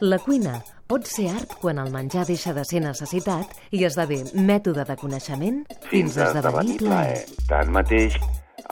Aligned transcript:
La 0.00 0.18
cuina 0.22 0.60
pot 0.86 1.08
ser 1.10 1.24
art 1.32 1.56
quan 1.58 1.80
el 1.82 1.88
menjar 1.90 2.22
deixa 2.28 2.52
de 2.54 2.62
ser 2.68 2.78
necessitat 2.84 3.50
i 3.74 3.80
esdevé 3.88 4.20
mètode 4.50 4.84
de 4.86 4.94
coneixement 5.00 5.56
fins 5.90 6.18
a 6.18 6.28
esdevenir 6.28 6.76
plaer. 6.84 7.24
Tanmateix, 7.50 8.14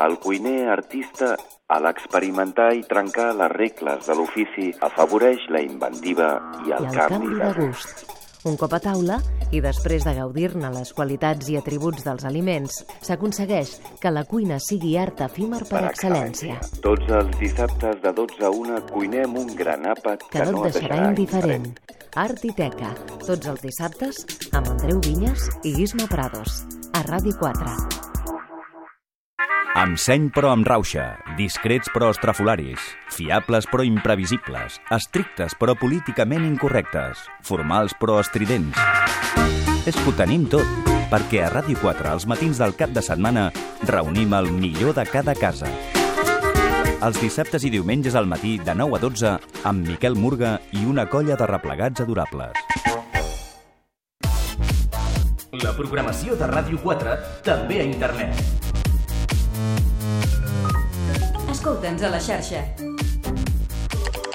el 0.07 0.15
cuiner 0.23 0.69
artista, 0.71 1.33
a 1.67 1.81
l'experimentar 1.83 2.69
i 2.79 2.85
trencar 2.87 3.33
les 3.41 3.51
regles 3.57 4.07
de 4.07 4.15
l'ofici, 4.21 4.69
afavoreix 4.87 5.49
la 5.51 5.65
inventiva 5.67 6.31
i 6.63 6.77
el, 6.79 6.87
I 6.87 6.93
el 6.93 7.01
canvi 7.01 7.35
de 7.43 7.51
gust. 7.59 8.07
Un 8.47 8.55
cop 8.55 8.77
a 8.77 8.79
taula, 8.79 9.17
i 9.51 9.59
després 9.63 10.05
de 10.07 10.13
gaudir-ne 10.15 10.69
les 10.71 10.93
qualitats 10.95 11.49
i 11.51 11.57
atributs 11.59 12.05
dels 12.07 12.23
aliments, 12.29 12.79
s'aconsegueix 13.03 13.73
que 13.99 14.13
la 14.15 14.23
cuina 14.29 14.61
sigui 14.63 14.95
art 15.03 15.25
efímer 15.27 15.65
per, 15.67 15.83
excel·lència, 15.91 16.61
Tots 16.85 17.11
els 17.19 17.35
dissabtes 17.43 17.99
de 18.05 18.15
12 18.23 18.47
a 18.47 18.55
1 18.55 18.81
cuinem 18.93 19.35
un 19.43 19.51
gran 19.59 19.91
àpat 19.91 20.29
que 20.31 20.47
no 20.47 20.63
et 20.63 20.79
deixarà 20.79 21.03
indiferent. 21.11 21.73
Art 22.15 22.47
i 22.47 22.55
Teca, 22.55 22.95
tots 23.27 23.51
els 23.51 23.67
dissabtes, 23.67 24.23
amb 24.53 24.77
Andreu 24.77 25.03
Vinyes 25.03 25.51
i 25.67 25.75
Isma 25.83 26.07
Prados, 26.13 26.63
a 26.95 27.03
Ràdio 27.11 27.35
4. 27.43 28.06
Amb 29.77 29.99
seny 30.01 30.31
però 30.33 30.55
amb 30.55 30.65
rauxa, 30.65 31.03
discrets 31.37 31.91
però 31.93 32.07
estrafolaris, 32.09 32.81
fiables 33.13 33.67
però 33.69 33.85
imprevisibles, 33.85 34.79
estrictes 34.97 35.53
però 35.61 35.75
políticament 35.77 36.47
incorrectes, 36.49 37.27
formals 37.45 37.93
però 38.01 38.17
estridents. 38.23 38.79
És 39.85 39.93
que 39.99 40.07
ho 40.09 40.15
tenim 40.17 40.47
tot, 40.49 40.65
perquè 41.13 41.43
a 41.45 41.51
Ràdio 41.53 41.77
4 41.83 42.09
als 42.09 42.25
matins 42.25 42.57
del 42.63 42.73
cap 42.79 42.95
de 42.97 43.05
setmana 43.05 43.51
reunim 43.85 44.33
el 44.39 44.49
millor 44.49 44.97
de 44.97 45.05
cada 45.13 45.37
casa. 45.37 45.69
Els 46.97 47.21
dissabtes 47.21 47.69
i 47.69 47.75
diumenges 47.77 48.17
al 48.17 48.25
matí 48.33 48.57
de 48.57 48.73
9 48.73 48.97
a 48.97 49.03
12 49.05 49.35
amb 49.69 49.91
Miquel 49.93 50.17
Murga 50.17 50.57
i 50.73 50.89
una 50.89 51.05
colla 51.05 51.37
de 51.37 51.51
replegats 51.53 52.01
adorables. 52.01 52.57
La 55.61 55.77
programació 55.77 56.33
de 56.41 56.49
Ràdio 56.49 56.81
4 56.81 57.19
també 57.45 57.85
a 57.85 57.91
internet. 57.93 58.66
Escolta'ns 61.67 62.03
a 62.07 62.09
la 62.13 62.19
xarxa. 62.23 62.61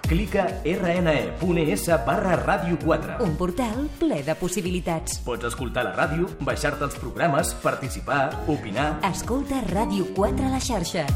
Clica 0.04 0.50
rne.es 0.68 1.86
barra 2.04 2.34
Ràdio 2.36 2.76
4. 2.82 3.22
Un 3.24 3.38
portal 3.40 3.86
ple 4.02 4.18
de 4.28 4.36
possibilitats. 4.36 5.22
Pots 5.24 5.48
escoltar 5.48 5.86
la 5.88 5.94
ràdio, 5.96 6.28
baixar-te 6.44 6.84
els 6.90 7.00
programes, 7.00 7.54
participar, 7.64 8.20
opinar. 8.52 8.90
Escolta 9.08 9.64
Ràdio 9.72 10.12
4 10.12 10.50
a 10.50 10.54
la 10.58 10.60
xarxa. 10.60 11.08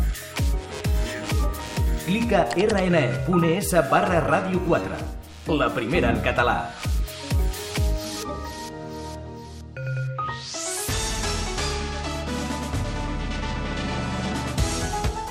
Clica 2.08 2.48
rne.es 2.64 3.76
barra 3.92 4.24
Ràdio 4.24 4.64
4. 4.72 5.06
La 5.60 5.74
primera 5.76 6.16
en 6.16 6.24
català. 6.24 6.62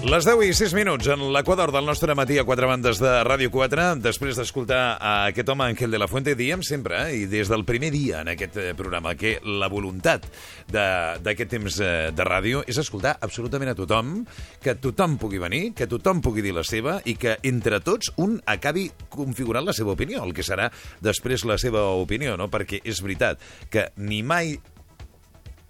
Les 0.00 0.24
10 0.24 0.40
i 0.48 0.54
6 0.56 0.72
minuts 0.72 1.10
en 1.12 1.20
l'equador 1.34 1.68
del 1.74 1.84
nostre 1.84 2.14
matí 2.16 2.38
a 2.40 2.44
quatre 2.48 2.64
bandes 2.64 2.96
de 3.02 3.10
Ràdio 3.26 3.50
4, 3.52 3.98
després 4.00 4.38
d'escoltar 4.38 4.96
a 4.96 5.10
aquest 5.28 5.52
home 5.52 5.66
Ángel 5.66 5.92
de 5.92 6.00
la 6.00 6.08
Fuente, 6.08 6.32
diem 6.38 6.62
sempre, 6.64 7.02
eh, 7.10 7.18
i 7.20 7.26
des 7.28 7.52
del 7.52 7.66
primer 7.68 7.90
dia 7.92 8.22
en 8.24 8.30
aquest 8.32 8.56
eh, 8.56 8.72
programa, 8.74 9.12
que 9.14 9.34
la 9.44 9.68
voluntat 9.68 10.24
d'aquest 10.72 11.52
temps 11.52 11.78
eh, 11.84 11.92
de 12.16 12.24
ràdio 12.24 12.64
és 12.64 12.80
escoltar 12.80 13.18
absolutament 13.20 13.74
a 13.74 13.76
tothom, 13.76 14.24
que 14.64 14.78
tothom 14.80 15.18
pugui 15.20 15.38
venir, 15.38 15.74
que 15.76 15.86
tothom 15.86 16.24
pugui 16.24 16.48
dir 16.48 16.56
la 16.56 16.64
seva 16.64 17.02
i 17.04 17.18
que 17.20 17.36
entre 17.44 17.84
tots 17.84 18.14
un 18.16 18.38
acabi 18.48 18.88
configurant 19.12 19.68
la 19.68 19.76
seva 19.76 19.92
opinió, 19.92 20.24
el 20.24 20.32
que 20.32 20.46
serà 20.48 20.72
després 21.04 21.44
la 21.44 21.60
seva 21.60 21.90
opinió, 22.00 22.40
no? 22.40 22.48
perquè 22.48 22.80
és 22.88 23.04
veritat 23.04 23.44
que 23.68 23.90
ni 24.00 24.24
mai 24.24 24.56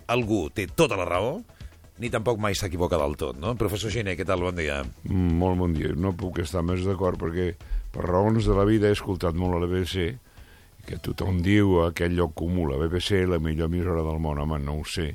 algú 0.07 0.47
té 0.55 0.71
tota 0.71 0.95
la 0.95 1.11
raó, 1.11 1.41
ni 2.01 2.09
tampoc 2.11 2.39
mai 2.41 2.55
s'equivoca 2.57 2.97
del 2.99 3.15
tot, 3.21 3.37
no? 3.39 3.53
Professor 3.61 3.91
Giner, 3.93 4.17
què 4.17 4.25
tal? 4.27 4.41
Bon 4.41 4.57
dia. 4.57 4.81
Mm, 5.05 5.35
Molt 5.41 5.59
bon 5.61 5.75
dia. 5.77 5.93
No 5.97 6.15
puc 6.17 6.39
estar 6.41 6.63
més 6.65 6.81
d'acord 6.87 7.19
perquè 7.21 7.53
per 7.93 8.07
raons 8.09 8.47
de 8.49 8.55
la 8.57 8.65
vida 8.65 8.89
he 8.89 8.97
escoltat 8.97 9.35
molt 9.37 9.55
a 9.59 9.61
la 9.61 9.69
BBC 9.71 10.15
que 10.89 10.97
tothom 11.05 11.43
diu 11.45 11.83
a 11.83 11.91
aquell 11.91 12.17
lloc 12.17 12.33
comú, 12.41 12.65
la 12.71 12.79
BBC, 12.81 13.27
la 13.29 13.39
millor 13.39 13.69
emissora 13.69 14.03
del 14.03 14.19
món. 14.19 14.39
Home, 14.41 14.59
no 14.65 14.79
ho 14.81 14.85
sé, 14.89 15.11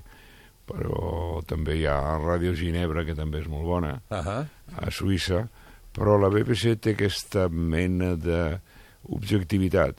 però 0.69 1.41
també 1.49 1.79
hi 1.79 1.85
ha 1.89 1.97
Ràdio 2.21 2.53
Ginebra, 2.55 3.03
que 3.05 3.15
també 3.17 3.39
és 3.41 3.47
molt 3.49 3.65
bona, 3.65 4.01
Uh 4.11 4.17
-huh. 4.21 4.45
a 4.77 4.91
Suïssa, 4.91 5.47
però 5.91 6.19
la 6.21 6.29
BBC 6.29 6.75
té 6.79 6.91
aquesta 6.91 7.49
mena 7.49 8.15
d'objectivitat 8.15 9.95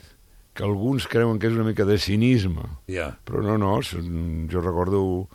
que 0.54 0.62
alguns 0.64 1.06
creuen 1.06 1.38
que 1.38 1.48
és 1.48 1.52
una 1.52 1.64
mica 1.64 1.84
de 1.84 1.98
cinisme, 1.98 2.62
Ja. 2.86 3.18
però 3.26 3.42
no, 3.42 3.58
no, 3.58 3.80
jo 3.82 4.60
recordo 4.60 5.28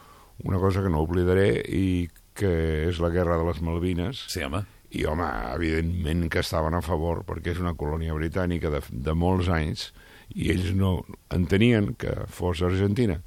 una 0.43 0.59
cosa 0.59 0.81
que 0.83 0.89
no 0.89 1.01
oblidaré 1.03 1.49
i 1.69 2.09
que 2.37 2.51
és 2.87 2.99
la 3.03 3.09
guerra 3.13 3.37
de 3.37 3.45
les 3.49 3.59
Malvines, 3.61 4.23
Sí, 4.31 4.41
home. 4.43 4.63
i, 4.91 5.03
home, 5.05 5.27
evidentment 5.55 6.29
que 6.31 6.39
estaven 6.39 6.73
a 6.75 6.81
favor, 6.81 7.23
perquè 7.27 7.51
és 7.53 7.59
una 7.59 7.75
colònia 7.77 8.15
britànica 8.17 8.71
de, 8.73 8.81
de 8.89 9.13
molts 9.13 9.49
anys, 9.51 9.91
i 10.35 10.49
ells 10.53 10.71
no 10.75 11.01
entenien 11.35 11.93
que 11.99 12.13
fos 12.31 12.61
Argentina. 12.63 13.17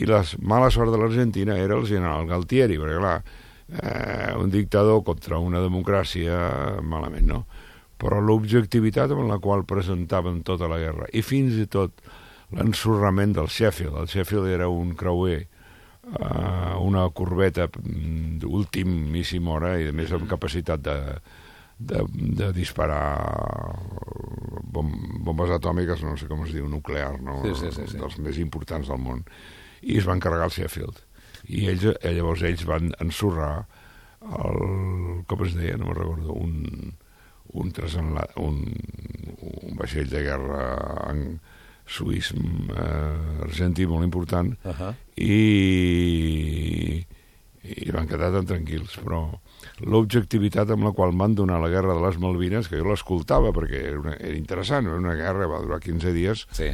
I 0.00 0.06
la 0.08 0.22
mala 0.40 0.70
sort 0.72 0.90
de 0.90 0.96
l'Argentina 0.96 1.58
era 1.60 1.76
el 1.76 1.84
general 1.86 2.24
Galtieri, 2.26 2.78
perquè, 2.80 2.96
clar, 2.98 3.18
eh, 3.82 4.32
un 4.40 4.48
dictador 4.50 5.02
contra 5.04 5.38
una 5.38 5.60
democràcia, 5.60 6.80
malament, 6.80 7.28
no? 7.28 7.42
Però 8.00 8.18
l'objectivitat 8.24 9.12
amb 9.12 9.28
la 9.28 9.36
qual 9.38 9.66
presentaven 9.68 10.40
tota 10.42 10.66
la 10.72 10.80
guerra, 10.80 11.06
i 11.12 11.20
fins 11.22 11.54
i 11.60 11.68
tot 11.70 12.00
l'ensorrament 12.52 13.36
del 13.36 13.48
Sheffield. 13.52 13.96
El 14.00 14.08
Sheffield 14.08 14.48
era 14.48 14.68
un 14.72 14.94
creuer 14.96 15.44
uh, 16.18 16.80
una 16.82 17.06
corbeta 17.14 17.68
mm, 17.68 18.42
d'ultimíssima 18.42 19.56
hora 19.56 19.76
i 19.80 19.88
a 19.90 19.96
més 19.96 20.12
amb 20.12 20.28
capacitat 20.30 20.82
de, 20.84 20.98
de, 21.78 22.04
de 22.40 22.50
disparar 22.56 23.04
bom, 24.72 24.90
bombes 25.26 25.52
atòmiques, 25.58 26.02
no 26.06 26.16
sé 26.16 26.28
com 26.30 26.44
es 26.46 26.54
diu, 26.56 26.68
nuclear, 26.70 27.16
no? 27.22 27.40
Sí, 27.46 27.54
sí, 27.60 27.72
sí, 27.76 27.88
sí. 27.92 28.00
dels 28.00 28.18
més 28.24 28.40
importants 28.42 28.90
del 28.90 29.00
món. 29.02 29.24
I 29.82 29.98
es 30.00 30.08
van 30.08 30.22
carregar 30.22 30.48
el 30.50 30.54
Sheffield. 30.54 31.00
I 31.50 31.66
ells, 31.72 31.88
eh, 31.92 32.12
llavors 32.14 32.44
ells 32.46 32.64
van 32.68 32.92
ensorrar 33.02 33.64
el, 34.22 34.60
com 35.28 35.46
es 35.46 35.56
deia, 35.58 35.78
no 35.78 35.88
me'n 35.88 35.98
recordo, 35.98 36.36
un, 36.38 36.92
un, 37.58 37.72
un, 38.46 38.60
un 39.62 39.80
vaixell 39.80 40.08
de 40.12 40.22
guerra 40.28 40.62
en, 41.10 41.40
suís 41.86 42.32
eh, 42.32 43.42
argentí 43.46 43.86
molt 43.86 44.04
important 44.04 44.56
Uh 44.64 44.72
-huh. 44.72 44.94
i, 45.16 47.04
i 47.62 47.90
van 47.94 48.08
quedar 48.10 48.32
tan 48.34 48.46
tranquils, 48.46 48.96
però 48.98 49.28
l'objectivitat 49.86 50.70
amb 50.74 50.84
la 50.84 50.92
qual 50.94 51.12
van 51.16 51.34
donar 51.34 51.60
la 51.62 51.68
guerra 51.70 51.94
de 51.94 52.00
les 52.04 52.18
Malvines, 52.18 52.68
que 52.68 52.78
jo 52.78 52.84
l'escoltava 52.88 53.52
perquè 53.54 53.80
era, 53.88 53.98
una, 54.00 54.14
era 54.16 54.36
interessant, 54.36 54.86
era 54.86 54.96
una 54.98 55.14
guerra, 55.14 55.46
va 55.50 55.60
durar 55.62 55.80
15 55.80 56.12
dies, 56.12 56.46
Sí. 56.52 56.70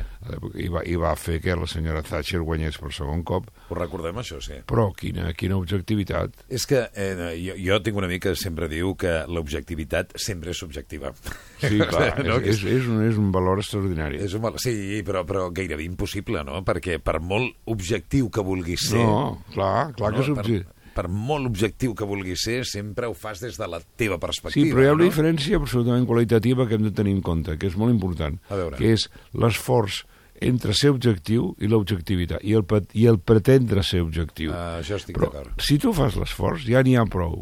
i 0.55 0.69
va, 0.69 0.83
i 0.85 0.97
va 0.97 1.15
fer 1.17 1.41
que 1.41 1.55
la 1.57 1.67
senyora 1.67 2.03
Thatcher 2.03 2.41
guanyés 2.41 2.79
per 2.79 2.93
segon 2.93 3.23
cop, 3.23 3.51
Ho 3.69 3.75
recordem, 3.75 4.17
això, 4.17 4.41
sí. 4.41 4.55
però 4.67 4.91
quina, 4.95 5.33
quina 5.35 5.57
objectivitat. 5.57 6.31
És 6.49 6.67
que 6.67 6.89
eh, 6.95 7.37
jo, 7.37 7.55
jo 7.57 7.81
tinc 7.83 7.97
un 7.97 8.05
amic 8.05 8.23
que 8.23 8.35
sempre 8.37 8.69
diu 8.69 8.95
que 8.97 9.25
l'objectivitat 9.29 10.13
sempre 10.17 10.51
és 10.51 10.57
subjectiva. 10.59 11.13
Sí, 11.59 11.79
clar, 11.91 12.13
No, 12.25 12.39
és, 12.39 12.61
és, 12.61 12.65
és, 12.79 12.89
un, 12.89 13.03
és 13.09 13.19
un 13.19 13.31
valor 13.35 13.63
extraordinari. 13.63 14.21
És 14.25 14.35
un 14.39 14.43
mal... 14.45 14.59
Sí, 14.63 15.03
però, 15.07 15.25
però 15.29 15.49
gairebé 15.55 15.87
impossible, 15.89 16.43
no? 16.47 16.61
Perquè 16.67 16.99
per 17.03 17.19
molt 17.21 17.57
objectiu 17.71 18.29
que 18.31 18.45
vulguis 18.47 18.89
ser... 18.91 19.03
No, 19.03 19.39
clar, 19.55 19.93
clar 19.99 20.13
que 20.15 20.23
és 20.25 20.31
per, 20.31 20.45
objectiu. 20.45 20.93
per 20.99 21.07
molt 21.09 21.51
objectiu 21.51 21.95
que 21.99 22.07
vulguis 22.09 22.45
ser, 22.47 22.61
sempre 22.69 23.09
ho 23.11 23.17
fas 23.19 23.43
des 23.45 23.59
de 23.59 23.67
la 23.71 23.81
teva 23.99 24.21
perspectiva. 24.23 24.67
Sí, 24.67 24.71
però 24.75 24.85
hi 24.87 24.91
ha 24.93 24.95
una 24.97 25.05
no? 25.05 25.11
diferència 25.11 25.59
absolutament 25.59 26.07
qualitativa 26.11 26.67
que 26.69 26.79
hem 26.79 26.87
de 26.89 26.95
tenir 26.95 27.17
en 27.19 27.25
compte, 27.27 27.59
que 27.59 27.71
és 27.71 27.77
molt 27.79 27.95
important, 27.95 28.39
A 28.51 28.63
veure. 28.63 28.79
que 28.79 28.95
és 28.95 29.09
l'esforç 29.35 30.05
entre 30.39 30.71
ser 30.79 30.93
objectiu 30.95 31.49
i 31.59 31.67
l'objectivitat, 31.67 32.45
i, 32.47 32.53
el, 32.55 32.63
i 32.95 33.09
el 33.11 33.19
pretendre 33.19 33.83
ser 33.83 34.05
objectiu. 34.05 34.53
Ah, 34.55 34.79
això 34.79 34.95
estic 35.01 35.19
d'acord. 35.19 35.51
si 35.59 35.81
tu 35.83 35.91
fas 35.97 36.15
l'esforç, 36.15 36.69
ja 36.71 36.83
n'hi 36.87 36.95
ha 36.95 37.03
prou. 37.11 37.41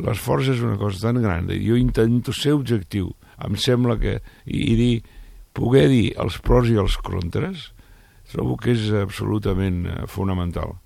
L'esforç 0.00 0.48
és 0.54 0.62
una 0.64 0.78
cosa 0.80 1.10
tan 1.10 1.20
gran. 1.20 1.50
Jo 1.60 1.76
intento 1.76 2.32
ser 2.32 2.54
objectiu. 2.56 3.10
Em 3.42 3.56
sembla 3.56 3.98
que... 3.98 4.20
I, 4.46 4.60
i 4.72 4.76
dir, 4.78 4.94
poder 5.54 5.88
dir 5.88 6.06
els 6.18 6.38
pros 6.42 6.68
i 6.70 6.78
els 6.78 6.96
contres, 6.98 7.72
trobo 8.32 8.56
que 8.58 8.72
és 8.74 8.88
absolutament 9.04 9.84
eh, 9.86 10.00
fonamental. 10.10 10.78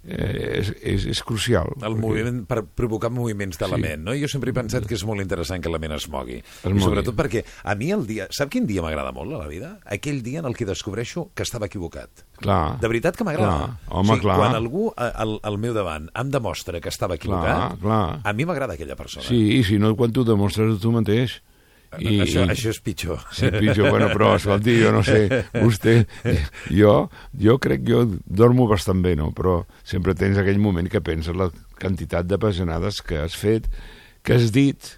eh, 0.00 0.56
és, 0.56 0.68
és, 0.80 1.02
és 1.12 1.18
crucial. 1.28 1.66
El 1.76 1.82
perquè- 1.92 2.00
moviment, 2.00 2.38
per 2.48 2.62
provocar 2.64 3.10
moviments 3.12 3.58
de 3.60 3.66
la 3.68 3.76
Sí. 3.76 3.82
ment, 3.82 4.00
no? 4.06 4.14
Jo 4.16 4.28
sempre 4.32 4.48
he 4.50 4.54
pensat 4.56 4.86
que 4.88 4.94
és 4.96 5.04
molt 5.04 5.20
interessant 5.20 5.60
que 5.62 5.68
la 5.68 5.78
ment 5.78 5.92
es 5.92 6.06
mogui. 6.08 6.38
I 6.40 6.68
mogui. 6.70 6.80
sobretot 6.80 7.14
perquè 7.14 7.42
a 7.64 7.74
mi 7.76 7.90
el 7.92 8.06
dia... 8.08 8.26
Sap 8.32 8.48
quin 8.48 8.64
dia 8.66 8.80
m'agrada 8.80 9.12
molt 9.12 9.34
a 9.36 9.42
la 9.42 9.46
vida? 9.46 9.74
Aquell 9.84 10.22
dia 10.24 10.40
en 10.40 10.46
el 10.48 10.56
que 10.56 10.64
descobreixo 10.64 11.28
que 11.34 11.42
estava 11.44 11.66
equivocat. 11.68 12.24
Clar. 12.40 12.78
De 12.80 12.88
veritat 12.88 13.14
que 13.16 13.24
m'agrada. 13.28 13.76
Clar. 13.76 14.00
Home, 14.00 14.18
clar. 14.24 14.38
Quan 14.40 14.56
algú 14.56 14.86
al, 14.96 15.36
al 15.44 15.58
meu 15.60 15.74
davant 15.76 16.08
em 16.16 16.30
demostra 16.32 16.80
que 16.80 16.88
estava 16.88 17.16
equivocat, 17.20 17.76
Clar, 17.76 17.78
clar. 17.84 18.20
a 18.24 18.32
mi 18.32 18.46
m'agrada 18.48 18.74
aquella 18.80 18.96
persona. 18.96 19.24
Sí, 19.28 19.58
i 19.58 19.62
si 19.64 19.76
no, 19.78 19.92
quan 20.00 20.12
tu 20.16 20.24
demostres 20.24 20.76
a 20.76 20.80
tu 20.80 20.92
mateix... 20.96 21.42
I, 21.98 22.20
això, 22.22 22.44
això 22.46 22.70
és 22.70 22.78
pitjor. 22.86 23.24
Sí, 23.34 23.48
pitjor, 23.50 23.88
bueno, 23.90 24.10
però, 24.12 24.34
escolti, 24.38 24.76
jo 24.78 24.92
no 24.94 25.02
sé, 25.06 25.24
vostè, 25.56 25.96
jo, 26.70 26.94
jo 27.34 27.56
crec 27.62 27.82
que 27.82 27.96
jo 27.96 28.04
dormo 28.26 28.68
bastant 28.70 29.02
bé, 29.02 29.16
no? 29.18 29.32
Però 29.34 29.64
sempre 29.82 30.14
tens 30.14 30.38
aquell 30.38 30.60
moment 30.62 30.86
que 30.92 31.02
penses 31.02 31.34
la 31.34 31.48
quantitat 31.80 32.28
de 32.30 32.38
pesanades 32.38 33.02
que 33.02 33.18
has 33.18 33.34
fet, 33.38 33.66
que 34.22 34.38
has 34.38 34.52
dit, 34.54 34.96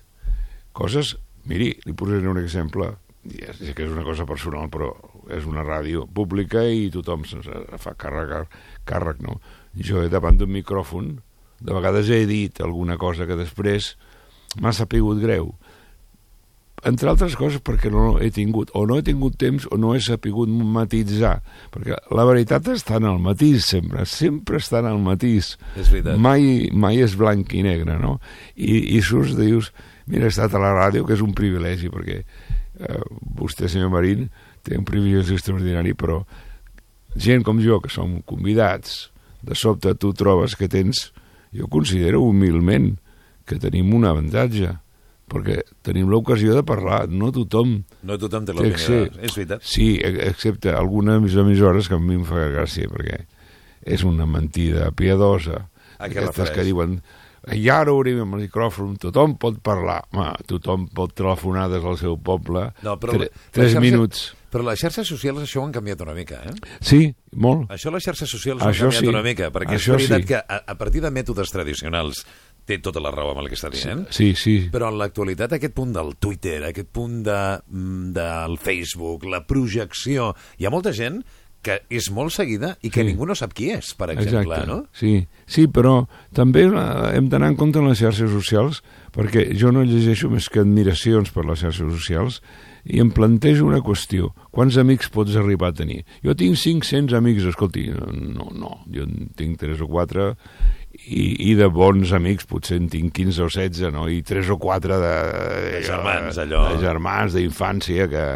coses... 0.76 1.16
Miri, 1.42 1.72
li 1.82 1.90
posaré 1.98 2.28
un 2.30 2.38
exemple, 2.38 2.84
ja 3.26 3.50
sé 3.58 3.72
que 3.74 3.82
és 3.82 3.90
una 3.90 4.04
cosa 4.06 4.22
personal, 4.28 4.68
però 4.70 4.92
és 5.34 5.42
una 5.50 5.64
ràdio 5.66 6.04
pública 6.06 6.62
i 6.70 6.84
tothom 6.94 7.24
se'n 7.26 7.42
fa 7.82 7.96
càrrec, 7.98 8.52
càrrec, 8.86 9.18
no? 9.26 9.40
Jo 9.74 10.04
davant 10.06 10.38
d'un 10.38 10.52
micròfon, 10.54 11.16
de 11.58 11.74
vegades 11.74 12.12
he 12.14 12.20
dit 12.30 12.60
alguna 12.62 12.94
cosa 12.94 13.26
que 13.26 13.34
després 13.38 13.96
m'ha 14.62 14.70
sapigut 14.76 15.18
greu, 15.18 15.50
entre 16.88 17.10
altres 17.12 17.36
coses 17.38 17.62
perquè 17.62 17.90
no 17.92 18.16
he 18.18 18.30
tingut, 18.34 18.72
o 18.74 18.82
no 18.88 18.96
he 18.98 19.04
tingut 19.06 19.36
temps 19.38 19.68
o 19.70 19.78
no 19.78 19.92
he 19.94 20.00
sapigut 20.02 20.50
matitzar, 20.50 21.36
perquè 21.74 21.98
la 22.14 22.26
veritat 22.26 22.66
està 22.74 22.98
en 22.98 23.06
el 23.12 23.20
matís 23.22 23.68
sempre, 23.70 24.06
sempre 24.08 24.58
està 24.58 24.80
en 24.82 24.90
el 24.90 25.02
matís. 25.02 25.54
És 25.78 25.92
veritat. 25.92 26.18
Mai, 26.22 26.68
mai 26.74 26.98
és 27.04 27.14
blanc 27.18 27.54
i 27.54 27.62
negre, 27.66 27.98
no? 28.02 28.16
I, 28.56 28.98
i 28.98 29.02
surts, 29.04 29.36
dius, 29.38 29.70
mira, 30.10 30.26
he 30.26 30.34
estat 30.34 30.54
a 30.58 30.62
la 30.62 30.74
ràdio, 30.74 31.06
que 31.06 31.14
és 31.14 31.22
un 31.22 31.36
privilegi, 31.38 31.92
perquè 31.92 32.18
eh, 32.22 33.02
vostè, 33.38 33.70
senyor 33.70 33.92
Marín, 33.94 34.26
té 34.66 34.74
un 34.78 34.86
privilegi 34.88 35.38
extraordinari, 35.38 35.94
però 35.98 36.22
gent 37.14 37.46
com 37.46 37.62
jo, 37.62 37.78
que 37.82 37.92
som 37.92 38.18
convidats, 38.26 39.12
de 39.42 39.54
sobte 39.58 39.94
tu 39.98 40.12
trobes 40.18 40.54
que 40.58 40.70
tens, 40.70 41.10
jo 41.54 41.68
considero 41.70 42.22
humilment, 42.26 42.96
que 43.46 43.58
tenim 43.62 43.90
un 43.94 44.06
avantatge, 44.06 44.70
perquè 45.32 45.62
tenim 45.82 46.10
l'ocasió 46.12 46.54
de 46.54 46.62
parlar, 46.62 47.06
no 47.08 47.32
tothom 47.32 47.78
No 48.04 48.18
tothom 48.20 48.44
té 48.44 48.52
l'opinió. 48.52 48.74
accés. 48.76 49.16
És 49.22 49.34
veritat. 49.34 49.64
Sí, 49.64 49.96
excepte 50.04 50.70
algunes 50.76 51.34
emissores 51.34 51.88
que 51.88 51.96
a 51.96 51.98
mi 51.98 52.14
em 52.20 52.24
fa 52.28 52.44
gràcia, 52.52 52.86
perquè 52.92 53.24
és 53.84 54.04
una 54.04 54.26
mentida 54.26 54.90
piadosa. 54.92 55.68
A 55.98 56.06
Aquestes 56.10 56.50
que 56.50 56.62
diuen 56.66 57.00
i 57.52 57.64
ara 57.74 57.90
obrim 57.90 58.20
el 58.22 58.44
micròfon, 58.44 58.96
tothom 59.02 59.32
pot 59.36 59.56
parlar. 59.62 60.04
Home, 60.12 60.28
tothom 60.46 60.84
pot 60.94 61.10
telefonar 61.18 61.68
des 61.72 61.82
del 61.82 61.96
seu 61.98 62.14
poble. 62.22 62.68
No, 62.86 62.94
però 63.00 63.16
tre- 63.18 63.30
tres 63.50 63.72
xarxa- 63.74 63.80
minuts. 63.82 64.28
Però 64.52 64.62
les 64.68 64.78
xarxes 64.78 65.08
socials 65.08 65.40
això 65.40 65.62
ho 65.62 65.64
han 65.64 65.72
canviat 65.72 66.00
una 66.04 66.12
mica, 66.14 66.42
eh? 66.44 66.52
Sí, 66.84 67.14
molt. 67.32 67.70
Això 67.72 67.90
les 67.90 68.04
xarxes 68.04 68.28
socials 68.28 68.60
ho 68.62 68.66
Això 68.68 68.84
han 68.84 68.90
canviat 68.92 69.00
sí. 69.02 69.08
una 69.08 69.22
mica, 69.22 69.50
perquè 69.50 69.74
Això 69.78 69.96
és 69.96 70.08
veritat 70.08 70.20
sí. 70.20 70.26
que 70.28 70.36
a, 70.36 70.58
a 70.66 70.74
partir 70.76 71.00
de 71.00 71.10
mètodes 71.10 71.50
tradicionals 71.50 72.26
té 72.66 72.78
tota 72.78 73.00
la 73.02 73.10
raó 73.10 73.32
amb 73.32 73.40
el 73.42 73.48
que 73.50 73.56
està 73.58 73.70
dient, 73.72 74.06
Sí, 74.14 74.34
sí. 74.38 74.68
però 74.72 74.88
en 74.92 74.98
l'actualitat 75.00 75.52
aquest 75.58 75.74
punt 75.74 75.92
del 75.92 76.14
Twitter, 76.16 76.62
aquest 76.68 76.88
punt 76.94 77.22
de, 77.26 77.38
mm, 77.66 78.12
del 78.12 78.58
Facebook, 78.58 79.24
la 79.24 79.44
projecció... 79.46 80.34
Hi 80.58 80.66
ha 80.66 80.70
molta 80.70 80.92
gent 80.92 81.22
que 81.62 81.80
és 81.94 82.08
molt 82.10 82.32
seguida 82.34 82.76
i 82.82 82.90
que 82.90 83.02
Sí. 83.02 83.06
ningú 83.12 83.26
no 83.26 83.34
sap 83.38 83.52
qui 83.54 83.70
és, 83.70 83.94
per 83.94 84.10
exemple, 84.10 84.54
Exacte. 84.56 84.66
no? 84.66 84.86
Sí, 84.92 85.26
sí, 85.46 85.68
però 85.68 86.08
també 86.34 86.64
eh, 86.66 87.16
hem 87.16 87.28
d'anar 87.28 87.50
en 87.52 87.56
compte 87.56 87.78
en 87.78 87.86
les 87.88 87.98
xarxes 88.02 88.30
socials, 88.30 88.82
perquè 89.14 89.52
jo 89.58 89.70
no 89.70 89.84
llegeixo 89.84 90.28
més 90.30 90.48
que 90.50 90.58
admiracions 90.60 91.30
per 91.30 91.44
les 91.46 91.60
xarxes 91.60 91.86
socials 91.92 92.42
i 92.84 92.98
em 93.02 93.10
plantejo 93.14 93.66
una 93.68 93.80
qüestió. 93.84 94.32
Quants 94.54 94.76
amics 94.80 95.10
pots 95.12 95.36
arribar 95.38 95.70
a 95.70 95.76
tenir? 95.82 96.02
Jo 96.24 96.34
tinc 96.38 96.58
500 96.58 97.14
amics, 97.18 97.46
escolti, 97.52 97.88
no, 97.92 98.48
no, 98.56 98.72
jo 98.92 99.06
en 99.06 99.30
tinc 99.38 99.60
3 99.60 99.84
o 99.84 99.88
4 99.90 100.26
i, 101.06 101.24
i 101.50 101.54
de 101.58 101.68
bons 101.72 102.12
amics 102.16 102.48
potser 102.50 102.80
en 102.80 102.88
tinc 102.92 103.14
15 103.16 103.44
o 103.46 103.48
16, 103.50 103.92
no? 103.94 104.08
I 104.10 104.20
3 104.26 104.50
o 104.54 104.58
4 104.62 104.98
de... 105.02 105.14
De 105.68 105.82
germans, 105.86 106.40
allò. 106.42 106.66
De 106.72 106.82
germans, 106.82 107.38
d'infància, 107.38 108.08
que, 108.10 108.26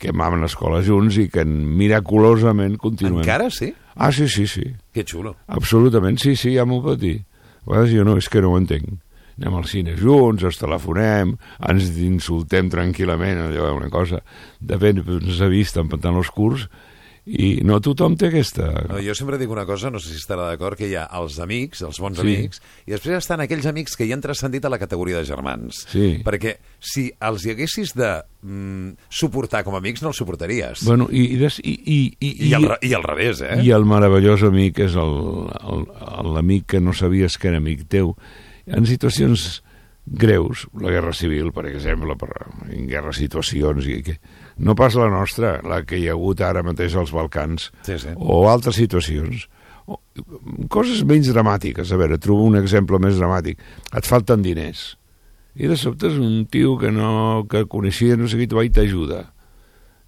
que 0.00 0.14
vam 0.14 0.38
a 0.38 0.42
l'escola 0.42 0.80
junts 0.84 1.20
i 1.20 1.28
que 1.32 1.44
miraculosament 1.48 2.78
continuem. 2.80 3.22
Encara 3.22 3.50
sí? 3.54 3.72
Ah, 3.98 4.12
sí, 4.14 4.28
sí, 4.30 4.46
sí. 4.46 4.64
Que 4.94 5.04
xulo. 5.04 5.34
Absolutament, 5.50 6.20
sí, 6.22 6.36
sí, 6.38 6.54
ja 6.56 6.66
m'ho 6.68 6.80
pot 6.84 7.00
dir. 7.00 7.18
A 7.66 7.72
vegades 7.74 7.92
jo 7.92 8.04
no, 8.06 8.16
és 8.16 8.30
que 8.30 8.40
no 8.40 8.54
ho 8.54 8.58
entenc. 8.60 8.96
Anem 9.38 9.54
al 9.54 9.68
cine 9.70 9.94
junts, 9.98 10.42
ens 10.42 10.58
telefonem, 10.58 11.36
ens 11.70 11.92
insultem 12.02 12.68
tranquil·lament, 12.72 13.38
allò, 13.48 13.70
una 13.78 13.88
cosa. 13.90 14.18
De 14.58 14.78
fet, 14.82 14.98
ens 15.06 15.40
ha 15.40 15.50
vist 15.52 15.78
en 15.78 15.86
pantalons 15.88 16.30
curts 16.34 16.66
i 17.28 17.58
no 17.62 17.76
tothom 17.84 18.14
té 18.16 18.30
aquesta... 18.30 18.70
No, 18.88 18.96
jo 19.04 19.12
sempre 19.14 19.36
dic 19.36 19.50
una 19.52 19.66
cosa, 19.68 19.90
no 19.92 20.00
sé 20.00 20.08
si 20.14 20.16
estarà 20.16 20.46
d'acord, 20.48 20.78
que 20.80 20.86
hi 20.88 20.94
ha 20.96 21.02
els 21.18 21.36
amics, 21.44 21.82
els 21.84 21.98
bons 22.00 22.16
Sí. 22.16 22.24
amics, 22.24 22.62
i 22.88 22.94
després 22.94 23.18
estan 23.20 23.42
aquells 23.44 23.66
amics 23.68 23.98
que 24.00 24.06
hi 24.08 24.14
han 24.16 24.22
transcendit 24.24 24.64
a 24.64 24.70
la 24.72 24.78
categoria 24.80 25.20
de 25.20 25.28
germans. 25.28 25.82
Sí. 25.92 26.22
Perquè 26.24 26.54
si 26.80 27.10
els 27.28 27.44
hi 27.44 27.52
haguessis 27.52 27.92
de 27.94 28.08
mm, 28.42 28.96
suportar 29.12 29.60
com 29.62 29.76
a 29.76 29.82
amics, 29.84 30.00
no 30.02 30.08
els 30.14 30.22
suportaries. 30.24 30.86
Bueno, 30.88 31.10
i, 31.12 31.26
i, 31.34 31.36
des, 31.36 31.60
i, 31.60 31.76
i, 31.84 31.98
i, 32.18 32.32
I, 32.48 32.54
al, 32.56 32.70
I 32.80 32.94
al 32.96 33.04
revés, 33.04 33.44
eh? 33.44 33.60
I 33.60 33.70
el 33.76 33.84
meravellós 33.84 34.42
amic 34.48 34.80
és 34.88 34.96
l'amic 36.24 36.66
que 36.72 36.80
no 36.80 36.96
sabies 36.96 37.36
que 37.38 37.52
era 37.52 37.60
amic 37.60 37.84
teu. 37.92 38.14
En 38.68 38.86
situacions 38.86 39.62
greus, 40.08 40.66
la 40.80 40.90
guerra 40.92 41.12
civil, 41.12 41.50
per 41.52 41.66
exemple, 41.68 42.16
per, 42.16 42.30
en 42.70 42.86
guerres 42.88 43.18
situacions, 43.20 43.84
i 43.88 43.98
que 44.06 44.14
no 44.64 44.74
pas 44.78 44.96
la 44.96 45.08
nostra, 45.12 45.58
la 45.68 45.82
que 45.84 45.98
hi 46.00 46.06
ha 46.08 46.14
hagut 46.16 46.40
ara 46.44 46.62
mateix 46.64 46.96
als 46.96 47.12
Balcans, 47.12 47.70
Sí, 47.84 47.98
sí. 48.00 48.14
o 48.16 48.40
altres 48.48 48.78
situacions, 48.80 49.48
o, 49.86 49.98
coses 50.72 51.04
menys 51.08 51.28
dramàtiques. 51.32 51.92
A 51.92 51.98
veure, 52.00 52.18
trobo 52.20 52.44
un 52.48 52.56
exemple 52.60 52.98
més 53.00 53.16
dramàtic. 53.20 53.60
Et 53.96 54.08
falten 54.08 54.42
diners. 54.44 54.94
I 55.58 55.66
de 55.68 55.76
sobte 55.76 56.06
és 56.08 56.18
un 56.20 56.44
tio 56.46 56.76
que 56.78 56.90
no 56.94 57.44
que 57.50 57.64
coneixia, 57.66 58.16
no 58.16 58.28
sé 58.28 58.36
qui, 58.38 58.48
i 58.48 58.70
t'ajuda. 58.70 59.24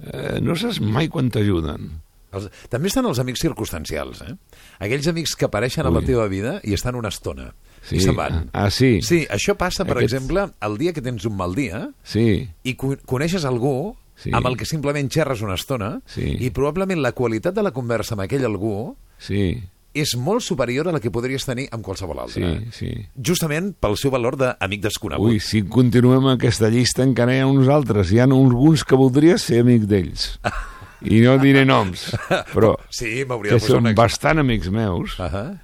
Eh, 0.01 0.39
no 0.41 0.55
saps 0.57 0.81
mai 0.81 1.09
quan 1.13 1.29
t'ajuden. 1.33 1.91
Els, 2.33 2.47
també 2.71 2.89
estan 2.89 3.09
els 3.11 3.19
amics 3.19 3.43
circumstancials, 3.43 4.21
eh? 4.23 4.37
Aquells 4.79 5.09
amics 5.11 5.35
que 5.35 5.49
apareixen 5.49 5.85
a 5.85 5.91
la 5.91 5.99
Ui. 6.01 6.07
teva 6.07 6.29
vida 6.31 6.61
i 6.63 6.77
estan 6.77 6.95
una 6.95 7.11
estona. 7.11 7.51
Sí. 7.83 7.97
I 7.97 8.01
se'n 8.01 8.15
van. 8.17 8.51
Ah, 8.53 8.71
sí? 8.71 9.01
Sí, 9.03 9.27
això 9.31 9.57
passa, 9.57 9.85
per 9.85 9.97
Aquests- 9.97 10.13
exemple, 10.13 10.51
el 10.61 10.77
dia 10.79 10.93
que 10.93 11.01
tens 11.03 11.25
un 11.25 11.37
mal 11.37 11.55
dia 11.55 11.89
Sí, 12.05 12.49
i 12.63 12.75
co 12.77 12.97
coneixes 13.07 13.45
algú 13.45 13.97
Sí. 14.21 14.31
amb 14.35 14.47
el 14.47 14.57
que 14.59 14.67
simplement 14.67 15.09
xerres 15.11 15.41
una 15.41 15.55
estona 15.55 16.03
Sí. 16.07 16.37
i 16.41 16.51
probablement 16.51 17.01
la 17.01 17.13
qualitat 17.13 17.55
de 17.55 17.63
la 17.63 17.71
conversa 17.73 18.15
amb 18.15 18.21
aquell 18.27 18.45
algú 18.45 18.97
sí, 19.19 19.63
és 19.95 20.13
molt 20.17 20.43
superior 20.43 20.87
a 20.89 20.93
la 20.93 21.01
que 21.01 21.11
podries 21.11 21.45
tenir 21.47 21.69
amb 21.73 21.83
qualsevol 21.83 22.19
sí, 22.29 22.43
altre. 22.43 22.67
sí. 22.71 22.91
Justament 23.17 23.75
pel 23.81 23.97
seu 23.97 24.11
valor 24.11 24.37
d'amic 24.37 24.83
desconegut. 24.83 25.27
Ui, 25.33 25.41
si 25.41 25.63
continuem 25.63 26.27
aquesta 26.29 26.69
llista 26.69 27.03
encara 27.03 27.35
hi 27.35 27.41
ha 27.41 27.47
uns 27.47 27.67
altres. 27.67 28.13
Hi 28.13 28.21
ha 28.21 28.25
alguns 28.25 28.85
que 28.85 28.95
voldria 28.95 29.39
ser 29.39 29.63
amic 29.63 29.83
d'ells. 29.89 30.39
I 31.03 31.23
no 31.25 31.39
diré 31.39 31.65
noms, 31.65 32.11
però 32.53 32.77
Sí, 32.91 33.25
m'hauria 33.25 33.53
que 33.53 33.57
de 33.57 33.61
posar 33.65 33.71
són 33.73 33.87
un 33.87 33.91
ex- 33.95 33.97
bastant 33.97 34.39
amics 34.39 34.69
meus, 34.71 35.19
Uh 35.19 35.25
-huh. 35.33 35.59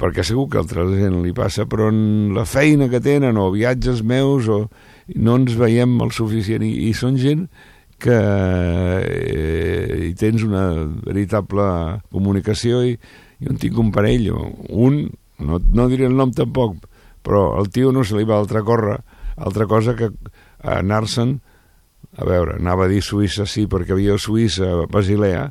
Perquè 0.00 0.24
segur 0.26 0.48
que 0.50 0.60
altra 0.60 0.84
gent 0.90 1.20
li 1.22 1.32
passa, 1.36 1.66
però 1.70 1.88
en 1.92 2.34
la 2.36 2.44
feina 2.48 2.90
que 2.92 3.00
tenen 3.04 3.38
o 3.40 3.48
viatges 3.54 4.02
meus 4.02 4.48
o 4.50 4.66
no 5.14 5.36
ens 5.38 5.56
veiem 5.58 5.96
el 6.04 6.12
suficient. 6.16 6.64
I, 6.66 6.90
i 6.90 6.92
són 6.96 7.18
gent 7.20 7.46
que 8.02 8.16
eh, 8.16 10.08
hi 10.08 10.12
tens 10.18 10.44
una 10.44 10.66
veritable 11.06 11.66
comunicació 12.12 12.82
i 12.84 12.96
jo 13.40 13.52
en 13.52 13.60
tinc 13.60 13.78
un 13.80 13.92
parell, 13.92 14.30
un, 14.32 15.02
no, 15.38 15.60
no 15.60 15.88
diré 15.92 16.08
el 16.08 16.16
nom 16.16 16.32
tampoc, 16.32 16.76
però 17.24 17.48
el 17.60 17.70
tio 17.72 17.92
no 17.92 18.04
se 18.04 18.16
li 18.16 18.28
va 18.28 18.38
altra, 18.40 18.62
corra, 18.64 18.98
altra 19.36 19.66
cosa 19.68 19.96
que 19.96 20.10
anar-se'n 20.62 21.38
a 22.16 22.24
veure, 22.24 22.56
anava 22.56 22.86
a 22.86 22.88
dir 22.90 23.02
Suïssa 23.04 23.44
sí, 23.48 23.66
perquè 23.68 23.92
havia 23.92 24.16
Suïssa, 24.20 24.86
Basilea, 24.92 25.50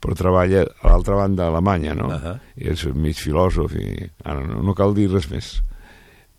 però 0.00 0.16
treballa 0.18 0.64
a 0.66 0.90
l'altra 0.90 1.16
banda 1.18 1.46
a 1.46 1.52
Alemanya, 1.52 1.94
no? 1.98 2.10
Ahà. 2.12 2.36
I 2.56 2.72
és 2.74 2.86
mig 2.94 3.18
filòsof 3.20 3.76
i 3.80 4.10
ara 4.24 4.42
no, 4.46 4.62
no 4.64 4.74
cal 4.76 4.94
dir 4.96 5.08
res 5.12 5.30
més. 5.32 5.52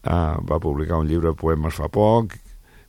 Ah, 0.07 0.37
va 0.39 0.61
publicar 0.63 1.01
un 1.01 1.09
llibre 1.09 1.33
de 1.33 1.39
poemes 1.39 1.75
fa 1.75 1.89
poc, 1.91 2.37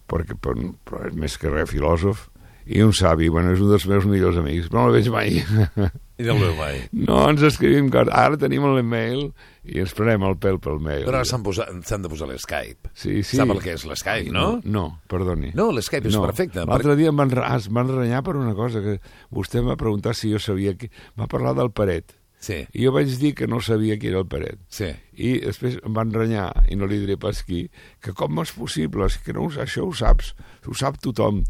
perquè, 0.08 0.36
però, 0.38 0.68
però 0.86 1.06
és 1.08 1.16
més 1.18 1.38
que 1.40 1.52
res 1.52 1.70
filòsof, 1.72 2.28
i 2.68 2.82
un 2.84 2.92
savi, 2.92 3.30
bueno, 3.32 3.54
és 3.56 3.62
un 3.64 3.72
dels 3.72 3.88
meus 3.88 4.04
millors 4.08 4.36
amics, 4.40 4.68
però 4.68 4.84
no 4.84 4.92
el 4.92 5.00
veig 5.00 5.10
mai. 5.12 5.40
I 6.18 6.24
no 6.26 6.34
el 6.34 6.40
veu 6.42 6.54
mai. 6.58 6.80
no, 6.92 7.18
ens 7.30 7.42
escrivim 7.46 7.88
coses. 7.94 8.10
Ara 8.12 8.36
tenim 8.40 8.64
l'email 8.74 9.28
i 9.68 9.78
ens 9.84 9.92
prenem 9.94 10.24
el 10.26 10.34
pèl 10.42 10.58
pel 10.58 10.80
mail. 10.82 11.04
Però 11.06 11.20
s'han 11.24 11.44
de 11.46 12.08
posar 12.10 12.26
l'Skype. 12.28 12.90
Sí, 12.92 13.22
sí. 13.22 13.38
Sap 13.38 13.52
el 13.54 13.60
que 13.62 13.76
és 13.76 13.84
l'Skype, 13.86 14.32
no? 14.34 14.60
No, 14.66 14.86
perdoni. 15.06 15.52
No, 15.54 15.68
l'Skype 15.70 16.10
és 16.10 16.16
perfecte. 16.18 16.64
L'altre 16.66 16.96
dia 16.98 17.12
em 17.12 17.16
van, 17.22 17.30
re- 17.30 17.46
es 17.54 17.68
van 17.70 17.88
renyar 17.92 18.24
per 18.26 18.34
una 18.40 18.54
cosa 18.58 18.82
que 18.82 18.96
vostè 19.30 19.62
em 19.62 19.70
va 19.70 19.76
preguntar 19.78 20.16
si 20.18 20.32
jo 20.32 20.40
sabia 20.42 20.74
que... 20.74 20.90
Va 21.18 21.26
parlar 21.30 21.54
del 21.54 21.70
paret. 21.70 22.16
Sí. 22.38 22.60
I 22.70 22.84
jo 22.84 22.92
vaig 22.94 23.10
dir 23.18 23.32
que 23.34 23.48
no 23.50 23.58
sabia 23.60 23.96
qui 23.98 24.06
era 24.12 24.20
el 24.22 24.26
Peret. 24.30 24.60
Sí. 24.70 24.92
I 25.18 25.40
després 25.42 25.80
em 25.82 25.90
van 25.94 26.12
renyar, 26.14 26.52
i 26.70 26.76
no 26.78 26.86
li 26.86 27.00
diré 27.02 27.16
pas 27.18 27.40
qui, 27.42 27.64
que 27.98 28.12
com 28.14 28.38
és 28.44 28.52
possible, 28.54 29.08
que 29.26 29.34
no, 29.34 29.48
això 29.58 29.82
ho 29.86 29.90
saps, 29.90 30.36
ho 30.66 30.74
sap 30.78 31.00
tothom. 31.02 31.40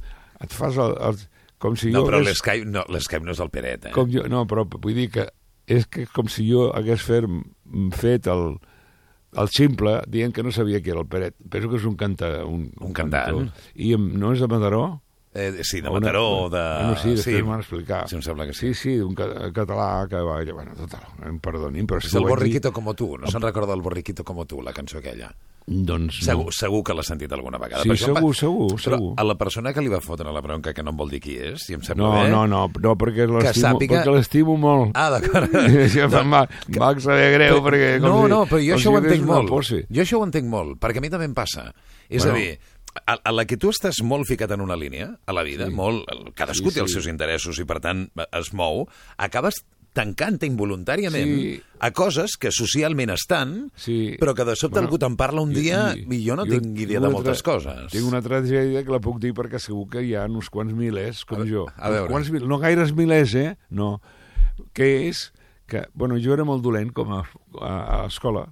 Et 0.40 0.54
fas 0.56 0.78
el, 0.80 0.94
el, 1.10 1.20
com 1.58 1.76
si 1.76 1.90
No, 1.90 2.00
jo 2.04 2.06
però 2.10 2.20
hagués- 2.22 2.36
l'Skype 2.38 2.66
no, 2.70 2.84
no 2.88 3.32
és 3.32 3.40
el 3.40 3.50
Peret, 3.50 3.86
eh? 3.86 3.92
com 3.92 4.10
jo, 4.10 4.24
no, 4.30 4.44
però 4.46 4.64
vull 4.68 4.94
dir 4.94 5.08
que 5.10 5.28
és 5.68 5.86
que 5.86 6.06
com 6.06 6.28
si 6.32 6.46
jo 6.50 6.68
hagués 6.72 7.02
fer, 7.04 7.24
fet 7.92 8.26
el, 8.32 8.54
el 9.36 9.48
ximple 9.52 9.98
dient 10.08 10.32
que 10.32 10.42
no 10.42 10.50
sabia 10.54 10.80
qui 10.80 10.90
era 10.94 11.00
el 11.02 11.06
Peret. 11.10 11.34
Penso 11.50 11.68
que 11.68 11.76
és 11.76 11.84
un 11.84 11.96
canta, 11.96 12.30
un, 12.46 12.70
Un 12.80 12.92
cantant. 12.96 13.26
cantor. 13.26 13.50
I 13.76 13.90
no 13.98 14.32
és 14.32 14.40
de 14.40 14.48
Mataró? 14.48 15.02
Eh, 15.38 15.62
sí, 15.62 15.80
de 15.80 15.88
Una- 15.88 16.00
Mataró, 16.00 16.48
de... 16.50 16.58
Bueno, 16.58 16.96
sí, 17.02 17.12
després 17.14 17.42
m'ho 17.44 17.52
van 17.52 17.60
explicar. 17.62 18.00
Sí, 18.10 18.16
em 18.18 18.22
sembla 18.26 18.46
que 18.48 18.54
sí. 18.56 18.72
Sí, 18.74 18.74
sí, 18.74 18.94
un 19.00 19.14
ca- 19.14 19.52
català 19.54 20.06
que 20.10 20.16
va... 20.18 20.40
Bueno, 20.52 20.74
total, 20.74 21.04
em 21.28 21.38
perdonin, 21.38 21.86
però... 21.86 22.00
És 22.02 22.10
si 22.10 22.16
el 22.18 22.24
vaig 22.24 22.32
dir- 22.32 22.36
Borriquito 22.38 22.72
como 22.74 22.94
tu, 22.98 23.12
no 23.20 23.30
se'n 23.30 23.44
recorda 23.44 23.76
el 23.78 23.82
Borriquito 23.84 24.24
como 24.26 24.46
tu, 24.50 24.60
la 24.66 24.72
cançó 24.74 24.98
aquella. 24.98 25.30
Doncs 25.68 26.22
Segur, 26.24 26.46
no. 26.48 26.52
segur 26.56 26.78
que 26.82 26.94
l'ha 26.96 27.02
sentit 27.04 27.30
alguna 27.36 27.58
vegada. 27.60 27.82
Sí, 27.84 27.90
Però 27.92 27.98
segur, 28.00 28.30
va- 28.32 28.38
segur, 28.38 28.68
Però 28.72 28.96
segur. 28.96 29.10
a 29.20 29.24
la 29.28 29.34
persona 29.36 29.72
que 29.76 29.82
li 29.84 29.90
va 29.92 30.00
fotre 30.00 30.32
la 30.32 30.40
bronca, 30.40 30.72
que 30.72 30.82
no 30.82 30.94
em 30.94 30.96
vol 30.96 31.10
dir 31.12 31.20
qui 31.20 31.34
és, 31.36 31.66
i 31.68 31.76
em 31.76 31.82
sembla 31.84 32.06
No, 32.08 32.12
bé... 32.22 32.30
no, 32.32 32.46
no, 32.48 32.62
no, 32.72 32.94
perquè 32.96 33.26
l'estimo 33.28 33.74
sàpiga- 33.76 34.00
perquè 34.00 34.56
molt. 34.64 34.96
Ah, 34.96 35.10
d'acord. 35.12 35.52
Això 35.84 36.08
em 36.08 36.32
va, 36.32 36.40
em 36.48 36.80
va 36.80 36.90
saber 37.04 37.28
greu, 37.36 37.60
perquè... 37.62 37.92
com 38.00 38.08
No, 38.08 38.22
si- 38.24 38.32
no, 38.32 38.40
però 38.48 38.62
jo 38.64 38.74
això 38.80 38.88
si 38.88 38.88
ho 38.88 38.98
entenc 39.04 39.28
una 39.28 39.34
molt. 39.42 39.52
Jo 39.92 40.02
això 40.06 40.18
ho 40.18 40.24
entenc 40.24 40.48
molt, 40.48 40.78
perquè 40.80 40.98
a 40.98 41.04
mi 41.04 41.10
també 41.12 41.28
em 41.28 41.36
passa. 41.36 41.68
És 42.08 42.24
Bueno. 42.24 42.32
a 42.32 42.40
dir, 42.40 42.58
a, 43.06 43.18
a 43.22 43.32
la 43.32 43.44
que 43.46 43.56
tu 43.56 43.70
estàs 43.70 44.02
molt 44.02 44.26
ficat 44.28 44.50
en 44.56 44.60
una 44.64 44.76
línia, 44.76 45.18
a 45.26 45.32
la 45.32 45.42
vida, 45.42 45.66
Sí. 45.68 45.74
molt, 45.74 46.04
cadascú 46.34 46.70
Sí, 46.70 46.74
té 46.76 46.80
els 46.80 46.90
sí. 46.92 46.98
seus 47.00 47.06
interessos 47.10 47.58
i, 47.58 47.64
per 47.64 47.80
tant, 47.80 48.08
es 48.32 48.52
mou, 48.52 48.86
acabes 49.16 49.62
tancant-te 49.98 50.46
involuntàriament 50.46 51.26
Sí. 51.32 51.62
a 51.80 51.90
coses 51.90 52.36
que 52.38 52.50
socialment 52.52 53.10
estan, 53.10 53.70
Sí. 53.74 54.16
però 54.20 54.34
que 54.34 54.44
de 54.44 54.54
sobte 54.54 54.74
Bueno, 54.78 54.88
algú 54.88 54.98
te'n 54.98 55.16
parla 55.16 55.40
un 55.40 55.52
dia 55.52 55.94
i, 55.96 56.04
jo 56.24 56.36
no 56.36 56.44
tinc 56.46 56.78
idea 56.78 57.00
de 57.00 57.08
moltes 57.08 57.42
coses. 57.42 57.90
Tinc 57.90 58.06
una 58.06 58.20
tragèdia 58.22 58.84
que 58.84 58.90
la 58.92 59.00
puc 59.00 59.18
dir 59.18 59.32
perquè 59.34 59.58
segur 59.58 59.88
que 59.90 60.02
hi 60.04 60.14
ha 60.14 60.26
uns 60.26 60.50
quants 60.50 60.72
milers, 60.72 61.24
com 61.24 61.42
A 61.42 61.46
jo. 61.46 61.66
a 61.76 61.90
veure. 61.90 62.08
Quants 62.10 62.30
no 62.30 62.58
gaires 62.58 62.92
milers, 62.94 63.34
eh? 63.34 63.56
No. 63.70 64.00
Que 64.72 65.08
és 65.08 65.32
que, 65.66 65.86
bueno, 65.94 66.16
jo 66.22 66.32
era 66.32 66.44
molt 66.44 66.62
dolent 66.62 66.92
com 66.92 67.12
a, 67.12 67.24
a, 67.60 68.02
a 68.02 68.06
escola 68.06 68.46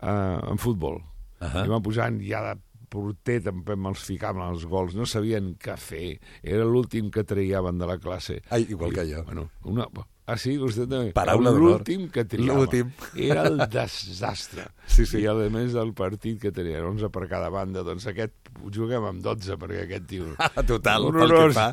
a, 0.00 0.40
en 0.50 0.58
futbol. 0.58 1.02
Ahà. 1.40 1.64
I 1.66 1.68
van 1.68 1.82
posant 1.82 2.20
ja 2.24 2.40
de 2.54 2.60
porter, 2.90 3.38
també 3.46 3.76
me'ls 3.78 4.02
ficaven 4.06 4.42
als 4.44 4.64
gols, 4.68 4.96
no 4.98 5.06
sabien 5.06 5.52
què 5.62 5.76
fer. 5.80 6.16
Era 6.42 6.64
l'últim 6.66 7.10
que 7.14 7.22
triaven 7.24 7.78
de 7.78 7.86
la 7.88 7.98
classe. 8.02 8.40
Ai, 8.50 8.66
igual 8.68 8.92
que 8.96 9.06
jo. 9.08 9.22
Bueno, 9.28 9.48
una... 9.70 9.86
Ah, 10.30 10.36
sí? 10.38 10.52
Vostè 10.62 10.84
també? 10.86 11.08
Paraula 11.16 11.50
d'honor. 11.50 11.80
L'últim 11.80 12.04
que 12.14 12.22
triava. 12.30 12.60
L'últim. 12.60 12.90
Era 13.18 13.48
el 13.48 13.56
desastre. 13.72 14.68
Sí, 14.86 15.02
sí. 15.08 15.24
I 15.24 15.26
a 15.26 15.34
més 15.50 15.72
del 15.74 15.90
partit 15.98 16.38
que 16.42 16.52
tenia 16.54 16.84
11 16.86 17.08
per 17.10 17.24
cada 17.32 17.48
banda, 17.50 17.82
doncs 17.86 18.06
aquest 18.12 18.52
juguem 18.70 19.08
amb 19.08 19.24
12 19.24 19.56
perquè 19.58 19.86
aquest 19.88 20.06
tio... 20.12 20.28
Ah, 20.38 20.62
total, 20.66 21.08
pel 21.16 21.34
que 21.34 21.48
fa. 21.56 21.66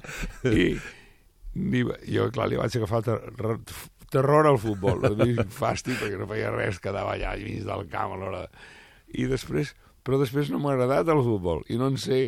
I, 0.49 0.65
i 1.75 1.83
jo, 2.15 2.25
clar, 2.33 2.47
li 2.49 2.57
vaig 2.57 2.79
agafar 2.79 3.03
ter 3.05 3.19
terror 4.09 4.47
al 4.49 4.57
futbol. 4.61 5.05
Fàstic 5.53 5.97
perquè 6.01 6.17
no 6.17 6.25
feia 6.29 6.49
res, 6.55 6.81
quedava 6.81 7.13
allà 7.13 7.35
al 7.35 7.45
mig 7.45 7.61
del 7.67 7.85
camp 7.93 8.15
a 8.15 8.19
l'hora... 8.23 8.45
de- 8.47 8.73
I 9.21 9.29
després, 9.29 9.69
però 10.07 10.17
després 10.21 10.47
no 10.53 10.61
m'ha 10.63 10.71
agradat 10.77 11.09
el 11.11 11.19
futbol 11.25 11.65
i 11.67 11.75
no 11.79 11.91
en 11.91 11.99
sé. 11.99 12.21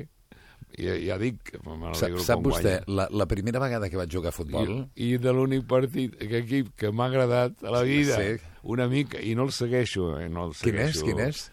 Ja, 0.79 0.93
ja 1.01 1.15
dic, 1.17 1.55
Sap, 1.98 2.13
sap 2.21 2.43
vostè, 2.45 2.75
la, 2.93 3.07
la 3.09 3.25
primera 3.25 3.57
vegada 3.59 3.88
que 3.89 3.98
vaig 3.98 4.12
jugar 4.13 4.29
a 4.29 4.36
futbol... 4.36 4.67
I, 4.93 5.15
i 5.15 5.17
de 5.19 5.31
l'únic 5.33 5.63
partit, 5.67 6.13
que 6.19 6.43
equip 6.43 6.69
que 6.77 6.91
m'ha 6.93 7.07
agradat 7.09 7.63
a 7.65 7.71
la 7.74 7.81
vida, 7.88 8.19
Sí. 8.21 8.38
una 8.69 8.86
mica, 8.91 9.17
i 9.19 9.33
no 9.36 9.48
el 9.50 9.51
segueixo, 9.55 10.12
eh, 10.21 10.27
no 10.29 10.45
el 10.51 10.53
Quin 10.59 10.77
és, 10.77 10.93
segueixo. 11.00 11.07
quin 11.09 11.25
és? 11.25 11.48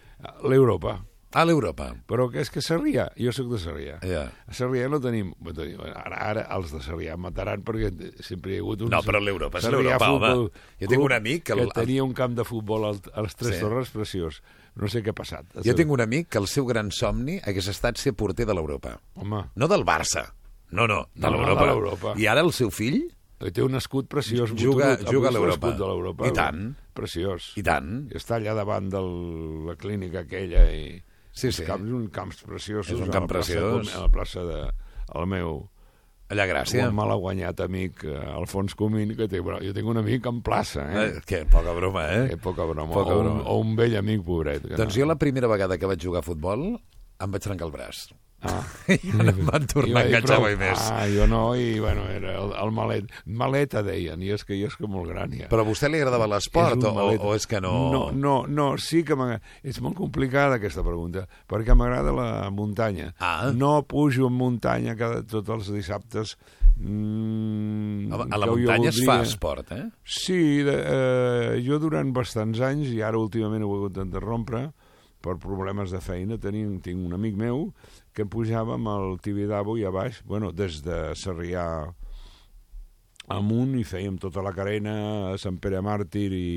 L'Europa. 0.44 0.98
A 1.36 1.42
l'Europa. 1.44 1.88
Però 2.08 2.28
que 2.32 2.40
és 2.44 2.48
que 2.52 2.62
Sarrià, 2.64 3.08
jo 3.18 3.32
sóc 3.34 3.48
de 3.50 3.58
Sarrià. 3.60 3.96
Ja. 4.06 4.26
A 4.46 4.54
Sarrià 4.56 4.86
no 4.92 5.00
tenim... 5.04 5.32
Ara, 5.48 6.20
ara 6.30 6.44
els 6.56 6.70
de 6.76 6.80
Sarrià 6.84 7.16
mataran 7.20 7.64
perquè 7.66 7.90
sempre 8.24 8.52
hi 8.54 8.60
ha 8.60 8.64
hagut 8.64 8.84
un... 8.86 8.92
No, 8.94 9.00
però 9.04 9.20
l'Europa 9.20 9.58
és 9.60 9.66
l'Europa, 9.72 10.12
home. 10.12 10.30
Jo 10.80 10.92
tinc 10.92 11.02
un 11.08 11.16
amic 11.16 11.48
que 11.50 11.56
el- 11.56 11.72
tenia 11.76 12.04
un 12.06 12.14
camp 12.16 12.36
de 12.38 12.44
futbol 12.46 12.84
al, 12.92 13.00
a 13.12 13.24
les 13.26 13.34
Tres 13.36 13.56
Sí. 13.58 13.64
Torres 13.64 13.90
preciós. 13.96 14.40
No 14.76 14.88
sé 14.92 15.00
què 15.02 15.10
ha 15.12 15.16
passat. 15.16 15.46
Jo 15.64 15.72
tinc 15.76 15.90
un 15.90 16.02
amic 16.04 16.28
que 16.28 16.38
el 16.38 16.46
seu 16.52 16.66
gran 16.68 16.90
somni 16.92 17.38
hagués 17.42 17.68
estat 17.72 17.96
ser 17.96 18.12
porter 18.12 18.44
de 18.46 18.54
l'Europa. 18.54 18.98
Home, 19.16 19.44
No 19.56 19.68
del 19.72 19.84
Barça. 19.88 20.26
No, 20.70 20.86
no, 20.86 21.06
de 21.14 21.30
No, 21.30 21.30
l'Europa. 21.64 22.12
I 22.20 22.26
ara 22.26 22.42
el 22.44 22.52
seu 22.52 22.70
fill, 22.74 23.06
té 23.52 23.62
un 23.62 23.74
escut 23.78 24.08
preciós. 24.08 24.50
Juga- 24.52 24.96
botut, 24.96 25.12
juga 25.12 25.28
a 25.28 25.32
l'Europa. 25.32 25.70
de 25.72 25.86
l'Europa. 25.86 26.26
I 26.28 26.32
tant. 26.36 26.74
Preciós. 26.96 27.52
i 27.56 27.62
tant, 27.62 28.08
I 28.10 28.16
està 28.16 28.36
allà 28.36 28.54
davant 28.56 28.88
de 28.88 29.00
la 29.68 29.74
clínica 29.76 30.20
aquella 30.24 30.62
i... 30.72 31.02
Sí, 31.36 31.50
sí. 31.52 31.64
Camps, 31.68 31.90
un 31.92 32.06
camps 32.08 32.42
preciosos. 32.48 32.92
És 32.94 33.00
un 33.00 33.10
camp 33.12 33.26
preciós. 33.28 33.94
A 33.94 34.06
la 34.06 34.08
plaça 34.08 34.44
de... 34.44 34.62
El 35.14 35.26
meu... 35.28 35.68
allà 36.32 36.46
Gràcia. 36.50 36.88
Un 36.88 36.96
mal 36.96 37.12
guanyat 37.20 37.60
amic, 37.64 38.04
eh, 38.04 38.16
Alfons 38.34 38.74
Comín, 38.78 39.14
que 39.16 39.28
té, 39.30 39.40
bueno, 39.40 39.60
jo 39.62 39.72
tinc 39.76 39.88
un 39.88 40.00
amic 40.02 40.26
en 40.26 40.42
plaça, 40.46 40.86
eh? 40.90 41.06
Eh, 41.06 41.22
que 41.26 41.44
poca 41.50 41.72
broma, 41.76 42.06
eh? 42.12 42.26
Eh, 42.34 42.36
poca 42.42 42.64
broma. 42.64 42.92
Poca 42.92 43.14
o, 43.14 43.22
broma. 43.22 43.40
Un, 43.40 43.46
o 43.46 43.58
un 43.62 43.76
vell 43.78 43.96
amic, 44.00 44.24
pobret. 44.26 44.66
Que 44.66 44.78
Doncs 44.80 44.96
jo 44.98 45.06
la 45.06 45.18
primera 45.20 45.50
vegada 45.50 45.78
que 45.78 45.86
vaig 45.86 46.02
jugar 46.02 46.24
a 46.24 46.26
futbol 46.26 46.68
em 46.76 47.32
vaig 47.32 47.42
trencar 47.42 47.68
el 47.68 47.74
braç. 47.74 48.08
Ah. 48.44 48.60
I 48.92 49.12
no 49.16 49.24
em 49.30 49.40
van 49.48 49.64
tornar 49.70 50.02
a 50.02 50.06
enganxar 50.06 50.38
mai 50.42 50.56
més. 50.60 50.82
Ah, 50.92 51.06
jo 51.10 51.24
no, 51.30 51.40
i 51.58 51.78
bueno, 51.80 52.04
era 52.12 52.34
el, 52.40 52.52
el 52.62 52.72
malet. 52.74 53.08
Maleta, 53.26 53.82
deien, 53.86 54.22
i 54.22 54.32
és 54.34 54.44
que 54.46 54.58
jo 54.58 54.68
és 54.70 54.76
que 54.78 54.90
molt 54.90 55.10
gran 55.10 55.32
ja. 55.36 55.48
Però 55.52 55.64
a 55.64 55.68
vostè 55.68 55.90
li 55.90 56.00
agradava 56.00 56.28
l'esport 56.34 56.84
o, 56.84 56.92
o, 57.16 57.32
és 57.36 57.48
que 57.48 57.62
no... 57.64 57.72
No, 57.94 58.02
no, 58.12 58.36
no 58.46 58.68
sí 58.82 59.02
que 59.06 59.16
m'agrada. 59.18 59.42
És 59.66 59.80
molt 59.84 59.98
complicada 59.98 60.60
aquesta 60.60 60.84
pregunta, 60.86 61.26
perquè 61.50 61.76
m'agrada 61.78 62.14
la 62.16 62.28
muntanya. 62.54 63.12
Ah. 63.18 63.50
No 63.56 63.80
pujo 63.88 64.30
en 64.30 64.38
muntanya 64.38 64.96
cada, 64.98 65.24
tots 65.26 65.56
els 65.56 65.72
dissabtes. 65.74 66.36
Mm, 66.76 68.12
a 68.12 68.36
la 68.36 68.50
muntanya 68.50 68.92
es 68.92 69.00
fa 69.06 69.22
esport, 69.24 69.72
eh? 69.72 69.86
Sí, 70.04 70.60
de, 70.66 70.76
eh, 70.76 71.52
jo 71.64 71.80
durant 71.80 72.12
bastants 72.16 72.60
anys, 72.60 72.92
i 72.92 73.00
ara 73.04 73.20
últimament 73.20 73.64
ho 73.64 73.72
he 73.72 73.80
hagut 73.80 73.96
d'interrompre, 73.96 74.66
per 75.26 75.36
problemes 75.42 75.90
de 75.94 76.00
feina, 76.04 76.38
tenim, 76.38 76.78
tinc 76.84 77.02
un 77.02 77.16
amic 77.16 77.36
meu 77.40 77.70
que 78.14 78.26
pujàvem 78.30 78.86
al 78.90 79.16
Tibidabo 79.22 79.76
i 79.80 79.84
a 79.86 79.92
baix, 79.94 80.22
bueno, 80.24 80.52
des 80.54 80.80
de 80.86 81.00
Sarrià 81.18 81.66
amunt 83.34 83.74
i 83.78 83.82
fèiem 83.86 84.20
tota 84.22 84.44
la 84.44 84.54
carena 84.54 84.94
a 85.32 85.38
Sant 85.40 85.58
Pere 85.62 85.80
Màrtir 85.82 86.28
i, 86.36 86.50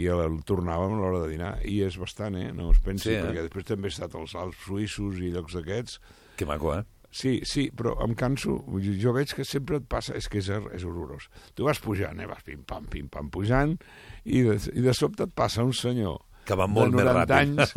i 0.00 0.06
el 0.08 0.40
tornàvem 0.48 0.94
a 0.96 1.00
l'hora 1.00 1.24
de 1.24 1.34
dinar. 1.34 1.50
I 1.68 1.82
és 1.86 1.98
bastant, 2.00 2.38
eh? 2.40 2.48
No 2.56 2.70
es 2.72 2.80
pensi, 2.84 3.10
Sí, 3.10 3.18
eh? 3.18 3.26
perquè 3.26 3.44
després 3.44 3.68
també 3.68 3.90
he 3.90 3.94
estat 3.94 4.16
als 4.16 4.34
Alps 4.38 4.64
suïssos 4.64 5.20
i 5.20 5.32
llocs 5.34 5.58
d'aquests. 5.58 6.00
Que 6.40 6.48
maco, 6.48 6.72
eh? 6.78 6.86
Sí, 7.10 7.40
sí, 7.44 7.66
però 7.74 7.96
em 8.04 8.14
canso. 8.14 8.60
Jo 9.02 9.12
veig 9.16 9.34
que 9.34 9.44
sempre 9.44 9.80
et 9.80 9.86
passa, 9.90 10.14
és 10.16 10.30
que 10.30 10.38
és, 10.38 10.48
és 10.48 10.86
horrorós. 10.86 11.26
Tu 11.58 11.66
vas 11.66 11.80
pujant, 11.82 12.22
eh? 12.22 12.28
vas 12.30 12.44
pim-pam, 12.46 12.86
pim-pam, 12.90 13.28
pujant, 13.34 13.74
i 14.24 14.44
de, 14.46 14.56
i 14.72 14.84
de 14.86 14.94
sobte 14.94 15.26
et 15.26 15.34
passa 15.34 15.66
un 15.66 15.74
senyor 15.74 16.20
Que 16.50 16.58
va 16.58 16.66
molt 16.66 16.90
de 16.90 16.98
més 16.98 17.06
90 17.06 17.16
ràpid. 17.22 17.34
anys 17.38 17.74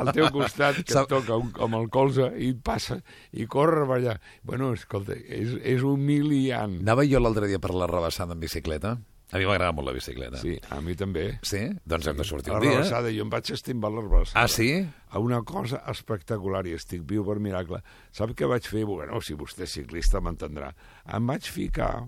al 0.00 0.12
teu 0.16 0.30
costat 0.32 0.80
que 0.80 0.96
et 0.96 1.10
toca 1.10 1.36
un, 1.36 1.50
amb 1.68 1.76
el 1.82 1.90
colze 1.92 2.30
i 2.40 2.54
passa 2.56 2.96
i 3.36 3.44
corre 3.50 3.84
per 3.90 3.98
allà. 4.00 4.14
Bueno, 4.48 4.72
escolta, 4.72 5.12
és, 5.14 5.58
és 5.60 5.84
humiliant. 5.84 6.78
Anava 6.80 7.04
jo 7.04 7.20
l'altre 7.20 7.50
dia 7.50 7.60
per 7.60 7.74
la 7.76 7.90
rebassada 7.90 8.32
en 8.32 8.40
bicicleta. 8.40 8.96
A 9.34 9.38
mi 9.40 9.46
m'agrada 9.48 9.72
molt 9.74 9.88
la 9.88 9.94
bicicleta. 9.96 10.38
Sí, 10.38 10.52
a 10.70 10.76
mi 10.84 10.94
també. 10.94 11.24
Sí? 11.42 11.64
Doncs 11.90 12.06
hem 12.06 12.18
de 12.20 12.26
sortir 12.28 12.52
un 12.52 12.58
la 12.58 12.62
dia. 12.62 12.74
rebassada, 12.76 13.10
jo 13.10 13.24
em 13.24 13.30
vaig 13.32 13.48
estimbar 13.56 13.90
la 13.90 14.04
rebassada. 14.04 14.44
Ah, 14.44 14.48
sí? 14.52 14.68
A 15.10 15.18
una 15.18 15.40
cosa 15.48 15.80
espectacular 15.90 16.60
i 16.70 16.76
estic 16.76 17.02
viu 17.08 17.24
per 17.26 17.40
miracle. 17.42 17.80
Sap 18.14 18.34
què 18.38 18.46
vaig 18.46 18.68
fer? 18.68 18.84
Bueno, 18.86 19.18
si 19.24 19.34
vostè 19.34 19.64
és 19.66 19.74
ciclista 19.80 20.20
m'entendrà. 20.22 20.70
Em 21.16 21.26
vaig 21.26 21.48
ficar 21.50 22.04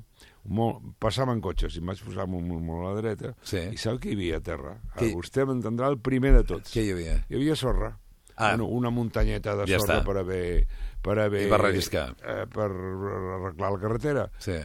molt, 0.48 0.82
passaven 1.02 1.40
cotxes 1.40 1.76
i 1.76 1.80
em 1.82 1.86
vaig 1.92 2.02
posar 2.06 2.26
molt, 2.30 2.44
molt, 2.46 2.62
molt 2.62 2.84
a 2.84 2.90
la 2.92 3.00
dreta 3.00 3.34
Sí. 3.42 3.62
i 3.72 3.76
sap 3.80 3.98
què 4.02 4.12
hi 4.12 4.16
havia 4.18 4.36
a 4.38 4.44
terra? 4.46 4.76
Què? 4.96 5.12
Vostè 5.14 5.46
m'entendrà 5.48 5.88
el 5.92 5.98
primer 5.98 6.32
de 6.38 6.44
tots. 6.44 6.72
Què 6.74 6.84
hi 6.84 6.92
havia? 6.94 7.16
Hi 7.28 7.34
havia 7.40 7.56
sorra. 7.56 7.96
Ah. 8.36 8.50
Bueno, 8.50 8.66
una 8.66 8.90
muntanyeta 8.90 9.54
de 9.56 9.66
Ja 9.66 9.78
sorra 9.80 10.00
està. 10.02 10.04
per 10.04 10.18
haver... 10.20 10.66
Per 11.02 11.18
haver 11.18 11.46
I 11.46 11.50
va 11.50 11.58
relliscar. 11.62 12.08
Eh, 12.22 12.46
per 12.52 12.66
arreglar 12.70 13.70
la 13.72 13.78
carretera. 13.80 14.30
Sí. 14.38 14.56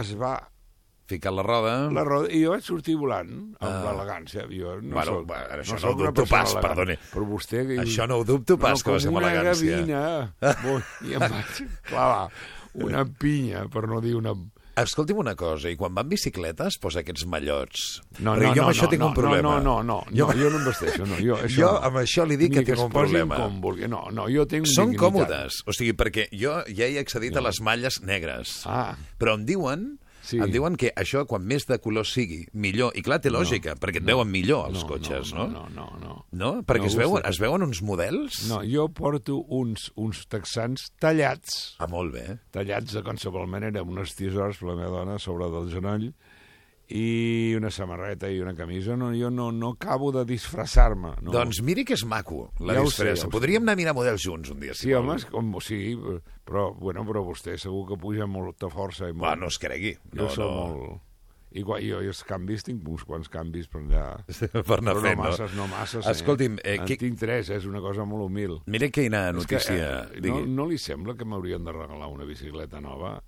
Es 0.00 0.14
va 0.18 0.36
Ficar 1.10 1.32
la 1.34 1.42
roda... 1.42 1.90
la 1.90 2.04
roda 2.06 2.28
i 2.30 2.44
jo 2.44 2.52
vaig 2.52 2.62
sortir 2.62 2.94
volant 2.94 3.30
amb 3.58 3.64
Ah. 3.66 3.80
l'elegància. 3.88 4.44
Jo 4.46 4.76
no 4.80 4.94
Bueno, 4.94 5.16
soc, 5.16 5.24
va, 5.30 5.40
això 5.56 5.72
no 5.74 5.78
soc 5.82 5.90
ho 5.90 6.04
dubto 6.04 6.22
pas, 6.30 6.52
elegant, 6.52 6.62
perdoni. 6.68 6.96
Però 7.10 7.24
vostè... 7.26 7.64
Que... 7.66 7.78
Això 7.82 8.06
no 8.06 8.18
ho 8.20 8.24
dubto 8.24 8.56
pas, 8.56 8.82
que 8.84 8.92
va 8.94 9.00
ser 9.02 9.08
amb 9.10 9.18
elegància. 9.18 9.80
Com 9.80 9.90
una 9.90 10.04
gavina. 10.04 10.82
I 11.10 11.16
em 11.18 11.24
vaig 11.24 11.58
clavar 11.88 12.30
una 12.86 13.02
pinya, 13.04 13.64
per 13.74 13.88
no 13.90 13.98
dir 14.00 14.14
una... 14.20 14.36
Escolti'm 14.82 15.18
una 15.22 15.34
cosa, 15.36 15.68
i 15.70 15.76
quan 15.76 15.94
va 15.96 16.02
en 16.04 16.08
bicicleta 16.12 16.66
es 16.70 16.76
posa 16.80 17.00
aquests 17.02 17.26
mallots? 17.30 17.84
No, 18.18 18.34
no, 18.36 18.50
jo 18.50 18.54
no, 18.54 18.62
amb 18.66 18.72
això 18.74 18.86
no, 18.86 18.90
tinc 18.94 19.02
no, 19.02 19.08
un 19.10 19.14
problema. 19.14 19.42
No, 19.42 19.60
no, 19.60 19.76
no, 19.82 20.00
no, 20.08 20.16
Jo- 20.16 20.28
no, 20.32 20.38
jo 20.40 20.50
no 20.50 20.58
em 20.60 20.64
vesteixo, 20.70 21.06
no. 21.06 21.18
Jo, 21.20 21.36
això, 21.46 21.56
Jo 21.60 21.70
amb 21.90 22.00
això 22.02 22.26
li 22.28 22.36
dic 22.40 22.50
Ni 22.54 22.60
que 22.64 22.72
tinc 22.74 22.84
un 22.86 22.92
problema. 22.94 23.36
Com 23.42 23.60
vulgui. 23.64 23.88
No, 23.90 24.06
no, 24.14 24.28
jo 24.32 24.46
tinc 24.50 24.66
Són 24.70 24.92
dignitat. 24.92 25.02
còmodes, 25.06 25.60
o 25.66 25.72
sigui, 25.76 25.92
perquè 25.98 26.28
jo 26.32 26.60
ja 26.68 26.86
he 26.90 26.98
accedit 27.02 27.36
a 27.36 27.44
les 27.44 27.60
malles 27.60 28.00
negres, 28.02 28.60
Ah, 28.66 28.94
però 29.18 29.34
em 29.38 29.44
diuen 29.48 29.90
Sí. 30.30 30.38
em 30.38 30.50
diuen 30.52 30.76
que 30.78 30.92
això, 30.96 31.24
quan 31.26 31.42
més 31.46 31.66
de 31.66 31.78
color 31.82 32.06
sigui, 32.06 32.44
millor. 32.54 32.92
I 32.94 33.02
clar, 33.02 33.18
té 33.20 33.30
lògica, 33.32 33.74
perquè 33.80 33.98
et 34.00 34.06
veuen 34.06 34.30
millor 34.30 34.68
els 34.70 34.84
cotxes, 34.86 35.32
no? 35.34 35.48
No, 35.50 35.66
no, 35.74 35.88
no. 35.98 36.00
no. 36.00 36.16
No? 36.32 36.50
Perquè 36.62 36.86
No 36.86 36.92
es, 36.92 36.96
veuen, 36.96 37.24
es 37.26 37.40
veuen 37.42 37.62
uns 37.66 37.82
models? 37.82 38.44
No, 38.48 38.60
jo 38.64 38.88
porto 38.94 39.40
uns, 39.48 39.90
uns 39.96 40.24
texans 40.30 40.90
tallats, 41.02 41.74
Ah, 41.78 41.88
molt 41.90 42.14
bé. 42.14 42.38
tallats 42.54 42.92
de 42.94 43.02
qualsevol 43.02 43.48
manera, 43.50 43.80
amb 43.80 43.90
unes 43.90 44.14
tisores 44.14 44.62
la 44.62 44.76
meva 44.78 45.00
dona 45.02 45.18
sobre 45.18 45.50
del 45.50 45.70
genoll, 45.72 46.12
i 46.90 47.54
una 47.56 47.70
samarreta 47.70 48.28
i 48.30 48.40
una 48.42 48.54
camisa. 48.58 48.96
No, 48.98 49.12
jo 49.14 49.30
no, 49.30 49.50
no 49.52 49.70
acabo 49.76 50.10
de 50.12 50.24
disfressar-me. 50.26 51.12
No. 51.22 51.30
Doncs 51.32 51.62
miri 51.62 51.84
que 51.86 51.94
és 51.94 52.04
maco, 52.04 52.52
la 52.58 52.74
Ja 52.74 52.82
disfressa. 52.82 53.22
sé, 53.22 53.28
ja. 53.28 53.30
Podríem 53.30 53.62
anar 53.62 53.76
a 53.76 53.80
mirar 53.80 53.94
models 53.94 54.24
junts 54.26 54.50
un 54.50 54.58
dia, 54.60 54.74
si 54.74 54.88
Sí, 54.88 54.92
vol. 54.92 55.04
home, 55.04 55.16
és 55.16 55.24
com, 55.26 55.52
sí, 55.60 55.96
però, 56.44 56.74
bueno, 56.74 57.04
però 57.06 57.22
vostè 57.24 57.56
segur 57.56 57.86
que 57.88 57.96
puja 58.00 58.24
amb 58.24 58.34
molta 58.34 58.68
força. 58.68 59.08
I 59.08 59.12
molt, 59.12 59.22
Va, 59.28 59.36
no 59.36 59.46
es 59.46 59.58
cregui. 59.58 59.94
jo 60.12 60.24
No, 60.24 60.28
soc 60.30 60.50
no. 60.50 60.66
molt... 60.66 61.00
Igual, 61.52 61.82
jo, 61.82 61.96
jo 61.98 62.12
els 62.12 62.22
canvis, 62.22 62.62
tinc 62.62 62.84
uns 62.86 63.02
quants 63.02 63.28
canvis 63.28 63.66
per 63.66 63.80
allà. 63.82 64.22
per 64.62 64.76
anar 64.78 64.94
però 64.94 65.00
fent, 65.02 65.16
no 65.18 65.24
no? 65.24 65.30
masses, 65.30 65.54
no 65.58 65.66
masses. 65.66 66.06
Escolti'm, 66.06 66.60
eh, 66.62 66.76
en 66.76 66.84
qui- 66.86 66.96
tinc 66.96 67.18
tres, 67.18 67.50
és 67.50 67.64
una 67.66 67.80
cosa 67.80 68.04
molt 68.04 68.22
humil. 68.28 68.60
Mira 68.66 68.88
quina 68.88 69.30
És 69.30 69.46
que, 69.46 69.56
notícia. 69.56 70.02
eh, 70.04 70.20
no, 70.20 70.20
digui. 70.22 70.46
no 70.46 70.66
li 70.70 70.78
sembla 70.78 71.16
que 71.16 71.24
m'haurien 71.24 71.64
de 71.64 71.72
regalar 71.72 72.06
una 72.06 72.24
bicicleta 72.24 72.80
nova? 72.80 73.20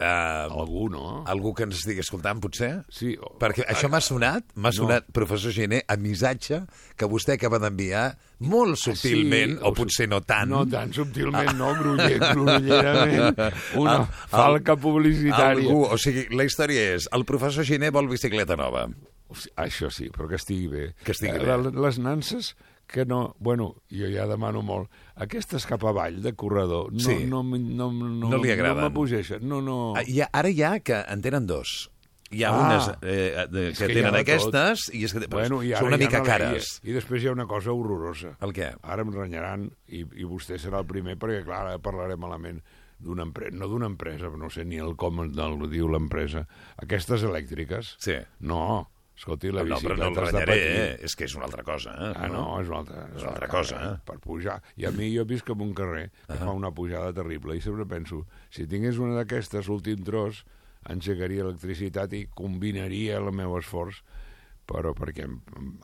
Eh, 0.00 0.48
Algú, 0.48 0.88
no? 0.88 1.24
algú 1.28 1.52
que 1.52 1.64
ens 1.66 1.76
estigui 1.76 2.00
escoltant, 2.00 2.40
potser? 2.40 2.86
Sí. 2.88 3.18
o- 3.20 3.34
Perquè 3.38 3.66
això 3.68 3.90
m'ha 3.92 4.00
sonat, 4.00 4.44
m'ha 4.54 4.70
No. 4.70 4.72
sonat, 4.72 5.04
professor 5.12 5.52
Gené, 5.52 5.82
a 5.86 5.96
missatge 5.96 6.62
que 6.96 7.04
vostè 7.06 7.34
acaba 7.34 7.58
d'enviar 7.58 8.16
molt 8.40 8.76
subtilment, 8.80 9.58
Sí, 9.58 9.62
o 9.62 9.74
potser 9.74 10.08
no 10.08 10.22
tant. 10.22 10.48
No 10.48 10.64
tan 10.66 10.90
subtilment, 10.94 11.52
no, 11.54 11.74
gruller, 11.74 12.18
grullerament, 12.18 13.36
una 13.76 13.96
Al- 13.98 14.06
falca 14.32 14.76
publicitària. 14.76 15.68
Algú, 15.68 15.84
o 15.92 15.98
sigui, 15.98 16.26
la 16.34 16.44
història 16.48 16.94
és, 16.96 17.06
el 17.12 17.26
professor 17.28 17.64
Gené 17.68 17.90
vol 17.90 18.08
bicicleta 18.08 18.56
nova. 18.56 18.86
O 19.30 19.34
Això 19.62 19.90
sí, 19.94 20.08
però 20.10 20.26
que 20.28 20.36
estigui 20.40 20.66
bé. 20.66 20.94
Que 21.04 21.12
estigui 21.12 21.36
Eh, 21.36 21.44
bé. 21.44 21.56
le- 21.58 21.70
Les 21.80 21.98
nanses 21.98 22.56
que 22.90 23.04
no... 23.06 23.36
Bueno, 23.38 23.76
jo 23.90 24.08
ja 24.10 24.26
demano 24.26 24.60
molt. 24.66 24.90
Aquestes 25.14 25.64
cap 25.70 25.84
avall 25.86 26.18
de 26.24 26.32
corredor 26.34 26.90
no, 26.92 26.98
Sí. 27.04 27.20
no, 27.24 27.42
no, 27.44 27.56
no, 27.58 27.92
no, 27.92 28.28
No 28.34 28.42
li 28.42 28.50
agraden. 28.50 28.82
No 28.82 28.88
m'apugeixen. 28.88 29.46
No, 29.46 29.60
no... 29.62 29.78
Ah, 29.96 30.02
ha, 30.02 30.28
ara 30.32 30.50
ha 30.66 30.80
que 30.80 30.98
en 31.06 31.22
tenen 31.22 31.46
dos. 31.46 31.90
Hi 32.30 32.44
ha 32.44 32.50
Ah. 32.54 32.58
unes 32.62 32.84
eh, 33.02 33.46
de, 33.50 33.68
És 33.70 33.78
que, 33.78 33.86
que 33.88 33.94
tenen 33.94 34.12
de 34.14 34.20
aquestes 34.22 34.84
i 34.94 35.04
és 35.04 35.12
que 35.14 35.24
bueno, 35.30 35.62
i 35.66 35.72
ara 35.72 35.80
són 35.82 35.88
una 35.90 35.98
ja 35.98 36.04
mica 36.04 36.18
no- 36.20 36.24
cares. 36.28 36.68
I, 36.84 36.90
I 36.90 36.98
després 36.98 37.22
hi 37.24 37.26
ha 37.30 37.32
una 37.32 37.46
cosa 37.50 37.72
horrorosa. 37.72 38.36
El 38.40 38.52
què? 38.54 38.68
Ara 38.82 39.02
em 39.02 39.10
renyaran 39.14 39.64
i, 39.88 40.04
i 40.04 40.24
vostè 40.28 40.58
serà 40.62 40.78
el 40.84 40.86
primer 40.86 41.16
perquè, 41.18 41.42
clar, 41.44 41.64
ara 41.66 41.78
parlaré 41.82 42.14
malament 42.16 42.60
d'una 43.00 43.24
empresa, 43.24 43.56
no 43.56 43.66
d'una 43.66 43.86
empresa, 43.88 44.28
no 44.36 44.50
sé 44.52 44.62
ni 44.68 44.76
el 44.78 44.94
com 44.94 45.22
el 45.24 45.32
diu 45.72 45.88
l'empresa. 45.88 46.46
Aquestes 46.76 47.22
elèctriques, 47.24 47.96
Sí. 47.98 48.18
no. 48.40 48.90
Escolti, 49.20 49.50
la 49.52 49.60
no, 49.68 49.76
però 49.76 49.76
bicicleta 49.76 50.00
no 50.00 50.06
el 50.08 50.24
has 50.24 50.32
de 50.32 50.44
renyaré, 50.46 50.60
eh? 50.80 50.92
és 51.04 51.14
que 51.18 51.26
és 51.28 51.34
una 51.36 51.44
altra 51.44 51.62
cosa. 51.66 51.92
Eh? 51.92 52.12
Ah, 52.16 52.28
no, 52.32 52.44
és 52.62 52.70
una 52.72 52.78
altra, 52.80 53.02
És 53.12 53.20
una 53.20 53.34
altra 53.34 53.48
cosa, 53.52 53.80
eh? 53.90 53.98
Per 54.08 54.16
pujar. 54.24 54.54
I 54.80 54.86
a 54.88 54.92
mi 54.96 55.10
jo 55.12 55.26
visc 55.28 55.50
en 55.52 55.60
un 55.66 55.74
carrer 55.76 56.06
que 56.24 56.38
fa 56.40 56.54
una 56.56 56.70
pujada 56.72 57.12
terrible 57.12 57.58
i 57.58 57.60
sempre 57.60 57.84
penso, 57.90 58.22
si 58.48 58.64
tingués 58.70 58.96
una 58.96 59.18
d'aquestes, 59.18 59.68
l'últim 59.68 60.00
tros, 60.08 60.40
engegaria 60.88 61.44
electricitat 61.44 62.16
i 62.16 62.22
combinaria 62.32 63.18
el 63.20 63.28
meu 63.36 63.58
esforç, 63.60 64.00
però 64.64 64.94
perquè 64.96 65.28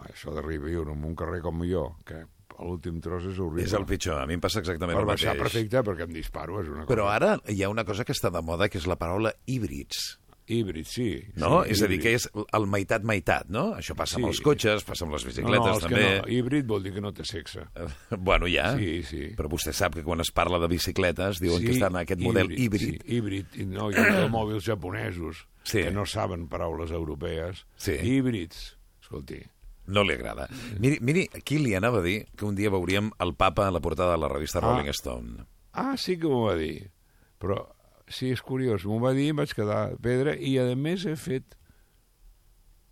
això 0.09 0.33
d'arribar 0.33 0.73
viure 0.73 0.97
en 0.97 1.05
un 1.05 1.15
carrer 1.19 1.43
com 1.45 1.61
jo, 1.69 1.91
que 2.09 2.23
l'últim 2.57 3.03
tros 3.05 3.27
és 3.29 3.37
horrible. 3.37 3.67
És 3.69 3.75
el 3.77 3.85
pitjor, 3.85 4.17
a 4.23 4.25
mi 4.25 4.39
em 4.39 4.41
passa 4.41 4.63
exactament 4.65 4.97
Per 4.97 5.05
el 5.05 5.11
baixar 5.13 5.35
mateix. 5.35 5.43
perfecte, 5.45 5.83
perquè 5.85 6.09
em 6.09 6.15
disparo, 6.17 6.63
és 6.63 6.71
una 6.73 6.87
Però 6.89 7.05
cosa... 7.11 7.17
ara 7.21 7.53
hi 7.53 7.61
ha 7.61 7.69
una 7.69 7.85
cosa 7.85 8.07
que 8.09 8.17
està 8.17 8.33
de 8.33 8.41
moda, 8.41 8.71
que 8.73 8.81
és 8.81 8.87
la 8.89 8.97
paraula 8.97 9.35
híbrids. 9.45 10.17
Híbrid, 10.49 10.87
sí. 10.87 11.25
No? 11.35 11.65
sí, 11.65 11.73
és 11.73 11.83
a 11.83 11.87
dir, 11.89 11.97
híbrid. 11.99 12.03
que 12.03 12.15
és 12.15 12.29
el 12.55 12.67
meitat-meitat, 12.71 13.49
no? 13.51 13.75
Això 13.75 13.97
passa 13.99 14.17
amb 14.17 14.27
Sí. 14.27 14.29
els 14.31 14.41
cotxes, 14.41 14.85
passa 14.85 15.05
amb 15.05 15.13
les 15.15 15.25
No, 15.25 15.27
no, 15.27 15.33
bicicletes, 15.33 15.77
és 15.77 15.83
també. 15.83 15.97
que 15.97 16.21
no, 16.23 16.29
híbrid 16.37 16.67
vol 16.67 16.83
dir 16.85 16.93
que 16.95 17.01
no 17.01 17.13
té 17.13 17.25
sexe. 17.25 17.67
Bueno, 18.19 18.47
ja. 18.47 18.77
Sí, 18.77 19.03
sí. 19.03 19.23
Però 19.37 19.49
vostè 19.51 19.73
sap 19.73 19.95
que 19.95 20.05
quan 20.05 20.21
es 20.21 20.31
parla 20.31 20.59
de 20.63 20.69
bicicletes 20.69 21.41
diuen 21.41 21.65
que 21.65 21.73
estan 21.73 21.93
en 21.97 22.03
aquest 22.05 22.21
model 22.21 22.53
híbrid. 22.53 23.03
Sí, 23.03 23.17
híbrid. 23.17 23.47
I 23.57 23.67
no, 23.67 23.91
hi 23.91 23.95
ha 23.97 24.07
automòbils 24.23 24.65
japonesos 24.65 25.47
Sí. 25.65 25.83
que 25.83 25.91
no 25.91 26.07
saben 26.07 26.47
paraules 26.49 26.91
europees. 26.93 27.67
Sí. 27.77 27.93
Híbrids. 28.03 28.77
Escolti, 29.03 29.43
No 29.87 30.03
li 30.03 30.15
agrada. 30.15 30.49
Miri, 30.81 30.99
miri, 31.01 31.29
aquí 31.33 31.59
li 31.59 31.75
anava 31.75 31.99
a 32.01 32.03
dir 32.03 32.27
que 32.37 32.45
un 32.45 32.57
dia 32.57 32.71
veuríem 32.71 33.13
el 33.21 33.35
papa 33.37 33.69
a 33.69 33.71
la 33.71 33.79
portada 33.79 34.13
de 34.13 34.19
la 34.19 34.27
revista 34.29 34.59
Ah. 34.59 34.63
Rolling 34.63 34.91
Stone. 34.91 35.45
ah, 35.75 35.97
sí 35.97 36.17
que 36.19 36.27
m'ho 36.27 36.47
va 36.47 36.57
dir. 36.57 36.91
Però 37.39 37.69
sí, 38.09 38.31
és 38.33 38.43
curiós, 38.43 38.85
m'ho 38.87 38.99
va 39.03 39.13
dir, 39.17 39.33
vaig 39.35 39.53
quedar 39.55 39.81
a 39.93 39.97
pedra 40.03 40.35
i 40.37 40.57
a 40.63 40.69
més 40.77 41.05
he 41.07 41.17
fet 41.17 41.57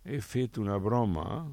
he 0.05 0.19
fet 0.21 0.57
una 0.61 0.77
broma 0.77 1.45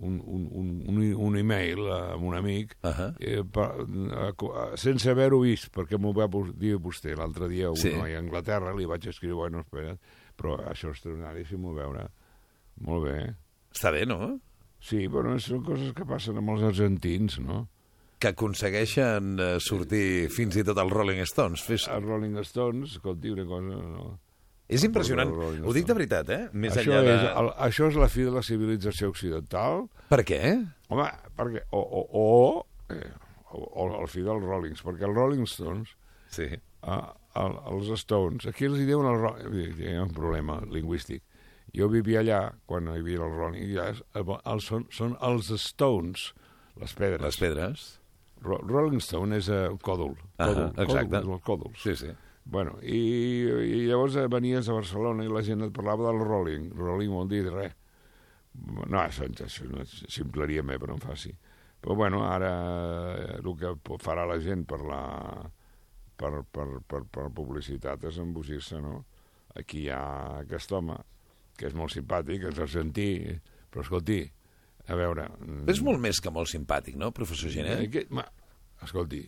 un, 0.00 0.14
un, 0.26 0.46
un, 0.50 0.68
un, 0.90 1.00
un 1.26 1.36
email 1.38 1.84
amb 1.92 2.24
un 2.26 2.34
amic 2.34 2.72
Ahà. 2.82 3.10
eh, 3.20 3.42
per, 3.46 3.68
eh, 3.84 4.64
sense 4.80 5.06
haver-ho 5.12 5.38
vist, 5.44 5.68
perquè 5.74 5.98
m'ho 6.00 6.10
va 6.16 6.26
dir 6.58 6.74
vostè 6.82 7.14
l'altre 7.14 7.46
dia, 7.52 7.70
un 7.70 7.76
Sí. 7.78 7.92
noi 7.94 8.14
a 8.14 8.18
Anglaterra, 8.18 8.72
li 8.74 8.86
vaig 8.90 9.06
escriure, 9.06 9.36
bueno, 9.44 9.60
espera, 9.62 9.94
però 10.34 10.56
això 10.66 10.88
és 10.90 10.96
extraordinari, 10.96 11.44
si 11.46 11.54
m'ho 11.56 11.74
veure. 11.76 12.08
Molt 12.82 13.04
bé. 13.06 13.18
Està 13.70 13.92
bé, 13.94 14.02
no? 14.04 14.40
Sí, 14.82 15.06
però 15.08 15.36
són 15.38 15.62
coses 15.62 15.92
que 15.94 16.04
passen 16.04 16.36
amb 16.42 16.50
els 16.56 16.62
argentins, 16.72 17.38
no? 17.38 17.68
Que 18.24 18.30
aconsegueixen 18.32 19.34
eh, 19.36 19.46
sortir 19.60 20.30
fins 20.32 20.56
i 20.56 20.62
tot 20.64 20.78
als 20.80 20.92
Rolling 20.94 21.18
Stones. 21.28 21.60
Fes... 21.60 21.82
Els 21.92 22.06
Rolling 22.08 22.38
Stones, 22.48 22.94
escolti, 22.96 23.28
una 23.34 23.44
cosa... 23.44 23.80
No? 23.84 24.04
És 24.64 24.84
impressionant. 24.86 25.28
Els 25.28 25.58
Ho 25.60 25.74
dic 25.76 25.84
de 25.84 25.96
veritat, 25.98 26.30
eh? 26.32 26.38
Més 26.56 26.72
això, 26.72 26.94
enllà 26.94 27.02
de... 27.04 27.16
és, 27.18 27.24
el, 27.36 27.48
això 27.66 27.88
és 27.90 27.98
la 28.00 28.06
fi 28.08 28.24
de 28.24 28.30
la 28.32 28.40
civilització 28.46 29.10
occidental. 29.12 29.82
Per 30.08 30.22
què? 30.24 30.38
Home, 30.88 31.08
perquè... 31.36 31.66
O, 31.76 31.82
o, 31.84 32.00
o, 32.22 32.94
eh, 32.94 33.10
o, 33.52 33.60
o 33.84 33.88
el 33.98 34.08
fi 34.08 34.24
dels 34.24 34.46
Rollings, 34.46 34.80
perquè 34.86 35.04
els 35.04 35.18
Rolling 35.18 35.44
Stones 35.50 35.92
Sí. 36.32 36.48
a, 36.80 36.96
a, 37.36 37.44
als 37.74 37.92
Stones. 38.00 38.48
Aquí 38.48 38.70
els 38.70 38.80
hi 38.80 38.86
diuen 38.88 39.10
el 39.10 39.20
Rolling... 39.20 39.82
Hi 39.82 39.98
ha 39.98 40.06
un 40.06 40.14
problema 40.16 40.56
lingüístic. 40.64 41.20
Jo 41.76 41.90
vivia 41.92 42.22
allà, 42.22 42.40
quan 42.64 42.88
hi 42.88 42.96
havia 43.02 43.20
el 43.20 43.36
Rolling, 43.36 43.68
i 43.68 43.76
ja 43.76 43.90
és, 43.92 44.00
el, 44.16 44.64
són, 44.64 44.88
són 44.94 45.12
els 45.20 45.52
Stones, 45.60 46.30
les 46.80 46.96
pedres. 46.96 47.20
Les 47.28 47.40
pedres. 47.42 47.84
Ro 48.44 48.60
Rolling 48.68 49.02
Stone 49.02 49.40
és 49.40 49.48
uh, 49.52 49.72
còdol. 49.82 50.14
Ah, 50.36 50.50
còdol, 50.50 50.68
exacte. 50.84 51.16
Còdol, 51.16 51.32
els 51.38 51.46
còdols. 51.48 51.80
Sí, 51.82 51.96
sí. 51.98 52.12
Bueno, 52.44 52.76
i, 52.84 53.00
i 53.64 53.80
llavors 53.88 54.18
eh, 54.20 54.26
venies 54.28 54.68
a 54.68 54.76
Barcelona 54.76 55.24
i 55.24 55.32
la 55.32 55.40
gent 55.46 55.64
et 55.64 55.72
parlava 55.72 56.10
del 56.10 56.20
Rolling. 56.20 56.68
Rolling 56.76 57.14
vol 57.16 57.30
dir 57.30 57.46
res. 57.48 57.72
No, 58.54 59.00
això, 59.00 59.26
això 59.26 59.66
no 59.66 59.82
ximpleria 59.88 60.62
me, 60.62 60.76
però 60.78 60.94
em 60.94 61.02
faci. 61.02 61.32
Però 61.80 61.96
bueno, 61.98 62.22
ara 62.28 62.52
eh, 63.16 63.38
el 63.40 63.56
que 63.58 63.72
farà 64.04 64.28
la 64.28 64.38
gent 64.44 64.66
per 64.68 64.82
la 64.84 65.00
per, 66.16 66.44
per, 66.52 66.66
per, 66.86 67.02
per 67.10 67.26
publicitat 67.34 68.06
és 68.08 68.20
embogir-se, 68.22 68.78
no? 68.82 69.00
Aquí 69.58 69.84
hi 69.84 69.90
ha 69.94 70.04
aquest 70.42 70.72
home, 70.74 70.96
que 71.58 71.68
és 71.68 71.76
molt 71.78 71.94
simpàtic, 71.94 72.46
és 72.50 72.60
argentí, 72.62 73.08
però 73.70 73.84
escolti, 73.84 74.20
a 74.88 74.94
veure... 74.98 75.28
mm, 75.40 75.68
És 75.70 75.80
molt 75.84 76.00
més 76.02 76.20
que 76.20 76.30
molt 76.30 76.50
simpàtic, 76.50 76.96
no, 77.00 77.10
professor 77.16 77.50
Gené? 77.50 77.78
Eh, 77.84 77.88
que, 77.90 78.06
ma, 78.10 78.24
escolti, 78.84 79.22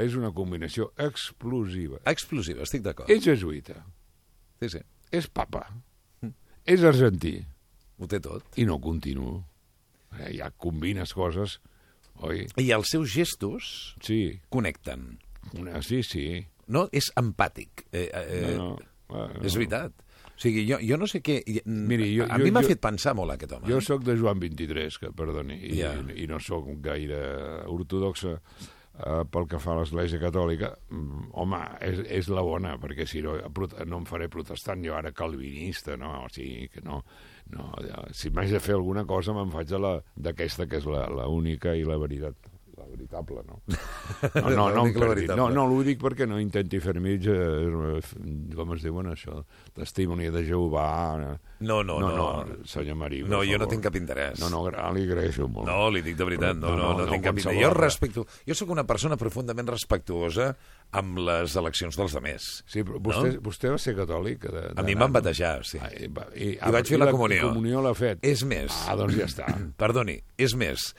és 0.00 0.14
una 0.18 0.30
combinació 0.36 0.90
explosiva. 1.00 1.98
Explosiva, 2.10 2.62
estic 2.62 2.82
d'acord. 2.86 3.10
És 3.10 3.24
jesuïta, 3.24 3.78
Sí, 4.60 4.68
sí. 4.68 4.82
és 5.10 5.26
papa, 5.32 5.64
és 6.68 6.82
argentí, 6.84 7.38
Ho 7.98 8.06
té 8.08 8.20
tot. 8.20 8.44
i 8.56 8.64
no 8.68 8.78
continuo. 8.80 9.44
Eh, 10.18 10.34
ja 10.38 10.50
combines 10.50 11.12
coses, 11.14 11.58
oi? 12.26 12.46
I 12.58 12.70
els 12.74 12.88
seus 12.90 13.10
gestos 13.12 13.94
Sí, 14.02 14.40
connecten. 14.50 15.18
una, 15.54 15.80
sí, 15.82 16.02
sí. 16.02 16.46
No, 16.68 16.88
és 16.92 17.10
empàtic. 17.16 17.86
Eh, 17.92 18.08
eh, 18.12 18.56
No, 18.56 18.76
no, 18.76 18.78
bueno, 19.08 19.40
És 19.42 19.54
veritat. 19.56 19.92
O 20.40 20.42
sigui, 20.42 20.62
jo, 20.64 20.78
jo 20.80 20.96
no 20.96 21.04
sé 21.04 21.18
què... 21.20 21.34
Miri, 21.68 22.14
jo- 22.16 22.24
a 22.24 22.38
jo- 22.38 22.46
mi 22.46 22.50
m'ha 22.56 22.62
fet 22.64 22.80
pensar 22.80 23.12
molt 23.12 23.34
aquest 23.34 23.52
home. 23.58 23.68
Jo 23.68 23.76
eh? 23.76 23.84
sóc 23.84 24.04
de 24.06 24.14
Joan 24.16 24.38
23, 24.40 24.96
que 25.02 25.10
perdoni, 25.12 25.58
i, 25.68 25.74
Ja. 25.82 25.90
i 26.16 26.24
no 26.30 26.38
sóc 26.40 26.70
gaire 26.80 27.18
ortodoxa 27.68 28.38
eh, 28.40 29.24
pel 29.28 29.44
que 29.50 29.60
fa 29.60 29.74
a 29.74 29.82
l'Església 29.82 30.16
Catòlica. 30.22 30.70
Mm, 30.88 31.26
Home, 31.44 31.60
és, 31.84 32.00
és 32.22 32.30
la 32.32 32.40
bona, 32.40 32.78
perquè 32.80 33.04
si 33.06 33.20
no, 33.20 33.34
no 33.36 33.98
em 34.00 34.06
faré 34.08 34.30
protestant 34.32 34.80
jo 34.84 34.96
ara 34.96 35.12
calvinista, 35.12 35.98
no? 36.00 36.22
O 36.24 36.32
sigui, 36.32 36.70
que 36.72 36.80
no... 36.88 37.02
no 37.52 37.68
ja, 37.84 38.00
si 38.16 38.32
m'haig 38.32 38.56
de 38.56 38.60
fer 38.64 38.78
alguna 38.78 39.04
cosa, 39.04 39.36
me'n 39.36 39.52
faig 39.52 39.68
d'aquesta, 40.16 40.64
que 40.70 40.80
és 40.80 40.88
la, 40.88 41.04
la 41.20 41.28
única 41.28 41.76
i 41.76 41.84
la 41.84 42.00
veritat. 42.00 42.48
La 42.90 42.96
veritable, 42.96 43.42
no? 43.46 43.62
No, 44.34 44.50
no, 44.50 44.70
no, 44.74 44.84
la 44.84 45.36
no, 45.36 45.36
no, 45.36 45.48
no 45.54 45.64
ho 45.76 45.82
dic 45.86 46.00
perquè 46.02 46.26
no 46.26 46.40
intenti 46.42 46.80
fer-me, 46.82 47.12
eh, 47.14 48.00
com 48.56 48.72
es 48.74 48.82
diuen 48.82 49.10
això, 49.12 49.36
testimoni 49.76 50.30
de 50.34 50.42
Jehovà. 50.48 50.86
eh. 51.22 51.36
No, 51.60 51.82
no, 51.84 52.00
no, 52.00 52.10
no. 52.16 52.28
no 52.44 52.56
senyor 52.66 52.96
Marí, 52.96 53.22
No, 53.28 53.42
jo 53.46 53.58
no 53.58 53.68
tinc 53.70 53.84
cap 53.84 53.94
interès. 53.96 54.40
No, 54.40 54.48
no, 54.50 54.64
li 54.96 55.04
agraeixo 55.06 55.46
molt. 55.48 55.68
No, 55.68 55.90
li 55.92 56.02
dic 56.02 56.16
de 56.18 56.26
veritat, 56.26 56.56
no, 56.56 56.74
no, 56.74 56.92
no, 56.96 57.04
no, 57.04 57.12
tinc 57.12 57.24
cap 57.28 57.38
interès. 57.38 57.62
Jo 57.62 57.70
respecto... 57.76 58.26
Jo 58.48 58.56
sóc 58.58 58.72
una 58.74 58.84
persona 58.88 59.16
profundament 59.20 59.68
respectuosa 59.70 60.50
amb 60.98 61.20
les 61.22 61.54
eleccions 61.60 61.96
dels 62.00 62.16
demés. 62.16 62.48
Sí, 62.66 62.82
però 62.82 62.98
vostè, 62.98 63.36
vostè 63.44 63.70
va 63.70 63.78
ser 63.78 63.94
catòlic? 63.98 64.48
De, 64.50 64.64
de 64.72 64.80
A 64.80 64.86
mi 64.86 64.96
em 64.96 65.04
van 65.04 65.14
batejar, 65.14 65.60
sí. 65.68 65.78
Ah, 65.78 65.92
i, 65.94 66.08
va- 66.10 66.26
i, 66.34 66.56
I 66.58 66.74
vaig 66.74 66.90
fer 66.90 66.98
la 66.98 67.10
comunió. 67.12 67.46
La 67.46 67.54
comunió 67.54 67.84
l'ha 67.84 67.94
fet. 67.94 68.24
És 68.26 68.42
més. 68.48 68.74
Ah, 68.88 68.96
doncs 68.98 69.14
ja 69.20 69.28
està. 69.30 69.46
Perdoni, 69.78 70.18
és 70.40 70.56
més. 70.58 70.90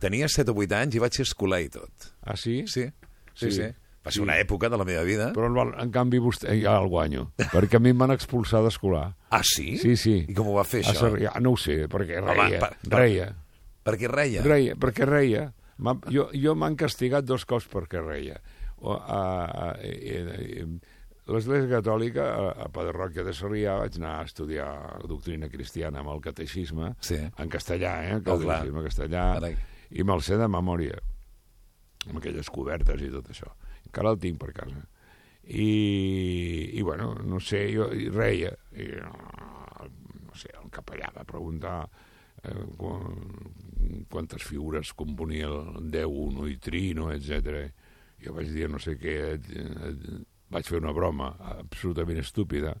Tenia 0.00 0.28
7 0.28 0.50
o 0.50 0.54
8 0.54 0.76
anys 0.76 0.94
i 0.96 0.98
vaig 1.02 1.12
ser 1.16 1.24
escolar 1.26 1.60
i 1.64 1.68
tot. 1.68 1.90
Ah, 2.22 2.36
sí? 2.36 2.64
Sí, 2.66 2.86
sí, 3.34 3.50
sí. 3.50 3.62
Sí. 3.62 3.72
Va 4.06 4.12
ser 4.12 4.20
Sí. 4.20 4.22
una 4.22 4.36
època 4.38 4.68
de 4.70 4.76
la 4.78 4.84
meva 4.84 5.02
vida. 5.02 5.32
Però 5.34 5.48
en, 5.50 5.72
en 5.82 5.90
canvi 5.90 6.20
vostè 6.22 6.52
ja 6.62 6.76
el 6.78 6.86
guanyo, 6.88 7.32
perquè 7.50 7.76
a 7.76 7.80
mi 7.82 7.90
em 7.90 7.98
van 7.98 8.12
expulsar 8.14 8.60
d'escolar. 8.62 9.16
Ah, 9.30 9.42
sí? 9.42 9.76
Sí, 9.78 9.96
sí. 9.96 10.24
I 10.28 10.34
com 10.34 10.46
ho 10.46 10.54
va 10.54 10.62
fer, 10.64 10.84
això? 10.84 10.94
Sarrià, 11.08 11.32
no 11.40 11.52
ho 11.52 11.56
sé, 11.56 11.88
perquè 11.90 12.20
Home, 12.22 12.34
reia, 12.38 12.60
per- 12.60 12.76
per- 12.88 12.98
reia, 13.00 13.32
Perquè 13.86 14.08
reia. 14.12 14.42
reia, 14.42 14.74
perquè 14.76 15.04
reia. 15.06 15.52
Jo, 16.10 16.28
jo 16.32 16.54
m'han 16.54 16.76
castigat 16.76 17.24
dos 17.24 17.44
cops 17.44 17.66
perquè 17.68 18.00
reia. 18.04 18.38
O, 18.78 18.92
a, 18.94 19.18
a, 19.44 19.70
a, 19.74 19.74
a, 19.74 20.66
L'Església 21.26 21.66
Catòlica, 21.80 22.22
a, 22.22 22.50
a 22.62 22.68
Pedarròquia 22.70 23.24
de 23.26 23.32
Sarrià, 23.34 23.72
vaig 23.80 23.96
anar 23.98 24.20
a 24.20 24.26
estudiar 24.28 24.68
doctrina 25.10 25.48
cristiana 25.50 25.98
amb 26.04 26.12
el 26.14 26.20
catecisme, 26.22 26.92
Sí. 27.02 27.16
en 27.18 27.48
castellà, 27.50 27.96
eh? 28.04 28.12
El 28.20 28.22
Oh, 28.30 28.38
clar. 28.38 28.60
catecisme 28.60 28.84
castellà, 28.84 29.24
Carai. 29.34 29.56
I 29.90 30.04
me'l 30.04 30.22
sé 30.24 30.38
de 30.40 30.48
memòria, 30.50 30.98
amb 32.06 32.18
aquelles 32.20 32.50
cobertes 32.52 33.02
i 33.02 33.10
tot 33.12 33.30
això. 33.32 33.52
Encara 33.86 34.12
el 34.14 34.20
tinc 34.22 34.40
per 34.42 34.52
casa. 34.56 34.82
I, 35.46 36.74
i 36.74 36.82
bueno, 36.82 37.12
no 37.22 37.38
sé, 37.40 37.68
jo 37.74 37.86
i 37.94 38.08
reia. 38.10 38.50
I, 38.74 38.88
no 40.26 40.34
sé, 40.34 40.50
el 40.58 40.70
capellà 40.74 41.12
va 41.14 41.26
preguntar 41.28 41.78
eh, 42.42 42.64
quan, 42.78 43.14
quantes 44.10 44.42
figures 44.42 44.92
componia 44.98 45.50
el 45.50 45.90
Déu, 45.94 46.12
Uno 46.26 46.48
i 46.50 46.58
Trino, 46.62 47.12
etc. 47.14 47.68
Jo 48.22 48.34
vaig 48.34 48.50
dir 48.50 48.68
no 48.72 48.82
sé 48.82 48.96
què, 48.98 49.16
vaig 50.50 50.66
fer 50.66 50.80
una 50.82 50.94
broma 50.96 51.30
absolutament 51.56 52.18
estúpida, 52.22 52.74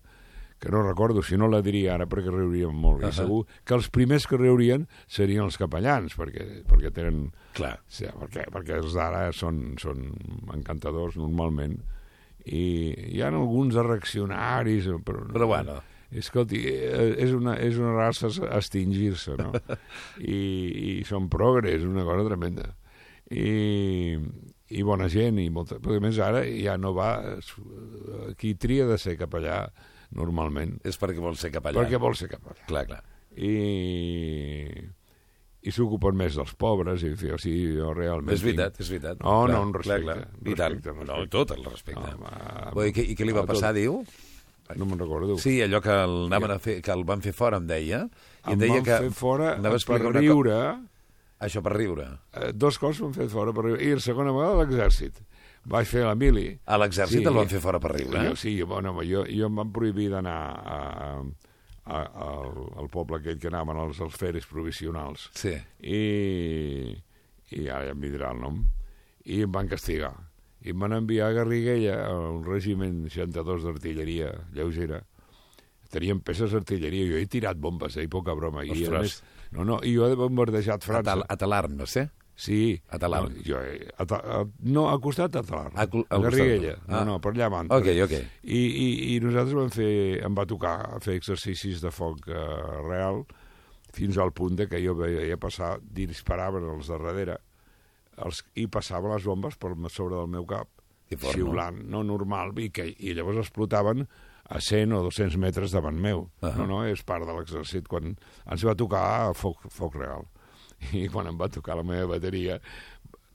que 0.58 0.70
no 0.72 0.82
recordo, 0.82 1.22
si 1.22 1.36
no 1.36 1.48
la 1.52 1.60
diria 1.62 1.94
ara 1.94 2.06
perquè 2.08 2.32
riuríem 2.32 2.72
molt. 2.72 3.02
Uh. 3.02 3.08
-huh. 3.08 3.12
I 3.12 3.12
segur 3.12 3.46
que 3.64 3.74
els 3.74 3.90
primers 3.90 4.26
que 4.26 4.36
riurien 4.36 4.88
serien 5.06 5.44
els 5.44 5.58
capellans, 5.58 6.16
perquè, 6.16 6.64
perquè 6.64 6.92
tenen... 6.92 7.32
Clar. 7.52 7.80
Sí, 7.88 8.06
perquè, 8.06 8.48
perquè 8.50 8.76
els 8.76 8.94
d'ara 8.94 9.32
són, 9.32 9.76
són 9.78 10.12
encantadors 10.54 11.16
normalment 11.16 11.78
i 12.46 12.94
hi 13.16 13.22
ha 13.22 13.30
alguns 13.32 13.74
de 13.74 13.82
reaccionaris 13.82 14.86
però, 15.04 15.24
Però 15.32 15.46
bueno. 15.50 15.80
escolti, 16.10 16.62
eh, 16.70 17.16
és 17.24 17.32
una, 17.34 17.56
és 17.58 17.78
una 17.80 17.94
raça 17.96 18.30
a 18.46 18.60
extingir-se 18.60 19.34
no? 19.40 19.50
I, 20.22 20.38
i 21.00 21.04
són 21.08 21.28
progres 21.32 21.82
una 21.82 22.06
cosa 22.06 22.28
tremenda 22.28 22.70
i, 23.34 24.14
i 24.70 24.86
bona 24.86 25.10
gent 25.10 25.40
i 25.42 25.48
molta, 25.50 25.80
però 25.82 25.98
a 25.98 26.04
més 26.04 26.20
ara 26.22 26.44
ja 26.46 26.76
no 26.78 26.94
va 26.94 27.10
qui 28.38 28.54
tria 28.54 28.86
de 28.86 28.98
ser 29.02 29.16
capellà 29.18 29.64
normalment 30.14 30.76
És 30.84 30.98
perquè 31.00 31.18
vol 31.22 31.36
ser 31.40 31.50
capellà. 31.54 31.82
perquè 31.82 31.98
vol 31.98 32.14
ser 32.16 32.28
capellà 32.30 32.66
Clar, 32.68 32.84
clar. 32.86 33.00
i, 33.36 34.68
i 35.66 35.72
s'ocupen 35.74 36.14
més 36.18 36.36
dels 36.38 36.52
pobres 36.58 37.02
i 37.06 37.10
fi, 37.18 37.32
o 37.34 37.38
sigui, 37.42 37.72
jo 37.80 37.90
realment... 37.96 38.34
És 38.36 38.44
veritat, 38.44 38.78
és 38.82 38.90
veritat. 38.92 39.18
No, 39.24 39.40
Clar, 39.46 39.54
no, 39.56 39.62
un 39.66 39.74
respecte. 39.74 40.04
Clar, 40.06 40.16
clar. 40.30 40.52
I 40.52 40.56
tant. 40.60 40.76
respecte, 40.78 41.06
No, 41.10 41.18
tot 41.32 41.54
el 41.56 41.64
respecte. 41.66 42.06
No, 42.14 42.30
home, 42.30 42.86
dir, 42.86 42.92
què, 42.96 43.06
I 43.10 43.16
què 43.18 43.26
li 43.26 43.34
va 43.34 43.42
a 43.42 43.46
tot. 43.48 43.54
passar, 43.56 43.72
diu? 43.76 43.98
No 44.76 44.86
me'n 44.86 44.98
recordo. 44.98 45.36
Sí, 45.38 45.56
allò 45.62 45.78
que 45.82 45.94
el, 45.94 46.16
anaven 46.26 46.56
a 46.56 46.58
fer, 46.62 46.80
que 46.82 46.90
el 46.94 47.04
van 47.06 47.20
fer 47.22 47.32
fora, 47.34 47.58
em 47.62 47.66
deia. 47.70 48.04
I 48.46 48.50
em 48.50 48.56
em 48.56 48.62
deia 48.64 48.78
van 48.80 48.86
que 48.86 49.00
fer 49.08 49.12
fora 49.14 49.52
per 49.62 50.00
riure... 50.18 50.60
Co... 50.74 50.92
Això 51.46 51.60
per 51.60 51.74
riure. 51.76 52.06
Eh, 52.32 52.52
dos 52.56 52.78
cops 52.80 53.02
m'han 53.04 53.12
fet 53.12 53.28
fora 53.28 53.52
per 53.52 53.66
riure. 53.66 53.82
I 53.84 53.90
la 53.98 54.00
segona 54.00 54.32
vegada 54.32 54.62
l'exèrcit. 54.62 55.18
Vaig 55.66 55.88
fer 55.90 56.04
la 56.06 56.14
mili. 56.14 56.46
A 56.70 56.76
l'exèrcit 56.78 57.18
Sí. 57.22 57.26
el 57.26 57.34
van 57.34 57.48
fer 57.50 57.58
fora 57.60 57.80
per 57.82 57.90
riure. 57.96 58.28
Jo, 58.28 58.36
sí, 58.38 58.52
bueno, 58.62 58.92
home, 58.92 59.06
jo, 59.08 59.24
jo 59.26 59.46
em 59.48 59.56
van 59.58 59.72
prohibir 59.74 60.08
d'anar 60.12 60.36
a, 60.36 60.76
a, 60.78 61.08
a, 61.86 62.02
al, 62.28 62.60
al 62.84 62.88
poble 62.92 63.18
aquell 63.18 63.38
que 63.42 63.48
anaven 63.50 63.76
als 63.82 63.98
alferes 64.00 64.46
provisionals. 64.46 65.28
Sí. 65.34 65.56
I, 65.82 66.94
i 67.56 67.66
ara 67.68 67.88
ja 67.90 67.96
em 67.96 68.00
vindrà 68.04 68.30
el 68.34 68.40
nom. 68.44 68.62
I 69.26 69.42
em 69.42 69.50
van 69.52 69.66
castigar. 69.70 70.12
I 70.66 70.70
em 70.74 70.78
van 70.82 70.94
enviar 70.96 71.28
a 71.30 71.34
Garriguella, 71.40 71.96
a 72.08 72.14
un 72.30 72.44
regiment 72.46 73.04
62 73.10 73.66
d'artilleria 73.66 74.30
lleugera. 74.54 75.02
Tenien 75.90 76.20
peces 76.26 76.50
d'artilleria. 76.54 77.06
Jo 77.10 77.18
he 77.20 77.26
tirat 77.30 77.58
bombes, 77.62 77.96
eh, 77.96 78.06
i 78.06 78.10
poca 78.10 78.34
broma. 78.34 78.64
I, 78.66 78.70
a 78.70 78.72
Ostres. 78.86 79.02
més, 79.02 79.50
no, 79.54 79.64
no, 79.64 79.80
I 79.86 79.94
jo 79.94 80.06
he 80.10 80.14
bombardejat 80.18 80.82
A, 80.82 80.86
França. 80.86 81.04
tal, 81.10 81.22
a 81.28 81.36
Talarn, 81.38 81.76
no 81.78 81.86
sé. 81.86 82.08
Sí. 82.36 82.76
A 82.92 82.98
Talarn. 83.00 83.32
No, 83.32 83.42
jo, 83.46 83.60
he- 83.64 83.88
a, 83.96 84.04
a, 84.04 84.42
no, 84.68 84.86
al 84.92 85.00
costat 85.00 85.32
de 85.32 85.42
Talarn. 85.42 85.72
A 85.74 85.86
a. 85.88 86.18
Garriguella. 86.20 86.74
Ah. 86.86 86.98
No, 86.98 87.04
no, 87.14 87.18
per 87.24 87.32
allà 87.32 87.46
avant. 87.48 87.70
Ok, 87.72 87.88
ok. 88.04 88.12
I, 88.44 88.60
i, 88.60 88.86
I 89.14 89.20
nosaltres 89.24 89.56
vam 89.56 89.70
fer, 89.72 89.90
em 90.26 90.36
va 90.36 90.44
tocar 90.46 90.76
fer 91.00 91.16
exercicis 91.16 91.80
de 91.80 91.90
foc 91.90 92.28
eh, 92.28 92.44
real 92.84 93.24
fins 93.96 94.18
al 94.20 94.34
punt 94.36 94.58
de 94.60 94.66
que 94.68 94.82
jo 94.84 94.92
veia 94.98 95.38
passar, 95.40 95.78
disparaven 95.80 96.66
els 96.74 96.90
de 96.92 96.98
darrere 97.00 97.38
els, 98.20 98.42
i 98.60 98.66
passaven 98.68 99.12
les 99.14 99.24
bombes 99.24 99.56
per 99.56 99.72
sobre 99.88 100.16
del 100.20 100.28
meu 100.28 100.44
cap, 100.48 100.68
Que 101.08 101.16
fort, 101.16 101.32
no? 101.36 101.46
xiulant, 101.46 101.80
no? 101.88 102.02
normal, 102.04 102.52
i, 102.60 102.68
que, 102.70 102.84
i 102.98 103.14
llavors 103.16 103.38
explotaven 103.46 104.04
a 104.52 104.60
100 104.60 104.92
o 104.92 105.02
200 105.08 105.36
metres 105.40 105.72
davant 105.72 105.96
meu. 105.98 106.26
Ahà. 106.42 106.54
No, 106.60 106.66
no, 106.68 106.82
és 106.86 107.00
part 107.02 107.24
de 107.26 107.32
l'exèrcit. 107.34 107.88
Quan 107.88 108.12
ens 108.46 108.64
va 108.68 108.76
tocar 108.78 109.32
foc, 109.34 109.64
foc 109.72 109.96
real. 109.98 110.28
I 111.02 111.06
quan 111.12 111.30
em 111.30 111.38
va 111.40 111.50
tocar 111.52 111.78
la 111.78 111.86
meva 111.86 112.14
bateria, 112.16 112.60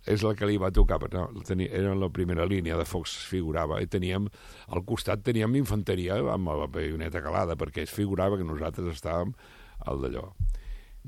és 0.10 0.24
la 0.26 0.34
que 0.34 0.48
li 0.50 0.58
va 0.58 0.72
tocar, 0.74 0.98
però 1.02 1.28
no, 1.30 1.44
tenia, 1.46 1.70
era 1.78 1.94
la 1.98 2.10
primera 2.10 2.46
línia 2.50 2.78
de 2.80 2.86
focs 2.90 3.14
figurava, 3.30 3.82
i 3.82 3.90
teníem, 3.90 4.28
al 4.74 4.86
costat 4.88 5.22
teníem 5.26 5.60
infanteria 5.60 6.18
amb 6.34 6.50
la 6.58 6.70
baioneta 6.72 7.22
calada, 7.22 7.58
perquè 7.58 7.86
es 7.86 7.94
figurava 7.94 8.40
que 8.40 8.48
nosaltres 8.48 8.96
estàvem 8.96 9.36
al 9.86 10.02
d'allò. 10.02 10.26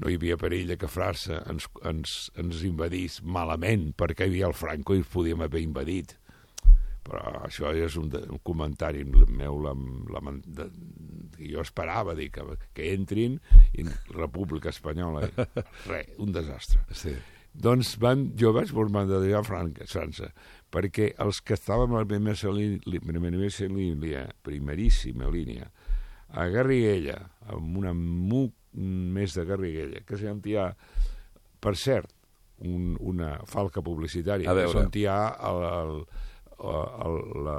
No 0.02 0.10
hi 0.10 0.18
havia 0.18 0.38
perill 0.42 0.74
que 0.78 0.90
França 0.90 1.44
ens, 1.50 1.68
ens, 1.86 2.18
ens 2.42 2.64
invadís 2.66 3.20
malament, 3.22 3.92
perquè 3.98 4.26
hi 4.26 4.34
havia 4.34 4.50
el 4.50 4.58
Franco 4.58 4.98
i 4.98 5.06
podíem 5.06 5.42
haver 5.46 5.62
invadit. 5.62 6.16
Però 7.04 7.44
això 7.44 7.74
és 7.76 7.98
un, 8.00 8.08
de, 8.14 8.22
un 8.32 8.40
comentari 8.48 9.04
meu, 9.04 9.58
la, 9.60 9.74
la, 10.14 10.22
de, 10.46 10.70
que 11.36 11.50
jo 11.52 11.64
esperava 11.64 12.16
dir 12.16 12.30
que, 12.32 12.46
que 12.74 12.94
entrin 12.94 13.40
i 13.76 13.84
República 14.14 14.72
Espanyola. 14.72 15.28
Res, 15.90 16.14
un 16.24 16.32
desastre. 16.32 16.86
Sí. 16.96 17.16
Doncs 17.54 17.98
van, 18.02 18.32
jo 18.40 18.50
vaig 18.56 18.72
bombardejar 18.74 19.44
Franca, 19.46 19.86
França, 19.86 20.32
perquè 20.74 21.12
els 21.22 21.44
que 21.46 21.54
estàvem 21.54 21.92
a 21.94 22.02
la 22.02 22.10
primera 22.10 22.54
línia, 22.56 23.02
primera 23.04 23.68
línia, 23.70 24.24
primeríssima 24.42 25.30
línia, 25.30 25.70
a 26.34 26.48
Garriguella, 26.50 27.20
amb 27.54 27.78
una 27.78 27.94
muc 27.94 28.56
més 28.74 29.36
de 29.38 29.46
Garriguella, 29.46 30.02
que 30.08 30.18
sentia, 30.18 30.72
per 31.62 31.76
cert, 31.78 32.10
un, 32.66 32.96
una 33.00 33.36
falca 33.50 33.84
publicitària, 33.86 34.50
A 34.50 34.54
que 34.56 34.64
veure. 34.64 34.80
sentia 34.82 35.18
el, 35.46 35.64
el, 35.70 35.96
el, 36.64 37.20
la, 37.46 37.58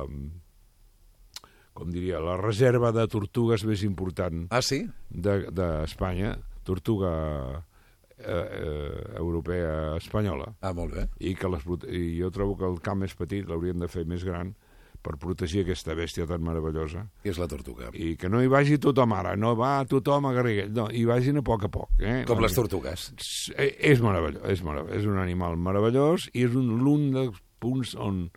com 1.74 1.90
diria, 1.90 2.20
la 2.22 2.36
reserva 2.38 2.92
de 2.94 3.06
tortugues 3.10 3.64
més 3.66 3.82
important 3.86 4.46
Ah, 4.54 4.62
sí? 4.62 4.84
d'Espanya, 5.10 5.50
de, 5.50 5.60
d'Espanya, 5.60 6.34
tortuga 6.64 7.10
eh, 8.18 8.26
eh, 8.26 9.16
europea 9.18 9.96
espanyola, 9.98 10.52
Ah, 10.62 10.72
molt 10.72 10.94
bé. 10.94 11.08
i, 11.18 11.34
que 11.34 11.48
les, 11.50 11.64
i 11.90 12.04
jo 12.20 12.30
trobo 12.30 12.56
que 12.56 12.68
el 12.68 12.78
camp 12.80 13.02
més 13.02 13.14
petit 13.18 13.46
l'haurien 13.48 13.78
de 13.82 13.88
fer 13.90 14.04
més 14.06 14.22
gran 14.24 14.54
per 15.04 15.18
protegir 15.20 15.60
aquesta 15.66 15.92
bèstia 15.92 16.24
tan 16.24 16.40
meravellosa 16.40 17.02
Què 17.24 17.28
és 17.34 17.36
la 17.42 17.48
tortuga? 17.50 17.90
i 17.92 18.14
que 18.16 18.30
no 18.32 18.40
hi 18.40 18.46
vagi 18.48 18.78
tothom 18.80 19.12
ara, 19.12 19.34
no 19.36 19.50
va 19.58 19.82
tothom 19.84 20.30
a 20.30 20.32
Garriguell, 20.32 20.70
no, 20.72 20.86
hi 20.94 21.02
vagin 21.04 21.42
a 21.42 21.44
poc 21.44 21.66
a 21.66 21.68
poc. 21.68 21.90
Eh? 22.00 22.22
Com 22.24 22.40
les 22.40 22.54
tortugues. 22.56 23.10
és, 23.18 23.74
és 23.92 24.00
meravellós, 24.00 24.46
és 24.48 24.62
meravellós, 24.64 24.96
és 25.02 25.10
un 25.10 25.18
animal 25.18 25.58
meravellós 25.60 26.30
i 26.32 26.46
és 26.46 26.54
un, 26.56 26.70
l'un 26.80 27.10
dels 27.12 27.36
punts 27.60 27.92
on, 28.00 28.30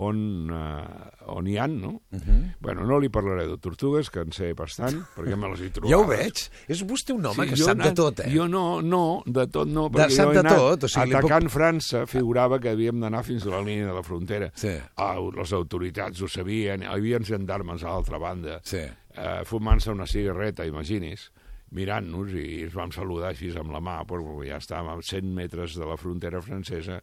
on, 0.00 0.48
uh, 0.50 1.34
on 1.36 1.46
hi 1.50 1.58
han, 1.60 1.74
no? 1.80 1.90
Uh 2.10 2.16
Mhm. 2.16 2.20
-huh. 2.30 2.54
Bueno, 2.60 2.86
no 2.86 2.98
li 2.98 3.08
parlaré 3.10 3.46
de 3.46 3.56
tortugues, 3.58 4.08
que 4.10 4.20
en 4.20 4.32
sé 4.32 4.54
bastant, 4.54 5.04
perquè 5.16 5.36
me 5.36 5.48
les 5.50 5.60
he 5.60 5.70
trobat. 5.70 5.90
Ja 5.90 5.98
ho 5.98 6.06
veig. 6.06 6.32
És 6.68 6.82
vostè 6.86 7.12
un 7.14 7.26
home 7.26 7.46
que 7.46 7.56
jo 7.56 7.64
sap 7.64 7.74
he 7.74 7.82
de 7.82 7.88
anat- 7.88 7.94
tot, 7.96 8.20
eh? 8.20 8.30
Jo 8.34 8.48
no, 8.48 8.80
no, 8.80 9.22
de 9.26 9.46
tot 9.46 9.68
no, 9.68 9.88
De- 9.88 9.98
perquè 9.98 10.10
sap 10.10 10.24
jo 10.26 10.30
he 10.30 10.34
de 10.34 10.40
anat 10.40 10.56
tot, 10.56 10.84
o 10.84 10.88
sigui, 10.88 11.14
atacant 11.14 11.48
França, 11.50 12.06
figurava 12.06 12.58
que 12.58 12.70
havíem 12.70 12.98
d'anar 13.00 13.22
fins 13.24 13.44
a 13.46 13.50
la 13.50 13.60
línia 13.62 13.86
de 13.86 13.92
la 13.94 14.02
frontera. 14.02 14.50
Sí. 14.54 14.76
Ah, 14.96 15.16
les 15.36 15.52
autoritats 15.52 16.20
ho 16.22 16.28
sabien, 16.28 16.82
hi 16.82 16.86
havia 16.86 17.18
gendarmes 17.20 17.82
a 17.84 17.88
l'altra 17.88 18.18
banda, 18.18 18.60
Sí. 18.62 18.78
eh, 18.78 19.42
fumant-se 19.44 19.90
una 19.90 20.06
cigarreta, 20.06 20.64
imagini's, 20.64 21.30
mirant-nos 21.72 22.32
i 22.32 22.62
ens 22.64 22.74
vam 22.74 22.90
saludar 22.90 23.28
així 23.30 23.50
amb 23.56 23.70
la 23.70 23.80
mà, 23.80 24.04
però 24.04 24.42
ja 24.46 24.56
estàvem 24.56 24.88
a 24.98 25.02
100 25.02 25.34
metres 25.34 25.74
de 25.76 25.84
la 25.86 25.96
frontera 25.96 26.40
francesa, 26.42 27.00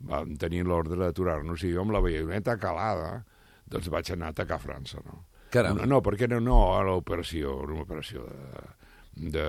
vam 0.00 0.36
tenir 0.38 0.64
l'ordre 0.64 0.96
d'aturar-nos 1.00 1.62
i 1.66 1.72
jo 1.74 1.82
amb 1.82 1.92
la 1.96 2.00
baioneta 2.04 2.56
calada 2.58 3.24
doncs 3.68 3.88
vaig 3.92 4.10
anar 4.14 4.30
a 4.30 4.36
atacar 4.36 4.60
França, 4.62 5.00
no? 5.04 5.24
Caram. 5.50 5.76
No, 5.80 5.86
no, 5.86 6.02
perquè 6.04 6.28
no, 6.28 6.38
no 6.44 6.58
a 6.76 6.82
l'operació, 6.84 7.62
era 7.64 7.72
una 7.72 7.82
operació 7.86 8.22
de, 8.28 9.30
de... 9.32 9.44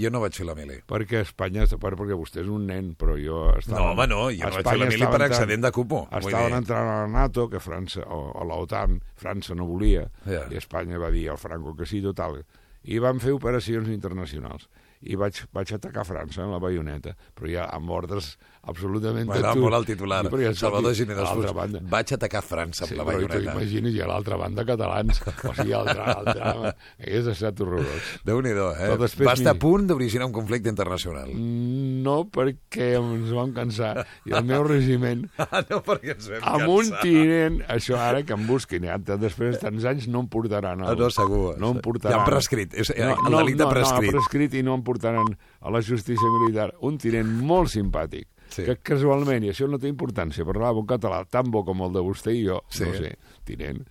Jo 0.00 0.10
no 0.10 0.20
vaig 0.22 0.32
fer 0.36 0.46
la 0.48 0.54
mili. 0.56 0.78
Perquè 0.88 1.20
Espanya, 1.26 1.66
per- 1.80 1.92
perquè 2.00 2.16
vostè 2.16 2.40
és 2.42 2.48
un 2.48 2.64
nen, 2.68 2.94
però 2.98 3.14
jo 3.20 3.42
estava... 3.58 3.78
No, 3.82 3.90
home, 3.92 4.06
no, 4.10 4.20
jo 4.32 4.48
no 4.48 4.54
vaig 4.56 4.68
fer 4.70 4.78
la 4.80 4.88
mili 4.90 5.08
per 5.12 5.22
excedent 5.28 5.62
de 5.66 5.70
cupo. 5.76 6.02
Estaven 6.20 6.56
entrant 6.58 6.88
a 6.88 6.96
la 7.02 7.10
NATO, 7.12 7.46
que 7.52 7.60
França, 7.60 8.04
o 8.08 8.32
a 8.40 8.44
l'OTAN, 8.48 8.98
França 9.20 9.54
no 9.54 9.68
volia, 9.68 10.06
Ja. 10.26 10.46
i 10.50 10.56
Espanya 10.60 10.98
va 11.00 11.12
dir 11.12 11.28
al 11.30 11.38
Franco 11.40 11.76
que 11.76 11.86
sí, 11.86 12.00
total. 12.04 12.40
I 12.88 12.98
van 12.98 13.20
fer 13.22 13.32
operacions 13.36 13.88
internacionals. 13.92 14.68
I 15.02 15.16
vaig, 15.18 15.44
vaig 15.52 15.72
atacar 15.74 16.04
França 16.06 16.44
amb 16.44 16.52
la 16.56 16.60
baioneta, 16.62 17.12
però 17.34 17.48
ja 17.50 17.68
amb 17.74 17.90
ordres 17.90 18.36
absolutament... 18.62 19.26
M'agrada 19.28 19.58
molt 19.58 19.74
el 19.80 19.86
titular. 19.88 20.20
Sí, 20.24 20.30
però 20.32 20.52
Salvador 20.54 20.94
l'altra 20.94 21.48
Fus. 21.48 21.56
banda. 21.56 21.80
Vaig 21.90 22.12
atacar 22.16 22.42
França 22.46 22.84
amb 22.86 22.92
Sí, 22.92 22.96
la 22.98 23.04
però 23.06 23.20
tu 23.22 23.26
baioneta. 23.28 23.54
imagines, 23.56 23.94
i 23.96 24.00
a 24.00 24.06
l'altra 24.06 24.36
banda 24.38 24.64
catalans. 24.68 25.20
O 25.26 25.54
sigui, 25.56 25.72
el, 25.74 25.88
dra 25.90 26.14
el 26.20 26.28
drama 26.30 26.72
hagués 26.98 27.26
estat 27.32 27.60
horrorós. 27.64 28.10
Déu-n'hi-do, 28.28 28.68
eh? 28.76 28.88
Però 28.92 28.98
després 29.02 29.28
Va 29.28 29.34
estar 29.38 29.54
a 29.56 29.58
punt 29.58 29.86
d'originar 29.90 30.28
un 30.30 30.34
conflicte 30.36 30.70
internacional. 30.70 31.32
No 31.34 32.16
perquè 32.30 32.92
ens 33.00 33.32
vam 33.34 33.52
cansar. 33.56 34.06
I 34.28 34.36
el 34.38 34.44
meu 34.48 34.64
regiment 34.68 35.26
Ah, 35.42 35.62
no, 35.68 35.82
perquè 35.84 36.14
ens 36.16 36.28
vam 36.30 36.46
amb 36.62 36.70
un 36.72 36.92
tinent, 37.02 37.60
això 37.72 37.98
ara 38.00 38.22
que 38.26 38.32
em 38.36 38.46
busquin, 38.48 38.86
ja, 38.88 38.96
després 39.18 39.56
de 39.56 39.60
tants 39.66 39.84
anys 39.90 40.06
no 40.08 40.22
em 40.24 40.28
portaran 40.32 40.82
Ah, 40.86 40.92
al... 40.94 40.98
no, 41.02 41.10
segur. 41.12 41.56
No 41.60 41.72
em 41.74 41.80
portaran. 41.84 42.14
Ja 42.16 42.22
han 42.22 42.28
prescrit. 42.30 42.74
És- 42.78 42.92
el 42.94 43.10
no, 43.26 43.38
delicte 43.42 43.64
no, 43.66 43.70
prescrit. 43.74 44.08
No, 44.12 44.18
ha 44.18 44.20
prescrit 44.22 44.54
i 44.54 44.62
no 44.62 44.74
em 44.78 44.82
portaran 44.86 45.34
a 45.60 45.70
la 45.74 45.82
justícia 45.82 46.30
militar. 46.40 46.70
Un 46.80 46.96
tinent 47.02 47.28
molt 47.42 47.70
simpàtic, 47.74 48.28
Sí. 48.52 48.66
que 48.68 48.76
casualment, 48.92 49.44
i 49.46 49.50
això 49.52 49.66
no 49.70 49.78
té 49.80 49.88
importància, 49.88 50.44
parlava 50.44 50.78
un 50.82 50.86
català 50.90 51.22
tan 51.28 51.50
bo 51.50 51.64
com 51.64 51.80
el 51.86 51.92
de 51.96 52.02
vostè 52.04 52.34
i 52.36 52.44
jo, 52.46 52.60
Sí. 52.68 52.84
no 52.84 52.92
sé, 52.98 53.14
tinent, 53.48 53.82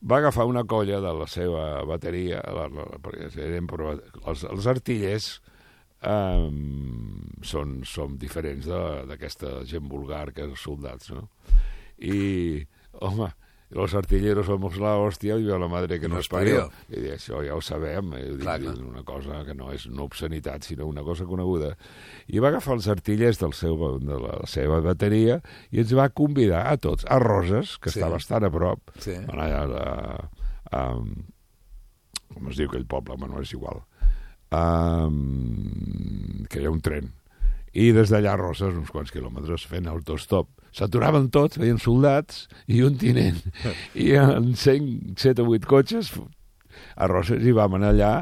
va 0.00 0.16
agafar 0.22 0.46
una 0.48 0.64
colla 0.64 1.00
de 1.04 1.12
la 1.18 1.26
seva 1.28 1.84
bateria, 1.84 2.40
la, 2.56 2.66
la, 2.72 2.86
perquè 3.04 3.28
eren, 3.44 3.66
però 3.68 3.92
els, 4.24 4.44
els 4.48 4.66
artillers 4.72 5.26
um, 6.00 7.20
són, 7.44 7.80
són 7.84 8.16
diferents 8.20 8.66
d'aquesta 9.10 9.60
gent 9.68 9.88
vulgar 9.90 10.30
que 10.32 10.46
els 10.48 10.62
soldats, 10.64 11.10
no? 11.12 11.26
I, 12.00 12.64
home, 13.04 13.28
los 13.70 13.94
artilleros 13.94 14.46
somos 14.46 14.76
la 14.82 14.96
hòstia 14.98 15.36
i 15.38 15.44
la 15.46 15.68
madre 15.70 16.00
que 16.00 16.08
No 16.08 16.16
nos 16.16 16.24
es 16.26 16.28
parió. 16.28 16.64
I 16.90 16.96
dic, 17.00 17.12
això 17.14 17.38
ja 17.46 17.54
ho 17.54 17.60
sabem, 17.62 18.12
eh? 18.18 18.24
Dic, 18.32 18.40
Clar, 18.42 18.60
una 18.82 19.02
cosa 19.06 19.44
que 19.46 19.54
no 19.54 19.70
és 19.72 19.86
una 19.86 20.02
obscenitat, 20.02 20.62
sinó 20.66 20.86
una 20.90 21.02
cosa 21.06 21.24
coneguda. 21.24 21.76
I 22.26 22.38
va 22.42 22.48
agafar 22.50 22.74
els 22.74 22.88
artillers 22.88 23.38
del 23.38 23.52
seu, 23.54 23.76
de 24.02 24.18
la 24.18 24.40
seva 24.50 24.80
bateria 24.80 25.40
i 25.70 25.78
ens 25.84 25.94
va 25.94 26.08
convidar 26.10 26.66
a 26.66 26.76
tots, 26.78 27.04
a 27.08 27.18
Roses, 27.22 27.76
que 27.78 27.90
Sí. 27.90 28.00
està 28.00 28.10
bastant 28.10 28.44
a 28.44 28.50
prop, 28.50 28.80
Sí. 28.98 29.14
allà 29.28 29.62
a, 29.62 30.28
a, 30.72 30.82
com 32.34 32.48
es 32.50 32.56
diu 32.56 32.68
aquell 32.68 32.86
poble, 32.86 33.16
bueno, 33.16 33.40
és 33.40 33.52
igual, 33.54 33.82
um, 34.52 36.44
que 36.50 36.60
hi 36.60 36.66
ha 36.66 36.70
un 36.74 36.80
tren. 36.80 37.12
I 37.72 37.92
des 37.94 38.10
d'allà 38.10 38.32
a 38.34 38.40
Roses, 38.40 38.74
uns 38.74 38.90
quants 38.90 39.12
quilòmetres, 39.14 39.66
fent 39.70 39.86
autostop. 39.86 40.48
S'aturaven 40.74 41.28
tots, 41.34 41.58
veien 41.58 41.78
soldats 41.82 42.48
i 42.70 42.82
un 42.86 42.96
tinent. 42.98 43.38
I 43.94 44.12
en 44.18 44.52
5, 44.58 45.14
7 45.18 45.42
o 45.42 45.50
8 45.54 45.66
cotxes 45.70 46.12
a 46.96 47.06
Roses 47.10 47.42
i 47.46 47.52
vam 47.54 47.74
anar 47.78 47.90
allà 47.94 48.12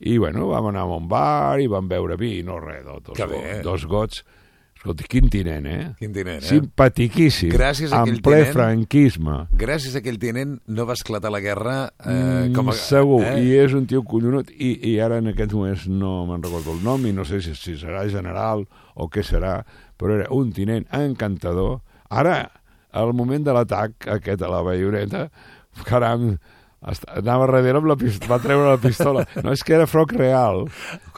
i, 0.00 0.16
bueno, 0.20 0.46
vam 0.52 0.68
anar 0.70 0.84
a 0.86 0.96
un 0.96 1.08
bar 1.08 1.58
i 1.60 1.66
vam 1.68 1.88
beure 1.90 2.16
vi, 2.20 2.42
no 2.46 2.60
res, 2.62 2.84
dos, 2.84 3.02
dos, 3.08 3.24
bé. 3.28 3.60
dos 3.64 3.84
gots. 3.90 4.24
Escolta, 4.78 5.02
quin 5.10 5.26
tinent, 5.26 5.64
eh? 5.66 5.88
Quin 5.98 6.12
tinent, 6.14 6.38
eh? 6.38 6.46
Simpatiquíssim. 6.52 7.50
Gràcies 7.50 7.90
a 7.90 7.98
en 7.98 8.12
aquell 8.12 8.20
ple 8.22 8.36
tinent- 8.44 8.52
franquisme. 8.54 9.48
Gràcies 9.58 9.96
a 9.96 9.98
aquell 9.98 10.20
tinent 10.22 10.60
no 10.70 10.86
va 10.86 10.94
esclatar 10.94 11.32
la 11.34 11.40
guerra 11.42 11.90
eh, 11.98 12.12
Mm, 12.48 12.52
com 12.54 12.68
a... 12.70 12.72
Segur, 12.78 13.24
eh? 13.26 13.40
i 13.42 13.56
és 13.58 13.74
un 13.74 13.86
tio 13.90 14.04
collonut, 14.06 14.52
i, 14.54 14.76
i 14.92 15.00
ara 15.02 15.18
en 15.18 15.26
aquests 15.32 15.52
moments 15.58 15.88
no 15.90 16.24
me'n 16.30 16.42
recordo 16.46 16.76
el 16.76 16.84
nom, 16.86 17.04
i 17.06 17.12
no 17.12 17.24
sé 17.26 17.40
si, 17.42 17.56
si 17.58 17.74
serà 17.74 18.06
general 18.08 18.68
o 18.87 18.87
què 19.06 19.22
serà, 19.22 19.60
però 19.96 20.18
era 20.18 20.26
un 20.34 20.50
tinent 20.52 20.86
encantador. 20.90 21.78
Ara, 22.10 22.50
al 22.90 23.14
moment 23.14 23.44
de 23.46 23.54
l'atac 23.54 24.08
aquest 24.18 24.42
a 24.42 24.48
la 24.50 24.62
baioneta, 24.66 25.28
caram, 25.86 26.32
anava 26.80 27.46
darrere 27.50 27.78
amb 27.80 27.88
la 27.90 27.96
pistola, 27.98 28.30
va 28.30 28.38
treure 28.42 28.68
la 28.70 28.78
pistola. 28.82 29.24
No, 29.44 29.52
és 29.54 29.62
que 29.66 29.74
era 29.74 29.86
froc 29.90 30.12
real. 30.14 30.64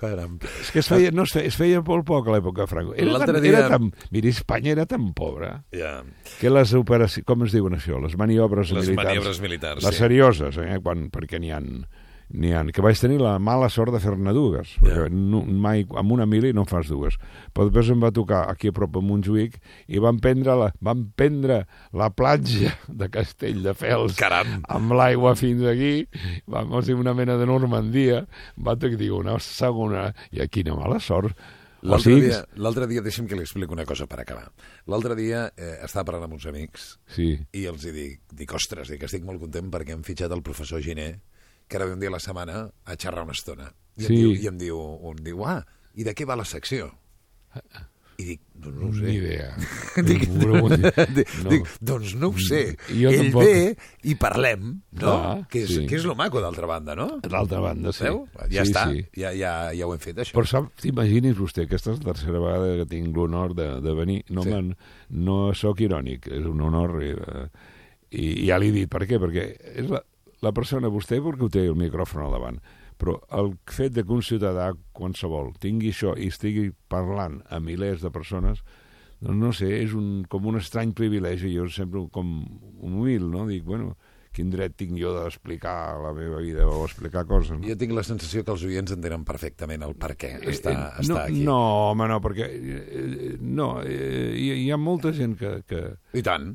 Caram. 0.00 0.38
És 0.60 0.70
que 0.72 0.80
es 0.80 0.88
feia, 0.88 1.10
no, 1.12 1.24
es 1.28 1.32
feia, 1.36 1.46
es 1.48 1.56
feia 1.56 1.82
molt 1.84 2.04
poc 2.08 2.28
a 2.28 2.34
l'època 2.34 2.66
Franco. 2.68 2.94
Era 2.96 3.18
tan, 3.24 3.36
dia- 3.44 3.58
era 3.58 3.68
tan, 3.68 3.90
mira, 4.10 4.28
Espanya 4.32 4.72
era 4.72 4.86
tan 4.88 5.12
pobra 5.16 5.62
Ja. 5.76 6.00
que 6.40 6.50
les 6.52 6.72
operacions, 6.74 7.24
com 7.28 7.44
es 7.44 7.52
diuen 7.52 7.76
això, 7.76 8.00
les 8.02 8.16
maniobres 8.16 8.72
Les 8.72 8.88
militars, 8.88 9.04
maniobres 9.06 9.40
militars, 9.44 9.84
les 9.84 9.94
sí. 9.96 10.00
serioses, 10.04 10.56
eh, 10.64 10.78
quan, 10.82 11.10
perquè 11.12 11.38
n'hi 11.40 11.52
ha, 11.52 11.60
n'hi 12.32 12.52
ha, 12.54 12.60
que 12.72 12.82
vaig 12.84 12.98
tenir 13.00 13.18
la 13.20 13.38
mala 13.42 13.68
sort 13.68 13.92
de 13.94 14.00
fer-ne 14.00 14.32
dues, 14.36 14.76
Ja. 14.80 14.94
perquè 14.94 15.10
no, 15.10 15.42
mai, 15.44 15.84
amb 15.98 16.12
una 16.14 16.26
mili 16.26 16.52
no 16.54 16.64
fas 16.64 16.88
dues. 16.88 17.16
Però 17.52 17.66
després 17.68 17.90
em 17.90 18.02
va 18.02 18.12
tocar 18.14 18.44
aquí 18.50 18.68
a 18.70 18.72
prop 18.76 18.96
a 18.96 19.02
Montjuïc 19.02 19.56
i 19.88 19.98
van 19.98 20.20
prendre 20.22 20.54
la, 20.56 20.70
van 20.80 21.06
prendre 21.16 21.64
la 21.92 22.10
platja 22.14 22.76
de 22.88 23.08
Castelldefels 23.10 24.16
Caram. 24.20 24.60
amb 24.68 24.92
l'aigua 24.94 25.34
fins 25.38 25.64
aquí, 25.66 26.06
vam 26.46 26.76
fer 26.82 26.94
una 26.94 27.14
mena 27.14 27.36
de 27.40 27.46
Normandia, 27.46 28.24
va 28.58 28.76
ter 28.76 28.96
dir 28.96 29.10
una 29.16 29.38
segona, 29.42 30.10
i 30.30 30.46
quina 30.48 30.74
mala 30.78 31.00
sort. 31.00 31.34
L'altre 31.82 32.12
dia, 32.20 32.42
l'altre 32.60 32.84
dia, 32.90 33.00
deixi'm 33.00 33.24
que 33.26 33.34
li 33.38 33.40
expliqui 33.46 33.72
una 33.72 33.86
cosa 33.88 34.04
per 34.06 34.18
acabar. 34.20 34.50
L'altre 34.86 35.14
dia 35.16 35.46
eh, 35.56 35.78
estava 35.82 36.04
parlant 36.10 36.26
amb 36.26 36.34
uns 36.36 36.44
amics 36.50 36.98
Sí, 37.08 37.30
i 37.56 37.62
els 37.70 37.86
hi 37.88 37.92
dic, 37.94 38.18
dic, 38.36 38.52
ostres, 38.52 38.90
dic, 38.92 39.02
estic 39.08 39.24
molt 39.24 39.40
content 39.40 39.70
perquè 39.72 39.94
hem 39.96 40.02
fitxat 40.04 40.30
el 40.36 40.42
professor 40.44 40.82
Giné, 40.84 41.14
que 41.70 41.78
ara 41.78 41.86
ve 41.86 41.94
un 41.94 42.00
dia 42.02 42.10
a 42.10 42.16
la 42.18 42.22
setmana 42.22 42.64
a 42.84 42.96
xerrar 42.98 43.22
una 43.28 43.36
estona. 43.38 43.70
I, 43.96 44.02
Sí. 44.04 44.10
em, 44.10 44.18
diu, 44.18 44.34
i 44.42 44.46
em 44.50 44.58
diu, 44.58 44.80
un 45.10 45.22
diu, 45.22 45.44
ah, 45.46 45.60
i 45.94 46.02
de 46.06 46.14
què 46.18 46.26
va 46.26 46.34
la 46.38 46.44
secció? 46.48 46.90
I 48.20 48.24
dic, 48.26 48.40
doncs 48.52 48.76
no 48.76 48.88
ho 48.90 48.92
sé. 48.92 49.02
ni 49.06 49.14
idea. 49.16 49.46
dic, 50.10 50.26
dic, 51.16 51.30
no. 51.40 51.50
dic, 51.54 51.68
doncs 51.80 52.10
no 52.20 52.28
ho 52.28 52.42
sé. 52.44 52.58
Jo 52.92 53.08
Ell 53.08 53.30
tampoc. 53.30 53.46
ve 53.46 54.10
i 54.12 54.14
parlem, 54.20 54.66
no? 54.92 54.98
Clar, 55.00 55.46
que, 55.48 55.62
és, 55.64 55.70
sí. 55.72 55.86
que 55.88 55.96
és 55.96 56.04
lo 56.04 56.14
maco 56.18 56.42
d'altra 56.44 56.68
banda, 56.68 56.94
no? 56.98 57.06
D'altra 57.24 57.62
banda, 57.64 57.94
sí. 57.96 58.04
Veu? 58.04 58.26
Ja 58.52 58.66
sí, 58.66 58.70
està, 58.74 58.82
Sí. 58.92 59.06
ja, 59.22 59.32
ja, 59.32 59.54
ja 59.72 59.86
ho 59.88 59.94
hem 59.96 60.02
fet, 60.04 60.20
això. 60.20 60.36
Però 60.36 60.44
sap, 60.50 60.68
t'imagines 60.84 61.38
vostè, 61.40 61.64
aquesta 61.64 61.94
és 61.96 62.02
la 62.04 62.10
tercera 62.12 62.42
vegada 62.44 62.76
que 62.82 62.86
tinc 62.92 63.16
l'honor 63.16 63.54
de, 63.56 63.70
de 63.80 63.94
venir. 63.96 64.20
No, 64.28 64.44
Sí. 64.44 64.52
sí. 64.52 64.76
no 65.16 65.40
sóc 65.56 65.80
irònic, 65.80 66.28
és 66.28 66.44
un 66.44 66.60
honor. 66.60 66.98
I, 67.02 67.14
eh, 67.16 67.48
i 68.20 68.46
ja 68.50 68.58
l'he 68.60 68.68
dit, 68.74 68.88
per 68.92 69.06
què? 69.08 69.16
Perquè 69.22 69.48
és 69.80 69.88
la, 69.88 70.04
la 70.44 70.52
persona, 70.56 70.88
vostè 70.92 71.20
perquè 71.20 71.46
ho 71.46 71.52
té 71.52 71.64
el 71.68 71.78
micròfon 71.78 72.24
al 72.24 72.36
davant, 72.36 72.60
però 73.00 73.16
el 73.36 73.54
fet 73.70 73.94
de 73.96 74.04
que 74.04 74.12
un 74.12 74.22
ciutadà 74.24 74.70
qualsevol 74.96 75.54
tingui 75.60 75.92
això 75.92 76.14
i 76.16 76.28
estigui 76.32 76.70
parlant 76.92 77.40
a 77.48 77.60
milers 77.60 78.04
de 78.04 78.12
persones, 78.12 78.62
doncs 79.20 79.40
no 79.40 79.52
sé, 79.56 79.68
és 79.82 79.92
un, 79.96 80.24
com 80.28 80.46
un 80.48 80.56
estrany 80.60 80.94
privilegi. 80.96 81.52
Jo 81.52 81.66
sempre 81.68 82.06
com 82.12 82.30
humil, 82.80 83.26
no? 83.32 83.46
Dic, 83.48 83.64
bueno, 83.68 83.94
quin 84.32 84.50
dret 84.50 84.76
tinc 84.78 84.94
jo 85.00 85.10
d'explicar 85.16 85.98
la 86.00 86.12
meva 86.14 86.38
vida 86.38 86.66
o 86.68 86.84
explicar 86.86 87.24
coses, 87.26 87.50
no? 87.58 87.66
Jo 87.66 87.74
tinc 87.76 87.90
la 87.96 88.04
sensació 88.06 88.44
que 88.46 88.52
els 88.54 88.62
oients 88.64 88.92
entenen 88.94 89.24
perfectament 89.26 89.82
el 89.82 89.96
per 89.98 90.12
què 90.16 90.36
està, 90.52 90.70
Eh, 90.70 91.00
està 91.02 91.08
no, 91.12 91.16
aquí. 91.18 91.42
No, 91.44 91.56
home, 91.90 92.06
no, 92.08 92.20
perquè... 92.22 92.46
eh, 92.46 93.36
No, 93.40 93.80
eh, 93.82 94.32
hi, 94.38 94.50
hi 94.64 94.70
ha 94.70 94.76
molta 94.78 95.12
gent 95.12 95.34
que, 95.38 95.62
que, 95.66 95.80
I 96.14 96.22
tant. 96.22 96.52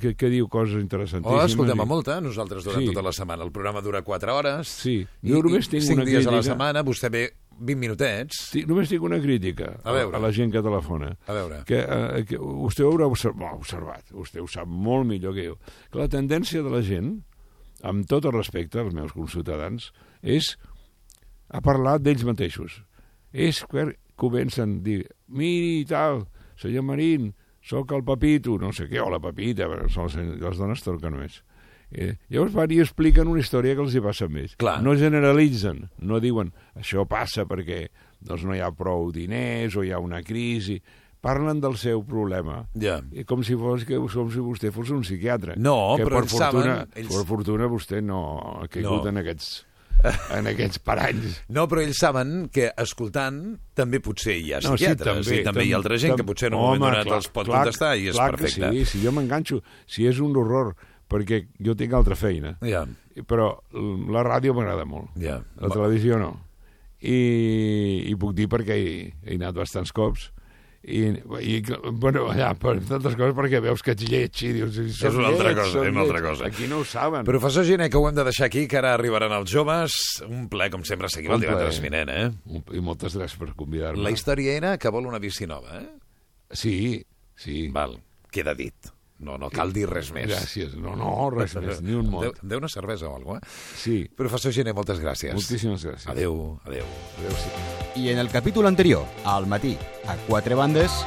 que, 0.00 0.14
que 0.16 0.28
diu 0.28 0.48
coses 0.48 0.76
Oh, 0.76 0.80
interessantíssimes. 0.84 1.50
escoltem, 1.50 1.80
a 1.80 1.84
i- 1.84 1.88
molta, 1.88 2.20
nosaltres 2.20 2.64
durant 2.64 2.82
Sí. 2.82 2.86
tota 2.92 3.02
la 3.02 3.12
setmana. 3.12 3.44
El 3.44 3.52
programa 3.52 3.80
dura 3.80 4.02
4 4.02 4.34
hores. 4.36 4.68
Sí, 4.68 5.06
I, 5.22 5.30
jo 5.32 5.42
només 5.42 5.66
i 5.66 5.70
tinc 5.70 5.82
5 5.82 6.02
una 6.02 6.04
dies 6.04 6.26
a 6.26 6.30
la 6.30 6.42
setmana, 6.42 6.84
vostè 6.84 7.10
ve 7.10 7.24
20 7.58 7.80
minutets. 7.80 8.40
Sí, 8.52 8.64
només 8.68 8.90
tinc 8.90 9.04
una 9.06 9.20
crítica 9.22 9.74
A 9.84 9.92
veure. 9.94 10.16
a 10.16 10.20
la 10.22 10.32
gent 10.32 10.52
que 10.52 10.62
telefona. 10.62 11.12
A 11.26 11.36
veure. 11.36 11.62
Que, 11.68 11.80
eh, 11.82 12.24
que 12.28 12.38
vostè 12.38 12.84
ho 12.84 12.90
haurà 12.92 13.08
observat, 13.10 13.54
observat, 13.58 14.10
vostè 14.12 14.42
ho 14.42 14.48
sap 14.50 14.68
molt 14.68 15.06
millor 15.06 15.34
que 15.34 15.46
jo, 15.48 15.58
que 15.90 15.98
la 16.02 16.08
tendència 16.08 16.62
de 16.62 16.72
la 16.72 16.82
gent, 16.82 17.16
amb 17.82 18.06
tot 18.08 18.24
el 18.24 18.32
respecte 18.36 18.80
als 18.80 18.94
meus 18.94 19.12
conciutadans, 19.12 19.92
és 20.22 20.54
a 21.48 21.60
parlar 21.60 21.98
d'ells 22.00 22.24
mateixos. 22.24 22.82
És 23.32 23.64
que 23.70 23.92
comencen 24.16 24.78
a 24.78 24.84
dir, 24.84 25.00
miri 25.28 25.80
i 25.82 25.88
tal, 25.88 26.24
senyor 26.60 26.86
Marín, 26.86 27.32
sóc 27.64 27.92
el 27.96 28.04
Pepito, 28.04 28.58
no 28.60 28.72
sé 28.72 28.86
què, 28.90 29.00
o 29.02 29.10
la 29.10 29.20
són 29.88 30.10
les, 30.12 30.58
dones 30.58 30.82
torquen 30.84 31.16
més. 31.18 31.42
Eh, 31.94 32.16
llavors 32.34 32.52
van 32.56 32.72
i 32.74 32.80
expliquen 32.82 33.28
una 33.30 33.40
història 33.40 33.76
que 33.78 33.84
els 33.84 33.94
hi 33.94 34.00
passa 34.02 34.26
més. 34.28 34.56
Clar. 34.58 34.80
No 34.82 34.96
generalitzen, 34.98 35.84
no 36.02 36.18
diuen 36.20 36.50
això 36.74 37.06
passa 37.06 37.44
perquè 37.46 37.86
doncs, 38.24 38.42
no 38.44 38.54
hi 38.56 38.60
ha 38.64 38.72
prou 38.74 39.12
diners 39.14 39.76
o 39.76 39.84
hi 39.84 39.92
ha 39.94 40.00
una 40.02 40.22
crisi. 40.26 40.80
Parlen 41.24 41.60
del 41.62 41.78
seu 41.80 42.02
problema 42.04 42.66
Ja. 42.76 42.98
i 43.12 43.22
com 43.24 43.40
si, 43.42 43.54
fos, 43.56 43.86
que, 43.88 43.96
com 43.96 44.28
si 44.30 44.42
vostè 44.44 44.70
fos 44.74 44.90
un 44.92 45.00
psiquiatre. 45.06 45.54
No, 45.56 45.94
que 45.96 46.04
però 46.04 46.20
per 46.20 46.28
fortuna, 46.28 46.74
saben- 46.74 46.90
ells- 47.00 47.14
Per 47.14 47.24
fortuna 47.30 47.66
vostè 47.72 48.02
no 48.02 48.18
ha 48.60 48.66
caigut 48.68 49.04
No. 49.04 49.08
en 49.08 49.16
aquests... 49.22 49.64
en 50.36 50.46
aquests 50.50 50.78
paranys. 50.84 51.38
No, 51.54 51.64
però 51.70 51.80
ells 51.80 51.96
saben 52.02 52.50
que 52.52 52.66
escoltant 52.76 53.56
també 53.72 54.00
potser 54.04 54.34
hi 54.36 54.52
ha 54.52 54.58
No, 54.60 54.74
sí, 54.76 54.84
psiquiatres 54.84 55.22
també, 55.24 55.38
i 55.40 55.44
també 55.46 55.64
hi 55.64 55.72
ha 55.72 55.76
altra 55.78 55.96
gent 55.96 56.16
que 56.18 56.24
potser 56.28 56.50
en 56.50 56.58
un 56.58 56.60
moment 56.60 56.82
Home, 56.82 56.90
donat 56.90 57.06
clar, 57.08 57.20
els 57.22 57.28
pot 57.32 57.46
clar, 57.48 57.62
contestar 57.64 57.94
i 57.96 58.08
és 58.10 58.16
clar 58.18 58.30
que 58.34 58.36
perfecte. 58.42 58.70
Sí, 58.74 58.84
si 58.84 59.00
jo 59.06 59.12
m'enganxo, 59.16 59.62
si 59.86 60.04
és 60.10 60.20
un 60.20 60.36
horror, 60.36 60.74
perquè 61.10 61.44
jo 61.60 61.74
tinc 61.78 61.92
altra 61.92 62.16
feina, 62.16 62.56
Ja, 62.62 62.84
però 63.28 63.52
la 64.10 64.22
ràdio 64.26 64.54
m'agrada 64.56 64.84
molt, 64.84 65.10
ja. 65.20 65.40
la 65.60 65.68
televisió 65.70 66.18
no. 66.18 66.32
I, 67.04 68.06
i 68.08 68.14
puc 68.16 68.32
dir 68.36 68.46
perquè 68.48 68.76
hi, 68.80 68.94
he 69.26 69.36
anat 69.36 69.54
bastants 69.58 69.92
cops, 69.92 70.30
i, 70.84 71.02
i 71.40 71.58
bueno, 71.96 72.26
ja, 72.36 72.50
per 72.60 72.74
tantes 72.84 73.14
coses 73.16 73.32
perquè 73.36 73.60
veus 73.64 73.80
que 73.84 73.94
ets 73.94 74.04
lleig 74.04 74.40
i 74.44 74.50
dius... 74.52 74.74
"Si 74.76 74.92
som 74.92 75.08
És 75.12 75.16
una 75.16 75.28
altra 75.30 75.48
lleig, 75.50 75.56
cosa, 75.62 75.72
som 75.72 75.84
és 75.86 75.92
una 75.94 76.02
altra 76.04 76.18
lleig". 76.20 76.28
cosa. 76.30 76.46
Aquí 76.50 76.66
no 76.68 76.78
ho 76.82 76.84
saben. 76.84 77.24
Professor 77.24 77.64
Giner, 77.64 77.88
que 77.88 77.96
ho 77.96 78.08
hem 78.08 78.14
de 78.18 78.24
deixar 78.24 78.46
aquí, 78.50 78.66
que 78.68 78.76
ara 78.80 78.92
arribaran 78.94 79.32
els 79.32 79.48
joves. 79.52 79.96
Un 80.28 80.48
ple, 80.52 80.68
com 80.72 80.84
sempre, 80.84 81.08
seguim 81.08 81.30
Un 81.32 81.38
el 81.38 81.46
divendres 81.46 81.80
vinent, 81.80 82.12
eh? 82.12 82.26
I 82.76 82.80
moltes 82.84 83.16
gràcies 83.16 83.38
per 83.40 83.54
convidar-me. 83.56 84.02
La 84.04 84.12
història 84.12 84.56
era 84.58 84.74
que 84.76 84.92
vol 84.92 85.06
una 85.08 85.18
bici 85.20 85.46
nova, 85.48 85.80
eh? 85.80 85.88
Sí, 86.52 86.76
sí. 87.36 87.68
Val, 87.72 87.96
queda 88.30 88.52
dit. 88.54 88.92
No, 89.18 89.36
no 89.38 89.48
cal 89.48 89.70
dir 89.72 89.86
res 89.88 90.10
més. 90.12 90.26
Gràcies. 90.28 90.74
No, 90.74 90.96
no, 90.98 91.30
res 91.30 91.54
més, 91.62 91.80
ni 91.82 91.94
un 91.94 92.08
mot. 92.10 92.24
Deu, 92.24 92.34
deu 92.42 92.58
una 92.64 92.68
cervesa 92.68 93.08
o 93.08 93.14
alguna 93.16 93.38
cosa, 93.40 93.52
eh? 93.52 93.78
Sí, 93.78 93.96
Professor 94.16 94.52
Giner, 94.52 94.74
moltes 94.74 95.00
gràcies. 95.00 95.32
moltíssimes 95.36 95.86
gràcies. 95.86 96.08
Adéu, 96.10 96.58
adéu. 96.66 96.84
Adéu, 97.18 97.38
sí. 97.38 98.02
I 98.02 98.08
en 98.10 98.18
el 98.18 98.28
capítol 98.28 98.66
anterior, 98.66 99.06
al 99.24 99.46
matí, 99.46 99.76
a 100.06 100.16
quatre 100.26 100.54
bandes, 100.58 101.04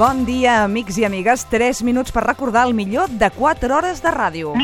Bon 0.00 0.22
dia, 0.24 0.62
amics 0.64 0.96
i 0.96 1.04
amigues. 1.04 1.42
3 1.52 1.82
minuts 1.84 2.08
per 2.08 2.22
recordar 2.24 2.62
el 2.64 2.72
millor 2.72 3.10
de 3.20 3.28
4 3.34 3.74
hores 3.76 3.98
de 4.00 4.08
ràdio. 4.08 4.54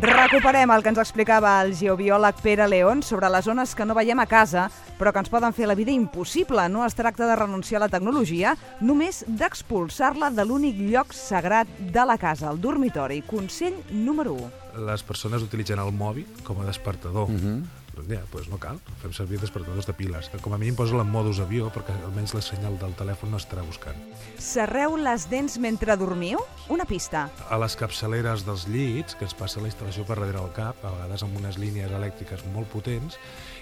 Recuperem 0.00 0.72
el 0.72 0.80
que 0.80 0.88
ens 0.88 1.00
explicava 1.02 1.50
el 1.60 1.74
geobiòleg 1.76 2.40
Pere 2.40 2.64
León 2.64 3.02
sobre 3.04 3.28
les 3.28 3.44
zones 3.44 3.74
que 3.76 3.84
no 3.84 3.92
veiem 3.92 4.22
a 4.22 4.26
casa, 4.30 4.70
però 4.96 5.12
que 5.12 5.20
ens 5.20 5.28
poden 5.28 5.52
fer 5.52 5.68
la 5.68 5.76
vida 5.76 5.92
impossible. 5.92 6.64
No 6.72 6.86
es 6.86 6.96
tracta 6.96 7.28
de 7.28 7.36
renunciar 7.36 7.82
a 7.82 7.84
la 7.84 7.90
tecnologia, 7.92 8.56
només 8.80 9.20
d'expulsar-la 9.28 10.32
de 10.32 10.48
l'únic 10.48 10.80
lloc 10.80 11.12
sagrat 11.12 11.68
de 11.92 12.08
la 12.08 12.16
casa, 12.16 12.48
el 12.48 12.64
dormitori. 12.64 13.20
Consell 13.28 13.76
número 13.90 14.32
1. 14.32 14.50
les 14.88 15.02
persones 15.04 15.42
utilitzen 15.44 15.78
el 15.78 15.92
mòbil 15.92 16.24
com 16.42 16.62
a 16.62 16.64
despertador. 16.64 17.28
Mhm. 17.28 17.36
Mm 17.36 17.60
-hmm. 17.60 17.81
Doncs 17.92 18.08
ja, 18.08 18.22
doncs 18.32 18.48
no 18.48 18.56
cal, 18.60 18.78
fem 19.02 19.12
servir 19.12 19.38
despertadors 19.42 19.86
de 19.88 19.92
piles. 19.96 20.30
Que 20.32 20.40
com 20.40 20.54
a 20.56 20.58
mínim 20.60 20.76
posa 20.78 20.96
en 20.96 21.10
modus 21.12 21.42
avió 21.44 21.68
perquè 21.72 21.94
almenys 22.06 22.32
la 22.32 22.42
senyal 22.44 22.78
del 22.80 22.94
telèfon 22.96 23.32
no 23.32 23.40
estarà 23.40 23.64
buscant. 23.66 23.98
Serreu 24.40 24.96
les 24.96 25.26
dents 25.28 25.58
mentre 25.60 25.96
dormiu? 26.00 26.40
Una 26.72 26.86
pista. 26.88 27.26
A 27.52 27.58
les 27.60 27.76
capçaleres 27.76 28.46
dels 28.48 28.66
llits, 28.70 29.16
que 29.18 29.28
ens 29.28 29.36
passa 29.36 29.60
la 29.60 29.68
instal·lació 29.68 30.06
per 30.08 30.16
darrere 30.16 30.40
del 30.40 30.52
cap, 30.56 30.80
a 30.80 30.94
vegades 30.96 31.26
amb 31.26 31.36
unes 31.40 31.60
línies 31.60 31.92
elèctriques 31.92 32.46
molt 32.54 32.70
potents, 32.72 33.18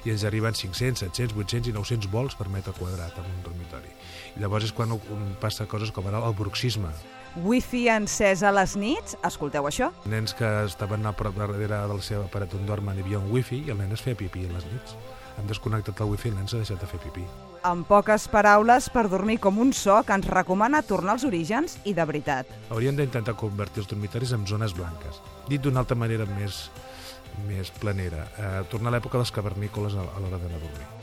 i 0.07 0.15
ens 0.15 0.25
arriben 0.25 0.55
500, 0.55 1.03
700, 1.11 1.37
800 1.37 1.73
i 1.73 1.77
900 1.77 2.13
volts 2.13 2.39
per 2.39 2.49
metre 2.53 2.75
quadrat 2.79 3.19
en 3.19 3.27
un 3.27 3.43
dormitori. 3.47 3.91
I 4.37 4.45
llavors 4.45 4.71
és 4.71 4.77
quan 4.77 4.95
passa 5.43 5.67
coses 5.67 5.91
com 5.91 6.07
ara 6.07 6.23
el 6.27 6.39
bruxisme. 6.39 6.93
Wifi 7.37 7.85
encès 7.87 8.43
a 8.43 8.51
les 8.51 8.73
nits? 8.75 9.15
Escolteu 9.23 9.69
això? 9.69 9.93
Nens 10.11 10.35
que 10.35 10.49
estaven 10.67 11.07
a 11.07 11.13
prop 11.15 11.37
darrere 11.39 11.79
del 11.87 12.03
seu 12.03 12.25
aparat 12.25 12.57
on 12.59 12.67
dormen 12.67 12.99
hi 12.99 13.05
havia 13.05 13.21
un 13.21 13.31
wifi 13.31 13.61
i 13.69 13.71
el 13.71 13.79
nen 13.79 13.95
es 13.95 14.03
feia 14.03 14.19
pipí 14.19 14.49
a 14.49 14.51
les 14.51 14.67
nits. 14.73 14.97
Han 15.39 15.47
desconnectat 15.47 16.03
el 16.03 16.11
wifi 16.11 16.29
i 16.29 16.33
el 16.33 16.41
nen 16.41 16.51
s'ha 16.51 16.59
deixat 16.59 16.83
de 16.83 16.91
fer 16.91 16.99
pipí. 17.05 17.23
En 17.71 17.85
poques 17.87 18.27
paraules, 18.33 18.91
per 18.91 19.07
dormir 19.13 19.39
com 19.39 19.61
un 19.63 19.71
so 19.77 20.01
que 20.03 20.17
ens 20.19 20.27
recomana 20.27 20.83
tornar 20.83 21.15
als 21.15 21.27
orígens 21.29 21.79
i 21.85 21.95
de 21.95 22.05
veritat. 22.09 22.51
Haurien 22.75 22.99
d'intentar 22.99 23.37
convertir 23.39 23.85
els 23.85 23.91
dormitoris 23.93 24.35
en 24.35 24.47
zones 24.51 24.75
blanques. 24.75 25.23
Dit 25.49 25.63
d'una 25.63 25.85
altra 25.85 25.97
manera 25.97 26.27
més, 26.35 26.65
més 27.47 27.71
planera, 27.79 28.27
eh, 28.39 28.57
tornar 28.73 28.91
a 28.91 28.99
l'època 28.99 29.23
dels 29.23 29.31
cavernícoles 29.31 29.95
a, 29.95 30.03
a 30.03 30.19
l'hora 30.19 30.41
d'anar 30.41 30.59
a 30.59 30.67
dormir. 30.67 31.00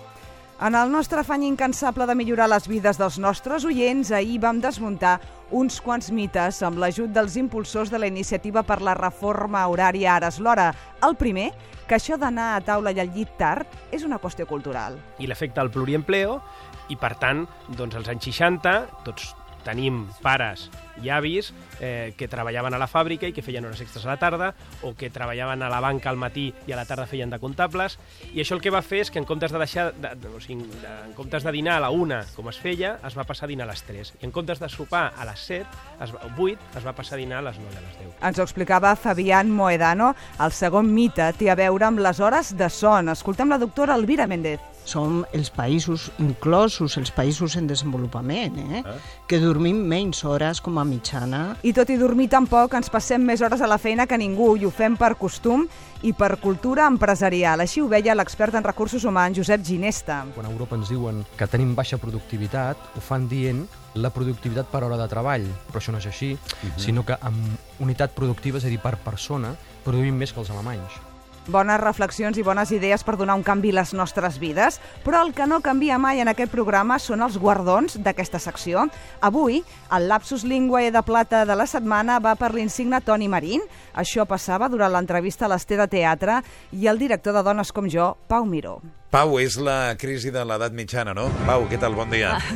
En 0.58 0.74
el 0.74 0.90
nostre 0.90 1.22
afany 1.22 1.44
incansable 1.46 2.08
de 2.10 2.16
millorar 2.18 2.48
les 2.50 2.66
vides 2.66 2.98
dels 2.98 3.20
nostres 3.22 3.66
oients, 3.70 4.10
ahir 4.10 4.40
vam 4.42 4.58
desmuntar 4.58 5.20
uns 5.54 5.78
quants 5.86 6.10
mites 6.10 6.64
amb 6.66 6.82
l'ajut 6.82 7.14
dels 7.14 7.36
impulsors 7.38 7.92
de 7.94 8.00
la 8.02 8.10
iniciativa 8.10 8.64
per 8.66 8.80
la 8.82 8.96
reforma 8.98 9.62
horària 9.70 10.16
Ara 10.16 10.32
és 10.34 10.40
l'hora. 10.42 10.72
El 11.06 11.14
primer, 11.14 11.52
que 11.86 12.00
això 12.00 12.18
d'anar 12.18 12.56
a 12.56 12.66
taula 12.66 12.90
i 12.90 13.04
al 13.04 13.14
llit 13.14 13.38
tard 13.38 13.70
és 13.94 14.02
una 14.02 14.18
qüestió 14.18 14.50
cultural. 14.50 14.98
i 15.20 15.28
l'efecte 15.28 15.62
del 15.62 15.70
pluriempleo 15.70 16.42
i 16.90 16.98
per 16.98 17.14
tant, 17.22 17.46
doncs 17.70 17.96
als 17.96 18.10
anys 18.10 18.26
60 18.26 18.78
tots 19.06 19.36
tenim 19.64 20.08
pares 20.26 20.72
i 21.04 21.12
avis 21.14 21.54
eh, 21.80 22.14
que 22.18 22.28
treballaven 22.28 22.74
a 22.74 22.82
la 22.82 22.90
fàbrica 22.90 23.28
i 23.28 23.36
que 23.36 23.44
feien 23.46 23.66
hores 23.66 23.82
extres 23.82 24.06
a 24.06 24.14
la 24.14 24.18
tarda 24.22 24.54
o 24.84 24.94
que 24.98 25.10
treballaven 25.14 25.64
a 25.64 25.70
la 25.70 25.82
banca 25.84 26.10
al 26.10 26.18
matí 26.18 26.50
i 26.68 26.74
a 26.74 26.80
la 26.80 26.86
tarda 26.86 27.08
feien 27.08 27.30
de 27.30 27.40
comptables 27.40 27.98
i 28.34 28.42
això 28.42 28.58
el 28.58 28.64
que 28.64 28.74
va 28.74 28.84
fer 28.86 29.04
és 29.06 29.12
que 29.12 29.22
en 29.22 29.28
comptes 29.30 29.54
de 29.54 29.62
deixar 29.62 29.92
de, 29.94 30.14
de, 30.16 30.34
o 30.34 30.42
sigui, 30.44 30.68
de, 30.82 30.94
en 31.10 31.14
comptes 31.18 31.46
de 31.46 31.56
dinar 31.56 31.78
a 31.78 31.86
la 31.88 31.92
una 31.94 32.24
com 32.36 32.50
es 32.50 32.60
feia, 32.62 32.98
es 33.08 33.18
va 33.18 33.28
passar 33.28 33.46
a 33.48 33.54
dinar 33.54 33.68
a 33.68 33.72
les 33.72 33.84
3 33.88 34.16
i 34.22 34.26
en 34.28 34.36
comptes 34.36 34.62
de 34.64 34.70
sopar 34.70 35.12
a 35.18 35.28
les 35.30 35.48
7 35.48 35.66
es 36.04 36.14
va, 36.16 36.26
8 36.38 36.78
es 36.82 36.86
va 36.86 36.96
passar 36.98 37.18
a 37.18 37.24
dinar 37.24 37.42
a 37.42 37.50
les 37.50 37.62
9 37.62 37.74
i 37.74 37.78
a 37.78 37.86
les 37.86 38.00
10 38.02 38.18
Ens 38.28 38.40
ho 38.40 38.44
explicava 38.44 38.96
Fabián 38.96 39.52
Moedano. 39.52 40.16
El 40.42 40.52
segon 40.52 40.90
mite 40.94 41.30
té 41.38 41.52
a 41.52 41.56
veure 41.60 41.86
amb 41.88 42.02
les 42.02 42.20
hores 42.20 42.56
de 42.58 42.70
son. 42.74 43.12
Escoltem 43.14 43.50
la 43.54 43.60
doctora 43.62 43.96
Elvira 43.96 44.28
Méndez. 44.28 44.64
Som 44.88 45.26
els 45.36 45.52
països 45.52 46.08
inclosos, 46.24 46.96
els 46.98 47.12
països 47.12 47.58
en 47.60 47.68
desenvolupament, 47.68 48.56
eh? 48.72 48.84
que 49.28 49.40
dormim 49.44 49.82
menys 49.84 50.24
hores 50.24 50.62
com 50.64 50.80
a 50.80 50.87
mitjana. 50.88 51.42
I 51.64 51.74
tot 51.76 51.90
i 51.94 51.98
dormir 52.00 52.30
tan 52.32 52.48
poc, 52.50 52.74
ens 52.78 52.90
passem 52.90 53.24
més 53.24 53.44
hores 53.44 53.62
a 53.62 53.70
la 53.70 53.78
feina 53.78 54.08
que 54.08 54.18
ningú 54.18 54.56
i 54.58 54.66
ho 54.66 54.72
fem 54.74 54.98
per 54.98 55.16
costum 55.20 55.68
i 56.08 56.14
per 56.14 56.38
cultura 56.42 56.88
empresarial. 56.88 57.62
Així 57.62 57.82
ho 57.82 57.90
veia 57.92 58.16
l'expert 58.16 58.56
en 58.56 58.66
recursos 58.66 59.06
humans, 59.06 59.38
Josep 59.38 59.66
Ginesta. 59.66 60.24
Quan 60.36 60.48
a 60.48 60.54
Europa 60.54 60.78
ens 60.78 60.92
diuen 60.94 61.24
que 61.38 61.50
tenim 61.52 61.76
baixa 61.76 62.00
productivitat, 62.02 62.78
ho 62.96 63.04
fan 63.04 63.28
dient 63.30 63.66
la 63.98 64.12
productivitat 64.14 64.70
per 64.72 64.84
hora 64.86 64.98
de 65.00 65.10
treball, 65.10 65.48
però 65.68 65.82
això 65.82 65.92
no 65.92 65.98
és 65.98 66.08
així, 66.08 66.34
uh 66.34 66.40
-huh. 66.40 66.78
sinó 66.78 67.06
que 67.06 67.18
amb 67.22 67.58
unitat 67.80 68.14
productiva, 68.14 68.58
és 68.58 68.66
a 68.66 68.70
dir, 68.70 68.80
per 68.80 68.98
persona, 68.98 69.56
produïm 69.84 70.16
més 70.16 70.34
que 70.34 70.40
els 70.40 70.50
alemanys. 70.50 71.07
Bones 71.48 71.80
reflexions 71.80 72.38
i 72.38 72.44
bones 72.44 72.72
idees 72.76 73.04
per 73.08 73.16
donar 73.18 73.38
un 73.40 73.44
canvi 73.48 73.72
a 73.72 73.80
les 73.80 73.94
nostres 73.96 74.36
vides, 74.42 74.82
però 75.06 75.22
el 75.26 75.34
que 75.34 75.48
no 75.48 75.62
canvia 75.64 75.98
mai 75.98 76.20
en 76.20 76.28
aquest 76.32 76.52
programa 76.52 77.00
són 77.00 77.24
els 77.24 77.38
guardons 77.40 77.96
d'aquesta 78.04 78.40
secció. 78.44 78.88
Avui, 79.22 79.62
el 79.96 80.08
Lapsus 80.10 80.44
Linguae 80.44 80.92
de 80.92 81.02
Plata 81.08 81.46
de 81.48 81.56
la 81.56 81.68
setmana 81.68 82.20
va 82.20 82.36
per 82.36 82.54
l'insigne 82.54 83.00
Toni 83.02 83.30
Marín. 83.32 83.64
Això 83.96 84.26
passava 84.28 84.68
durant 84.70 84.92
l'entrevista 84.92 85.48
a 85.48 85.52
l'Ester 85.54 85.80
de 85.80 85.88
Teatre 85.88 86.42
i 86.76 86.88
el 86.92 87.00
director 87.00 87.34
de 87.34 87.44
Dones 87.48 87.72
com 87.72 87.88
jo, 87.90 88.16
Pau 88.28 88.46
Miró. 88.46 88.80
Pau, 89.10 89.38
és 89.40 89.56
la 89.56 89.96
crisi 89.96 90.34
de 90.36 90.44
l'edat 90.44 90.74
mitjana, 90.76 91.14
no? 91.16 91.30
Pau, 91.48 91.64
què 91.72 91.80
tal? 91.80 91.96
Bon 91.96 92.12
dia. 92.12 92.36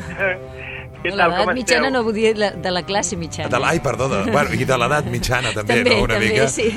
Què 1.01 1.09
tal, 1.09 1.31
L'edat 1.31 1.49
mitjana 1.57 1.89
no 1.89 2.03
vull 2.05 2.13
dir 2.13 2.35
la, 2.37 2.51
de 2.61 2.69
la 2.69 2.83
classe 2.85 3.17
mitjana. 3.17 3.49
De, 3.49 3.57
ai, 3.65 3.79
perdó, 3.81 4.05
de, 4.11 4.19
bueno, 4.29 4.53
i 4.53 4.67
de 4.69 4.77
l'edat 4.77 5.07
mitjana 5.09 5.49
també, 5.57 5.79
també 5.81 5.95
no? 5.95 6.03
Una 6.05 6.19
també, 6.19 6.27
mica. 6.29 6.45
sí. 6.51 6.75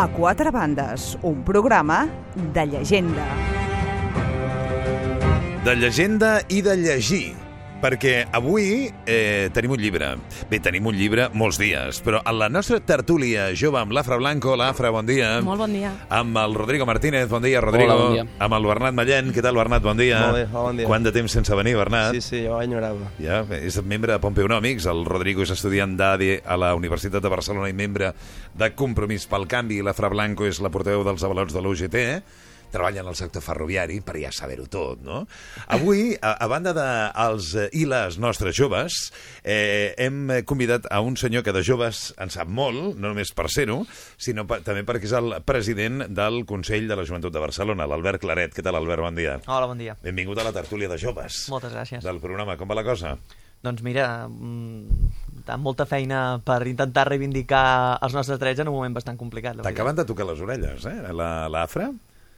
A 0.00 0.06
quatre 0.08 0.48
bandes, 0.50 1.18
un 1.20 1.42
programa 1.44 2.08
de 2.54 2.62
llegenda. 2.64 3.26
De 5.66 5.74
llegenda 5.76 6.30
i 6.48 6.62
de 6.64 6.76
llegir. 6.80 7.39
Perquè 7.80 8.26
avui 8.36 8.90
eh, 9.08 9.48
tenim 9.56 9.72
un 9.72 9.80
llibre. 9.80 10.10
Bé, 10.50 10.58
tenim 10.60 10.84
un 10.90 10.96
llibre 10.98 11.30
molts 11.32 11.56
dies, 11.56 12.02
però 12.04 12.18
a 12.20 12.34
la 12.36 12.50
nostra 12.52 12.76
tertúlia 12.84 13.46
jove 13.56 13.80
amb 13.80 13.94
l'Afra 13.96 14.18
Blanco, 14.20 14.52
l'Afra, 14.52 14.90
bon 14.92 15.08
dia. 15.08 15.30
Molt 15.40 15.62
bon 15.62 15.72
dia. 15.72 15.94
Amb 16.12 16.36
el 16.42 16.58
Rodrigo 16.58 16.84
Martínez, 16.84 17.24
bon 17.30 17.40
dia, 17.40 17.62
Rodrigo. 17.64 17.94
Hola, 17.94 18.02
bon 18.02 18.18
dia. 18.18 18.26
Amb 18.44 18.58
el 18.58 18.68
Bernat 18.68 18.98
Mallent, 18.98 19.30
què 19.32 19.44
tal, 19.46 19.56
Bernat, 19.56 19.80
bon 19.86 19.96
dia. 19.96 20.18
Molt 20.26 20.36
bé, 20.36 20.44
hola, 20.50 20.66
bon 20.66 20.82
dia. 20.82 20.90
Quant 20.92 21.08
de 21.08 21.14
temps 21.16 21.38
sense 21.38 21.56
venir, 21.56 21.72
Bernat? 21.80 22.12
Sí, 22.18 22.20
sí, 22.26 22.42
jo 22.44 22.60
enyorava. 22.60 23.08
Ja, 23.16 23.40
és 23.56 23.80
membre 23.80 24.12
de 24.12 24.20
Pompeonòmics, 24.26 24.90
el 24.92 25.00
Rodrigo 25.08 25.48
és 25.48 25.54
estudiant 25.56 25.96
d'ADE 25.96 26.42
a 26.44 26.60
la 26.60 26.74
Universitat 26.76 27.24
de 27.24 27.32
Barcelona 27.32 27.72
i 27.72 27.78
membre 27.80 28.12
de 28.60 28.70
Compromís 28.76 29.24
pel 29.30 29.48
Canvi, 29.48 29.80
i 29.80 29.88
l'Afra 29.88 30.12
Blanco 30.12 30.44
és 30.44 30.60
la 30.60 30.68
portaveu 30.68 31.06
dels 31.08 31.24
avalots 31.24 31.56
de 31.56 31.64
l'UGT, 31.64 32.00
treballa 32.72 33.02
en 33.04 33.10
el 33.10 33.18
sector 33.18 33.42
ferroviari, 33.44 34.00
per 34.04 34.16
ja 34.20 34.32
saber-ho 34.34 34.66
tot, 34.70 35.02
no? 35.04 35.24
Avui, 35.74 36.14
a, 36.20 36.34
a 36.38 36.48
banda 36.50 36.74
de 36.76 36.86
els 37.26 37.52
eh, 37.58 37.68
i 37.76 37.84
les 37.90 38.18
nostres 38.22 38.56
joves, 38.56 39.00
eh, 39.42 39.94
hem 39.98 40.30
convidat 40.48 40.88
a 40.90 41.02
un 41.04 41.18
senyor 41.20 41.44
que 41.46 41.54
de 41.56 41.64
joves 41.66 42.10
en 42.20 42.32
sap 42.32 42.48
molt, 42.48 42.96
no 42.96 43.10
només 43.10 43.34
per 43.36 43.48
ser-ho, 43.52 43.82
sinó 44.20 44.46
per, 44.48 44.60
també 44.66 44.84
perquè 44.88 45.10
és 45.10 45.16
el 45.18 45.36
president 45.46 46.06
del 46.14 46.44
Consell 46.48 46.88
de 46.90 46.98
la 46.98 47.06
Joventut 47.08 47.34
de 47.34 47.42
Barcelona, 47.42 47.88
l'Albert 47.90 48.22
Claret. 48.22 48.54
Què 48.54 48.64
tal, 48.64 48.78
Albert? 48.78 49.04
Bon 49.04 49.16
dia. 49.16 49.38
Hola, 49.46 49.68
bon 49.70 49.80
dia. 49.80 49.96
Benvingut 50.04 50.38
a 50.40 50.46
la 50.46 50.54
tertúlia 50.56 50.90
de 50.90 50.98
joves. 51.00 51.46
Moltes 51.52 51.74
gràcies. 51.74 52.04
Del 52.04 52.20
programa. 52.22 52.56
Com 52.60 52.70
va 52.70 52.78
la 52.78 52.86
cosa? 52.86 53.16
Doncs 53.60 53.82
mira, 53.84 54.26
mm, 54.28 55.10
amb 55.52 55.64
molta 55.64 55.84
feina 55.84 56.40
per 56.44 56.62
intentar 56.68 57.06
reivindicar 57.10 57.98
els 58.00 58.14
nostres 58.16 58.38
drets 58.40 58.62
en 58.62 58.70
un 58.70 58.74
moment 58.78 58.94
bastant 58.96 59.18
complicat. 59.20 59.56
la. 59.56 59.66
T'acaben 59.66 59.96
de 59.96 60.06
tocar 60.08 60.24
les 60.26 60.40
orelles, 60.40 60.86
eh? 60.86 61.12
La, 61.12 61.48
l'Afra? 61.48 61.90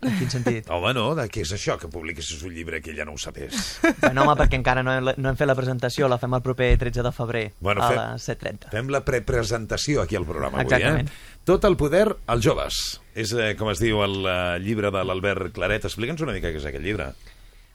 En 0.03 0.17
quin 0.19 0.31
sentit? 0.31 0.67
Home, 0.71 0.91
no, 0.97 1.15
de 1.15 1.29
què 1.31 1.45
és 1.45 1.53
això, 1.55 1.77
que 1.79 1.87
publiquessis 1.89 2.41
un 2.43 2.51
llibre 2.55 2.81
que 2.83 2.91
ella 2.91 3.05
no 3.07 3.13
ho 3.15 3.19
sapés? 3.23 3.79
Bueno, 4.01 4.25
home, 4.25 4.35
perquè 4.41 4.59
encara 4.59 4.83
no, 4.83 4.93
hem- 4.99 5.13
no 5.17 5.31
hem 5.31 5.37
fet 5.39 5.47
la 5.47 5.55
presentació, 5.55 6.09
la 6.11 6.19
fem 6.19 6.35
el 6.35 6.43
proper 6.43 6.73
13 6.81 7.05
de 7.07 7.13
febrer, 7.15 7.45
Bueno, 7.61 7.83
a 7.85 7.91
fem- 7.93 8.01
les 8.15 8.29
7.30. 8.29 8.71
Fem 8.75 8.89
la 8.91 9.05
prepresentació 9.05 10.03
aquí 10.03 10.17
al 10.19 10.27
programa 10.27 10.63
Exactament. 10.63 11.09
avui, 11.09 11.21
eh? 11.23 11.39
Tot 11.45 11.65
el 11.65 11.77
poder 11.77 12.05
als 12.27 12.45
joves. 12.45 13.01
És, 13.15 13.33
eh, 13.33 13.55
com 13.59 13.71
es 13.71 13.79
diu, 13.83 14.03
el 14.03 14.25
eh, 14.27 14.59
llibre 14.63 14.91
de 14.95 15.05
l'Albert 15.05 15.53
Claret. 15.55 15.85
Explica'ns 15.85 16.21
una 16.23 16.33
mica 16.33 16.51
què 16.51 16.59
és 16.61 16.67
aquest 16.67 16.85
llibre. 16.85 17.13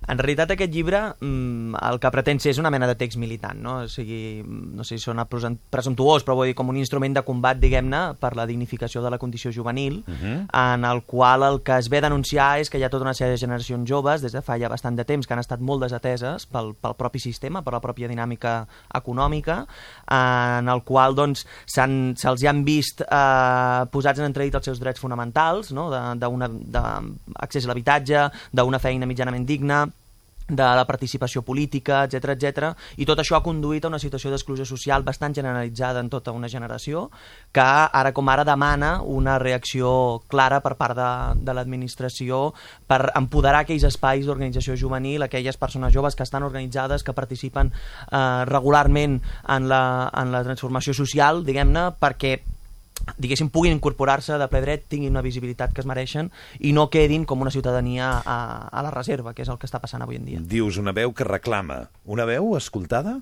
En 0.07 0.17
realitat 0.21 0.51
aquest 0.53 0.71
llibre 0.71 0.99
mm, 1.19 1.75
el 1.89 1.97
que 1.99 2.11
pretén 2.13 2.37
ser 2.39 2.51
és 2.53 2.59
una 2.61 2.69
mena 2.71 2.85
de 2.87 2.93
text 2.95 3.17
militant, 3.17 3.57
no? 3.59 3.79
O 3.83 3.87
sigui, 3.91 4.43
no 4.45 4.83
sé 4.85 4.95
si 4.99 5.03
sona 5.03 5.25
presumptuós, 5.27 6.23
però 6.23 6.35
vull 6.37 6.47
dir 6.51 6.55
com 6.55 6.69
un 6.69 6.77
instrument 6.77 7.15
de 7.17 7.23
combat, 7.27 7.57
diguem-ne, 7.59 8.13
per 8.21 8.35
la 8.37 8.45
dignificació 8.47 9.01
de 9.03 9.09
la 9.09 9.17
condició 9.17 9.51
juvenil, 9.51 10.03
Mhm. 10.07 10.47
en 10.53 10.85
el 10.85 11.01
qual 11.03 11.43
el 11.43 11.61
que 11.63 11.75
es 11.77 11.89
ve 11.89 11.99
denunciar 11.99 12.59
és 12.59 12.69
que 12.69 12.77
hi 12.77 12.83
ha 12.83 12.89
tota 12.93 13.03
una 13.03 13.13
sèrie 13.17 13.31
de 13.31 13.37
generacions 13.41 13.89
joves, 13.89 14.21
des 14.21 14.31
de 14.31 14.41
fa 14.41 14.57
ja 14.59 14.69
bastant 14.69 14.95
de 14.95 15.03
temps, 15.03 15.25
que 15.27 15.33
han 15.33 15.39
estat 15.43 15.59
molt 15.59 15.81
desateses 15.83 16.45
pel, 16.45 16.75
pel 16.79 16.93
propi 16.95 17.19
sistema, 17.19 17.61
per 17.63 17.73
la 17.73 17.81
pròpia 17.81 18.07
dinàmica 18.07 18.67
econòmica, 18.93 19.65
en 20.07 20.69
el 20.69 20.83
qual 20.83 21.15
doncs, 21.15 21.45
s'han- 21.65 22.15
se'ls 22.15 22.45
han 22.45 22.63
vist 22.63 23.01
eh, 23.01 23.85
posats 23.91 24.19
en 24.19 24.25
entredit 24.29 24.55
els 24.55 24.65
seus 24.65 24.79
drets 24.79 24.99
fonamentals, 25.01 25.71
no? 25.73 25.89
d'accés 25.89 27.65
a 27.65 27.67
l'habitatge, 27.67 28.25
d'una 28.53 28.79
feina 28.79 29.05
mitjanament 29.09 29.45
digna, 29.47 29.85
de 30.47 30.63
la 30.63 30.85
participació 30.87 31.41
política, 31.43 32.03
etc 32.05 32.33
etc. 32.35 32.71
i 32.97 33.05
tot 33.05 33.19
això 33.19 33.37
ha 33.37 33.43
conduït 33.43 33.85
a 33.85 33.91
una 33.91 33.99
situació 33.99 34.31
d'exclusió 34.31 34.65
social 34.65 35.03
bastant 35.03 35.35
generalitzada 35.35 35.99
en 35.99 36.09
tota 36.09 36.31
una 36.31 36.47
generació 36.47 37.09
que 37.51 37.63
ara 37.63 38.13
com 38.15 38.29
ara 38.29 38.45
demana 38.47 39.01
una 39.03 39.37
reacció 39.39 40.23
clara 40.27 40.61
per 40.63 40.75
part 40.79 40.95
de, 40.97 41.11
de 41.43 41.53
l'administració 41.53 42.53
per 42.87 43.11
empoderar 43.15 43.65
aquells 43.65 43.87
espais 43.87 44.25
d'organització 44.25 44.77
juvenil, 44.79 45.23
aquelles 45.23 45.57
persones 45.57 45.93
joves 45.93 46.15
que 46.15 46.23
estan 46.23 46.43
organitzades, 46.43 47.03
que 47.03 47.13
participen 47.13 47.71
eh, 47.71 48.45
regularment 48.47 49.19
en 49.47 49.67
la, 49.69 50.11
en 50.15 50.31
la 50.31 50.43
transformació 50.47 50.95
social, 50.95 51.43
diguem-ne, 51.47 51.89
perquè 51.99 52.37
diguéssim, 53.17 53.49
puguin 53.53 53.77
incorporar-se 53.77 54.37
de 54.39 54.49
ple 54.51 54.61
dret, 54.65 54.85
tinguin 54.91 55.15
una 55.15 55.23
visibilitat 55.25 55.73
que 55.73 55.83
es 55.83 55.89
mereixen 55.89 56.31
i 56.59 56.73
no 56.75 56.89
quedin 56.93 57.25
com 57.25 57.41
una 57.41 57.53
ciutadania 57.53 58.11
a, 58.19 58.37
a 58.67 58.83
la 58.83 58.91
reserva, 58.91 59.33
que 59.33 59.45
és 59.45 59.51
el 59.53 59.59
que 59.61 59.69
està 59.69 59.81
passant 59.83 60.03
avui 60.03 60.19
en 60.19 60.27
dia. 60.27 60.43
Dius 60.43 60.77
una 60.81 60.95
veu 60.95 61.15
que 61.15 61.27
reclama. 61.27 61.85
Una 62.05 62.27
veu 62.29 62.55
escoltada? 62.57 63.19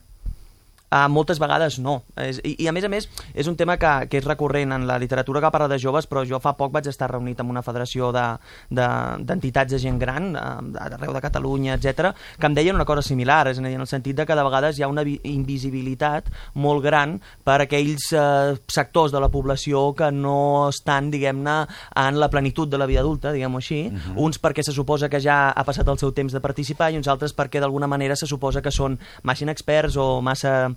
Uh, 0.86 1.08
moltes 1.10 1.40
vegades 1.42 1.80
no. 1.82 2.04
És, 2.16 2.38
i, 2.46 2.56
I 2.64 2.68
a 2.70 2.72
més 2.72 2.86
a 2.86 2.90
més 2.90 3.08
és 3.34 3.48
un 3.50 3.56
tema 3.58 3.76
que, 3.82 3.92
que 4.08 4.20
és 4.22 4.26
recurrent 4.26 4.72
en 4.72 4.86
la 4.88 5.00
literatura 5.02 5.42
que 5.42 5.50
parla 5.52 5.68
de 5.68 5.80
joves, 5.82 6.06
però 6.08 6.22
jo 6.28 6.38
fa 6.40 6.54
poc 6.56 6.72
vaig 6.72 6.86
estar 6.88 7.10
reunit 7.12 7.40
amb 7.42 7.50
una 7.52 7.64
federació 7.66 8.12
d'entitats 8.14 8.70
de, 8.70 9.26
d'entitats 9.26 9.74
de 9.74 9.80
gent 9.82 9.98
gran, 10.00 10.30
uh, 10.38 10.62
d'arreu 10.62 11.14
de 11.16 11.22
Catalunya, 11.26 11.76
etc, 11.76 12.14
que 12.40 12.48
em 12.48 12.54
deien 12.56 12.78
una 12.78 12.86
cosa 12.86 13.02
similar, 13.02 13.48
és 13.50 13.60
a 13.60 13.66
dir, 13.66 13.74
en 13.76 13.82
el 13.82 13.90
sentit 13.90 14.16
de 14.16 14.26
que 14.26 14.38
de 14.38 14.46
vegades 14.46 14.78
hi 14.78 14.86
ha 14.86 14.92
una 14.92 15.04
vi- 15.04 15.20
invisibilitat 15.24 16.30
molt 16.54 16.84
gran 16.86 17.18
per 17.44 17.58
a 17.60 17.66
aquells 17.66 18.12
uh, 18.14 18.54
sectors 18.72 19.12
de 19.12 19.20
la 19.20 19.32
població 19.34 19.88
que 19.98 20.12
no 20.14 20.70
estan, 20.70 21.10
diguem-ne, 21.12 21.58
en 22.06 22.20
la 22.22 22.30
plenitud 22.30 22.70
de 22.70 22.78
la 22.78 22.86
vida 22.86 23.02
adulta, 23.02 23.34
diguem-ho 23.34 23.58
així, 23.58 23.88
uh 23.90 23.94
-huh. 23.94 24.18
uns 24.28 24.40
perquè 24.42 24.64
se 24.64 24.72
suposa 24.72 25.10
que 25.10 25.20
ja 25.20 25.50
ha 25.50 25.64
passat 25.64 25.88
el 25.88 25.98
seu 25.98 26.12
temps 26.12 26.32
de 26.32 26.40
participar 26.40 26.92
i 26.92 26.98
uns 26.98 27.08
altres 27.08 27.36
perquè 27.36 27.60
d'alguna 27.60 27.88
manera 27.88 28.16
se 28.16 28.28
suposa 28.28 28.62
que 28.62 28.72
són 28.72 29.00
massa 29.24 29.44
inexperts 29.44 29.98
o 29.98 30.22
massa 30.22 30.72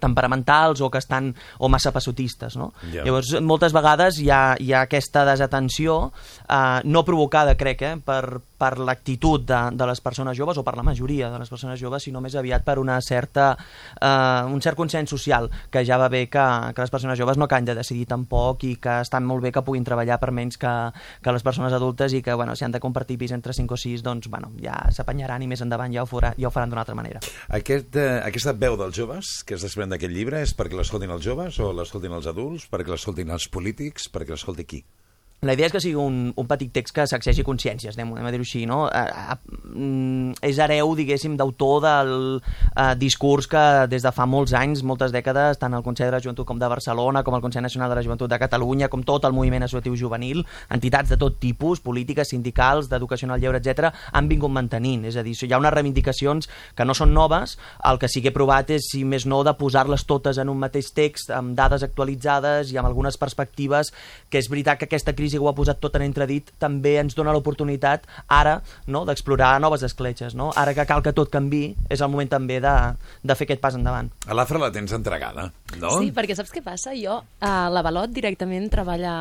temperamentals 0.00 0.80
o 0.80 0.90
que 0.90 1.00
estan 1.02 1.32
o 1.58 1.70
massa 1.72 1.92
passotistes, 1.92 2.56
no? 2.56 2.72
Ja. 2.92 3.04
Llavors, 3.06 3.34
moltes 3.44 3.74
vegades 3.76 4.20
hi 4.20 4.30
ha, 4.32 4.56
hi 4.58 4.72
ha 4.74 4.84
aquesta 4.88 5.24
desatenció 5.28 6.00
eh, 6.48 6.80
no 6.84 7.04
provocada, 7.06 7.56
crec, 7.60 7.84
eh, 7.86 7.96
per, 8.04 8.40
per 8.60 8.76
l'actitud 8.78 9.46
de, 9.48 9.60
de 9.72 9.88
les 9.88 10.02
persones 10.04 10.36
joves 10.36 10.60
o 10.60 10.64
per 10.66 10.76
la 10.76 10.84
majoria 10.86 11.30
de 11.32 11.40
les 11.40 11.50
persones 11.50 11.80
joves, 11.80 12.04
sinó 12.04 12.20
més 12.20 12.36
aviat 12.36 12.64
per 12.66 12.78
una 12.82 12.98
certa, 13.04 13.54
eh, 13.96 14.52
un 14.52 14.60
cert 14.60 14.78
consens 14.78 15.10
social, 15.10 15.48
que 15.72 15.84
ja 15.86 15.98
va 16.00 16.10
bé 16.12 16.26
que, 16.28 16.46
que 16.74 16.84
les 16.84 16.92
persones 16.92 17.18
joves 17.18 17.40
no 17.40 17.48
que 17.48 17.56
han 17.56 17.68
de 17.68 17.76
decidir 17.78 18.06
tampoc 18.10 18.64
i 18.68 18.74
que 18.82 19.00
estan 19.06 19.26
molt 19.26 19.44
bé 19.44 19.54
que 19.54 19.64
puguin 19.66 19.86
treballar 19.86 20.20
per 20.20 20.32
menys 20.36 20.60
que, 20.60 20.74
que 21.24 21.34
les 21.34 21.46
persones 21.46 21.72
adultes 21.76 22.14
i 22.16 22.22
que, 22.22 22.36
bueno, 22.36 22.56
si 22.56 22.66
han 22.66 22.76
de 22.76 22.82
compartir 22.82 23.18
pis 23.20 23.34
entre 23.36 23.56
5 23.56 23.74
o 23.74 23.80
6, 23.80 24.04
doncs, 24.06 24.30
bueno, 24.30 24.52
ja 24.60 24.76
s'apanyaran 24.92 25.42
i 25.42 25.50
més 25.50 25.64
endavant 25.64 25.92
ja 25.94 26.04
ho, 26.04 26.10
farà, 26.10 26.34
ja 26.38 26.48
ho 26.50 26.54
faran 26.54 26.72
d'una 26.72 26.84
altra 26.84 26.98
manera. 26.98 27.24
Aquest, 27.48 27.96
eh, 27.96 28.20
aquesta 28.26 28.54
veu 28.56 28.76
dels 28.80 28.96
joves 28.96 29.40
que 29.46 29.56
es 29.56 29.66
desprèn 29.66 29.92
d'aquest 29.92 30.12
llibre 30.14 30.44
és 30.44 30.54
perquè 30.56 30.78
l'escoltin 30.78 31.12
els 31.14 31.24
joves 31.24 31.60
o 31.62 31.72
l'escoltin 31.76 32.16
els 32.16 32.28
adults, 32.30 32.68
perquè 32.70 32.92
l'escoltin 32.92 33.32
els 33.32 33.48
polítics, 33.52 34.10
perquè 34.12 34.36
l'escolti 34.36 34.68
qui? 34.68 34.84
La 35.40 35.54
idea 35.54 35.70
és 35.70 35.72
que 35.72 35.80
sigui 35.80 35.96
un, 35.96 36.16
un 36.36 36.48
petit 36.48 36.68
text 36.68 36.92
que 36.92 37.06
sacsegi 37.08 37.40
consciències, 37.46 37.94
anem, 37.96 38.10
anem 38.12 38.26
a 38.28 38.32
dir-ho 38.34 38.44
així, 38.44 38.66
no? 38.68 38.82
Eh, 38.92 39.00
eh, 39.08 39.36
mm, 39.72 40.34
és 40.44 40.58
hereu, 40.60 40.90
diguéssim, 40.98 41.38
d'autor 41.40 41.78
del 41.80 42.10
eh, 42.42 42.90
discurs 43.00 43.48
que 43.48 43.62
des 43.88 44.04
de 44.04 44.12
fa 44.12 44.26
molts 44.28 44.52
anys, 44.52 44.82
moltes 44.84 45.14
dècades, 45.14 45.56
tant 45.62 45.72
el 45.72 45.84
Consell 45.86 46.10
de 46.10 46.18
la 46.18 46.20
Joventut 46.20 46.44
com 46.44 46.60
de 46.60 46.68
Barcelona, 46.68 47.22
com 47.24 47.38
el 47.38 47.40
Consell 47.40 47.64
Nacional 47.64 47.88
de 47.88 47.96
la 47.96 48.02
Joventut 48.04 48.28
de 48.28 48.38
Catalunya, 48.42 48.90
com 48.92 49.00
tot 49.00 49.24
el 49.24 49.32
moviment 49.32 49.64
associatiu 49.64 49.96
juvenil, 49.96 50.42
entitats 50.68 51.14
de 51.14 51.16
tot 51.16 51.40
tipus, 51.40 51.80
polítiques, 51.80 52.34
sindicals, 52.34 52.92
d'educació 52.92 53.30
el 53.32 53.40
lleure, 53.40 53.62
etc, 53.64 53.94
han 54.12 54.28
vingut 54.28 54.52
mantenint. 54.52 55.08
És 55.08 55.16
a 55.16 55.24
dir, 55.24 55.32
hi 55.40 55.54
ha 55.54 55.62
unes 55.62 55.72
reivindicacions 55.72 56.50
que 56.76 56.84
no 56.84 56.92
són 56.92 57.14
noves, 57.16 57.56
el 57.88 57.96
que 57.96 58.12
sí 58.12 58.20
que 58.20 58.28
he 58.28 58.36
provat 58.36 58.74
és, 58.76 58.90
si 58.92 59.06
més 59.08 59.24
no, 59.24 59.40
de 59.48 59.56
posar-les 59.56 60.04
totes 60.04 60.36
en 60.36 60.52
un 60.52 60.60
mateix 60.60 60.92
text, 60.92 61.32
amb 61.32 61.56
dades 61.56 61.86
actualitzades 61.88 62.74
i 62.74 62.76
amb 62.76 62.92
algunes 62.92 63.16
perspectives, 63.16 63.94
que 64.28 64.44
és 64.44 64.52
veritat 64.52 64.76
que 64.76 64.90
aquesta 64.90 65.16
crisi 65.16 65.29
que 65.38 65.44
ho 65.44 65.48
ha 65.50 65.54
posat 65.54 65.80
tot 65.80 65.94
en 65.96 66.02
entredit 66.02 66.50
també 66.58 66.96
ens 67.00 67.14
dona 67.14 67.32
l'oportunitat 67.32 68.06
ara 68.28 68.60
no, 68.86 69.04
d'explorar 69.04 69.58
noves 69.60 69.82
escletxes. 69.86 70.34
No? 70.34 70.50
Ara 70.56 70.74
que 70.74 70.86
cal 70.86 71.02
que 71.02 71.12
tot 71.12 71.30
canvi, 71.30 71.76
és 71.88 72.00
el 72.00 72.08
moment 72.10 72.28
també 72.30 72.60
de, 72.60 72.74
de 73.22 73.34
fer 73.36 73.46
aquest 73.48 73.60
pas 73.62 73.74
endavant. 73.74 74.10
A 74.26 74.34
l'Afra 74.34 74.58
la 74.58 74.70
tens 74.72 74.92
entregada, 74.96 75.50
no? 75.80 75.90
Sí, 76.00 76.10
perquè 76.12 76.34
saps 76.38 76.52
què 76.54 76.62
passa? 76.64 76.92
Jo, 76.98 77.20
eh, 77.40 77.68
l'Avalot 77.70 78.10
directament 78.14 78.68
treballa 78.70 79.14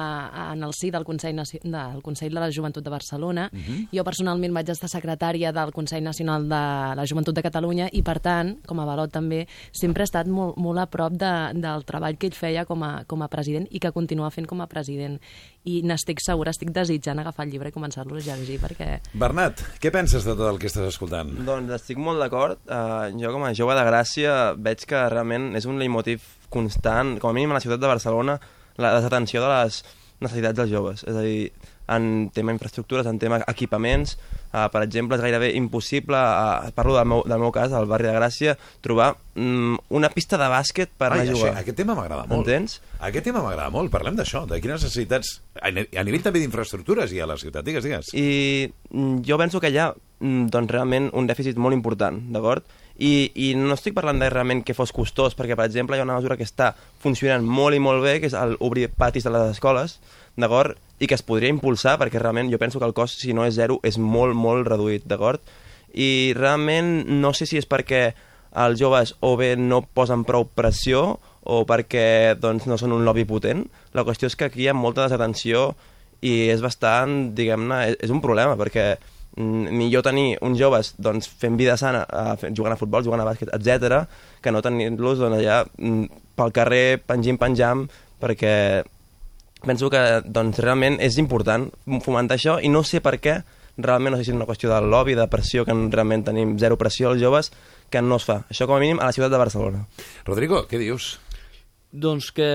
en 0.54 0.64
el 0.64 0.74
si 0.74 0.90
del 0.92 1.06
Consell, 1.06 1.36
Naci- 1.36 1.62
del 1.64 2.02
Consell 2.06 2.34
de 2.34 2.40
la 2.40 2.52
Joventut 2.52 2.84
de 2.84 2.90
Barcelona. 2.90 3.50
Mhm. 3.52 3.90
Jo 3.94 4.04
personalment 4.04 4.54
vaig 4.54 4.70
estar 4.70 4.90
secretària 4.90 5.52
del 5.54 5.72
Consell 5.74 6.04
Nacional 6.04 6.44
de 6.50 6.62
la 6.96 7.06
Joventut 7.06 7.36
de 7.36 7.44
Catalunya 7.44 7.90
i, 7.92 8.02
per 8.04 8.20
tant, 8.20 8.56
com 8.66 8.80
a 8.80 8.84
Avalot 8.84 9.12
també, 9.12 9.48
sempre 9.72 10.04
he 10.04 10.10
estat 10.10 10.28
molt, 10.28 10.58
molt 10.58 10.80
a 10.80 10.86
prop 10.88 11.14
de, 11.14 11.32
del 11.60 11.86
treball 11.86 12.18
que 12.18 12.28
ell 12.28 12.34
feia 12.38 12.66
com 12.66 12.84
a, 12.84 13.04
com 13.06 13.22
a 13.22 13.28
president 13.28 13.68
i 13.72 13.80
que 13.80 13.92
continua 13.92 14.30
fent 14.32 14.48
com 14.48 14.62
a 14.62 14.68
president. 14.68 15.20
I 15.68 15.82
n'estic 15.84 16.22
segura, 16.24 16.54
estic 16.56 16.72
desitjant 16.76 17.20
agafar 17.20 17.44
el 17.46 17.52
llibre 17.52 17.72
i 17.72 17.76
començar-lo 17.76 18.16
a 18.16 18.22
llegir 18.24 18.60
perquè... 18.62 18.88
Bernat, 19.20 19.60
què 19.84 19.92
penses 19.92 20.24
de 20.24 20.36
tot 20.38 20.48
el 20.48 20.60
que 20.62 20.70
estàs 20.72 20.88
escoltant? 20.88 21.34
Doncs 21.46 21.74
estic 21.76 22.00
molt 22.00 22.24
d'acord. 22.24 22.62
Uh, 22.64 23.10
jo 23.20 23.34
com 23.36 23.44
a 23.44 23.52
jove 23.58 23.76
de 23.76 23.84
Gràcia 23.88 24.38
veig 24.56 24.86
que 24.88 25.04
realment 25.12 25.52
és 25.60 25.68
un 25.68 25.82
leitmotiv 25.82 26.24
constant, 26.54 27.18
com 27.20 27.34
a 27.34 27.36
mínim 27.36 27.52
a 27.52 27.60
la 27.60 27.64
ciutat 27.66 27.84
de 27.84 27.92
Barcelona, 27.92 28.40
la 28.80 28.94
desatenció 28.96 29.44
de 29.44 29.52
les 29.52 29.82
necessitats 30.24 30.62
dels 30.62 30.72
joves. 30.72 31.04
És 31.04 31.20
a 31.20 31.26
dir, 31.28 31.52
en 31.90 32.30
tema 32.34 32.54
infraestructures, 32.54 33.08
en 33.10 33.18
tema 33.20 33.40
equipaments, 33.50 34.16
uh, 34.54 34.68
per 34.70 34.84
exemple, 34.86 35.18
és 35.18 35.24
gairebé 35.26 35.52
impossible, 35.58 36.18
uh, 36.18 36.70
parlo 36.78 36.96
del 36.98 37.08
meu, 37.10 37.24
del 37.26 37.42
meu 37.42 37.52
cas, 37.56 37.74
al 37.74 37.88
barri 37.90 38.08
de 38.08 38.14
Gràcia, 38.14 38.56
trobar 38.86 39.16
um, 39.36 39.78
una 39.90 40.10
pista 40.14 40.38
de 40.38 40.50
bàsquet 40.52 40.92
per 40.98 41.12
Ai, 41.12 41.22
anar 41.22 41.32
a 41.34 41.36
jugar. 41.36 41.52
això, 41.54 41.64
aquest 41.64 41.78
tema 41.82 41.96
m'agrada 41.98 42.28
molt. 42.30 42.46
Entens? 42.48 42.80
Aquest 43.00 43.26
tema 43.32 43.42
m'agrada 43.46 43.70
molt. 43.74 43.90
Parlem 43.94 44.16
d'això, 44.20 44.46
de 44.50 44.62
quines 44.62 44.84
necessitats... 44.84 45.40
A 45.62 45.72
ni- 45.74 45.88
a 45.98 46.04
nivell 46.06 46.22
també 46.24 46.40
d'infraestructures 46.44 47.12
hi 47.12 47.20
ha 47.20 47.26
a 47.26 47.32
la 47.34 47.38
ciutat, 47.42 47.66
digues, 47.66 47.84
digues. 47.84 48.14
I 48.14 48.70
mm, 48.92 49.24
jo 49.28 49.38
penso 49.42 49.60
que 49.60 49.72
hi 49.74 49.80
ha 49.82 49.90
mm, 49.96 50.46
doncs, 50.54 50.72
realment 50.72 51.10
un 51.18 51.28
dèficit 51.28 51.58
molt 51.58 51.74
important, 51.76 52.22
d'acord? 52.32 52.64
I, 53.00 53.32
I 53.34 53.54
no 53.56 53.74
estic 53.78 53.94
parlant 53.96 54.20
de 54.20 54.28
realment 54.30 54.60
que 54.68 54.76
fos 54.76 54.92
costós, 54.92 55.32
perquè, 55.40 55.56
per 55.56 55.66
exemple, 55.70 55.96
hi 55.96 56.02
ha 56.02 56.06
una 56.06 56.18
mesura 56.20 56.36
que 56.36 56.44
està 56.44 56.74
funcionant 57.00 57.46
molt 57.48 57.78
i 57.78 57.80
molt 57.80 58.04
bé, 58.04 58.18
que 58.20 58.28
és 58.28 58.36
el 58.36 58.58
obrir 58.60 58.90
patis 58.92 59.24
de 59.24 59.32
les 59.32 59.54
escoles, 59.56 60.02
d'acord? 60.36 60.76
I 61.00 61.08
que 61.08 61.16
es 61.16 61.24
podria 61.24 61.52
impulsar, 61.52 61.98
perquè 62.00 62.20
realment 62.20 62.52
jo 62.52 62.60
penso 62.60 62.80
que 62.80 62.88
el 62.88 62.96
cost, 62.96 63.22
si 63.24 63.34
no 63.34 63.46
és 63.48 63.56
zero, 63.56 63.80
és 63.88 63.98
molt, 63.98 64.36
molt 64.36 64.68
reduït, 64.68 65.06
d'acord? 65.08 65.44
I 65.96 66.34
realment 66.38 67.08
no 67.22 67.32
sé 67.34 67.48
si 67.50 67.58
és 67.58 67.68
perquè 67.70 68.10
els 68.60 68.80
joves 68.80 69.14
o 69.22 69.36
bé 69.38 69.54
no 69.58 69.82
posen 69.82 70.26
prou 70.26 70.48
pressió 70.58 71.20
o 71.50 71.62
perquè 71.70 72.36
doncs, 72.40 72.68
no 72.68 72.78
són 72.78 72.94
un 72.94 73.06
lobby 73.08 73.26
potent. 73.30 73.64
La 73.96 74.04
qüestió 74.06 74.30
és 74.30 74.36
que 74.36 74.50
aquí 74.50 74.66
hi 74.66 74.70
ha 74.70 74.76
molta 74.78 75.06
desatenció 75.06 75.72
i 76.26 76.50
és 76.52 76.62
bastant, 76.62 77.32
diguem-ne, 77.36 77.96
és, 77.96 78.12
un 78.12 78.22
problema, 78.22 78.58
perquè 78.60 78.86
mm, 79.38 79.72
millor 79.80 80.04
tenir 80.06 80.38
uns 80.46 80.60
joves 80.60 80.94
doncs, 81.00 81.30
fent 81.42 81.58
vida 81.60 81.78
sana, 81.80 82.04
jugant 82.52 82.76
a 82.76 82.80
futbol, 82.80 83.06
jugant 83.06 83.24
a 83.24 83.28
bàsquet, 83.30 83.54
etc, 83.56 84.04
que 84.44 84.52
no 84.52 84.64
tenir-los 84.66 85.24
doncs, 85.24 85.40
allà 85.40 85.64
mm, 85.78 86.24
pel 86.40 86.56
carrer 86.56 87.00
pengim-penjam, 87.08 87.88
perquè 88.20 88.56
penso 89.66 89.90
que 89.90 90.02
doncs, 90.26 90.60
realment 90.64 91.00
és 91.04 91.18
important 91.22 91.70
fomentar 92.06 92.38
això 92.38 92.60
i 92.62 92.70
no 92.72 92.84
sé 92.84 93.02
per 93.04 93.18
què 93.20 93.40
realment 93.80 94.14
no 94.14 94.20
sé 94.20 94.28
si 94.28 94.34
és 94.34 94.38
una 94.38 94.48
qüestió 94.48 94.72
de 94.72 94.82
lobby, 94.84 95.16
de 95.16 95.28
pressió, 95.32 95.66
que 95.66 95.74
realment 95.74 96.26
tenim 96.28 96.58
zero 96.60 96.78
pressió 96.78 97.10
als 97.10 97.22
joves, 97.22 97.52
que 97.90 98.02
no 98.04 98.20
es 98.20 98.28
fa. 98.28 98.42
Això 98.52 98.68
com 98.68 98.76
a 98.76 98.84
mínim 98.84 99.00
a 99.00 99.08
la 99.08 99.16
ciutat 99.16 99.32
de 99.32 99.42
Barcelona. 99.42 99.86
Rodrigo, 100.28 100.66
què 100.68 100.80
dius? 100.82 101.14
Doncs 101.92 102.32
que 102.36 102.50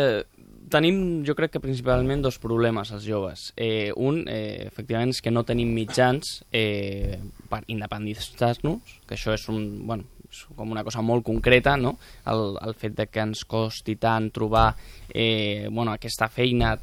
tenim, 0.70 1.24
jo 1.26 1.34
crec 1.38 1.54
que 1.54 1.62
principalment 1.62 2.22
dos 2.24 2.38
problemes 2.42 2.92
els 2.94 3.06
joves. 3.06 3.52
Eh, 3.56 3.90
un, 3.96 4.24
eh, 4.28 4.66
efectivament, 4.66 5.14
és 5.14 5.22
que 5.22 5.32
no 5.32 5.44
tenim 5.44 5.72
mitjans 5.74 6.42
eh, 6.52 7.18
per 7.50 7.62
independitzar-nos, 7.66 8.98
que 9.08 9.16
això 9.16 9.34
és, 9.36 9.48
un, 9.52 9.86
bueno, 9.86 10.08
com 10.56 10.70
una 10.72 10.84
cosa 10.84 11.02
molt 11.02 11.24
concreta, 11.26 11.76
no? 11.76 11.96
el, 12.30 12.56
el 12.62 12.74
fet 12.78 12.96
de 12.98 13.06
que 13.10 13.22
ens 13.24 13.44
costi 13.48 13.96
tant 14.00 14.30
trobar 14.34 14.72
eh, 15.08 15.68
bueno, 15.70 15.94
aquesta 15.94 16.28
feina 16.28 16.74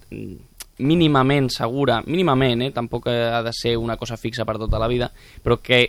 mínimament 0.81 1.49
segura, 1.53 2.01
mínimament, 2.07 2.63
eh? 2.65 2.71
tampoc 2.73 3.07
ha 3.11 3.41
de 3.43 3.53
ser 3.53 3.75
una 3.77 3.97
cosa 3.97 4.17
fixa 4.17 4.45
per 4.45 4.57
tota 4.57 4.79
la 4.81 4.89
vida, 4.89 5.11
però 5.43 5.59
que 5.61 5.81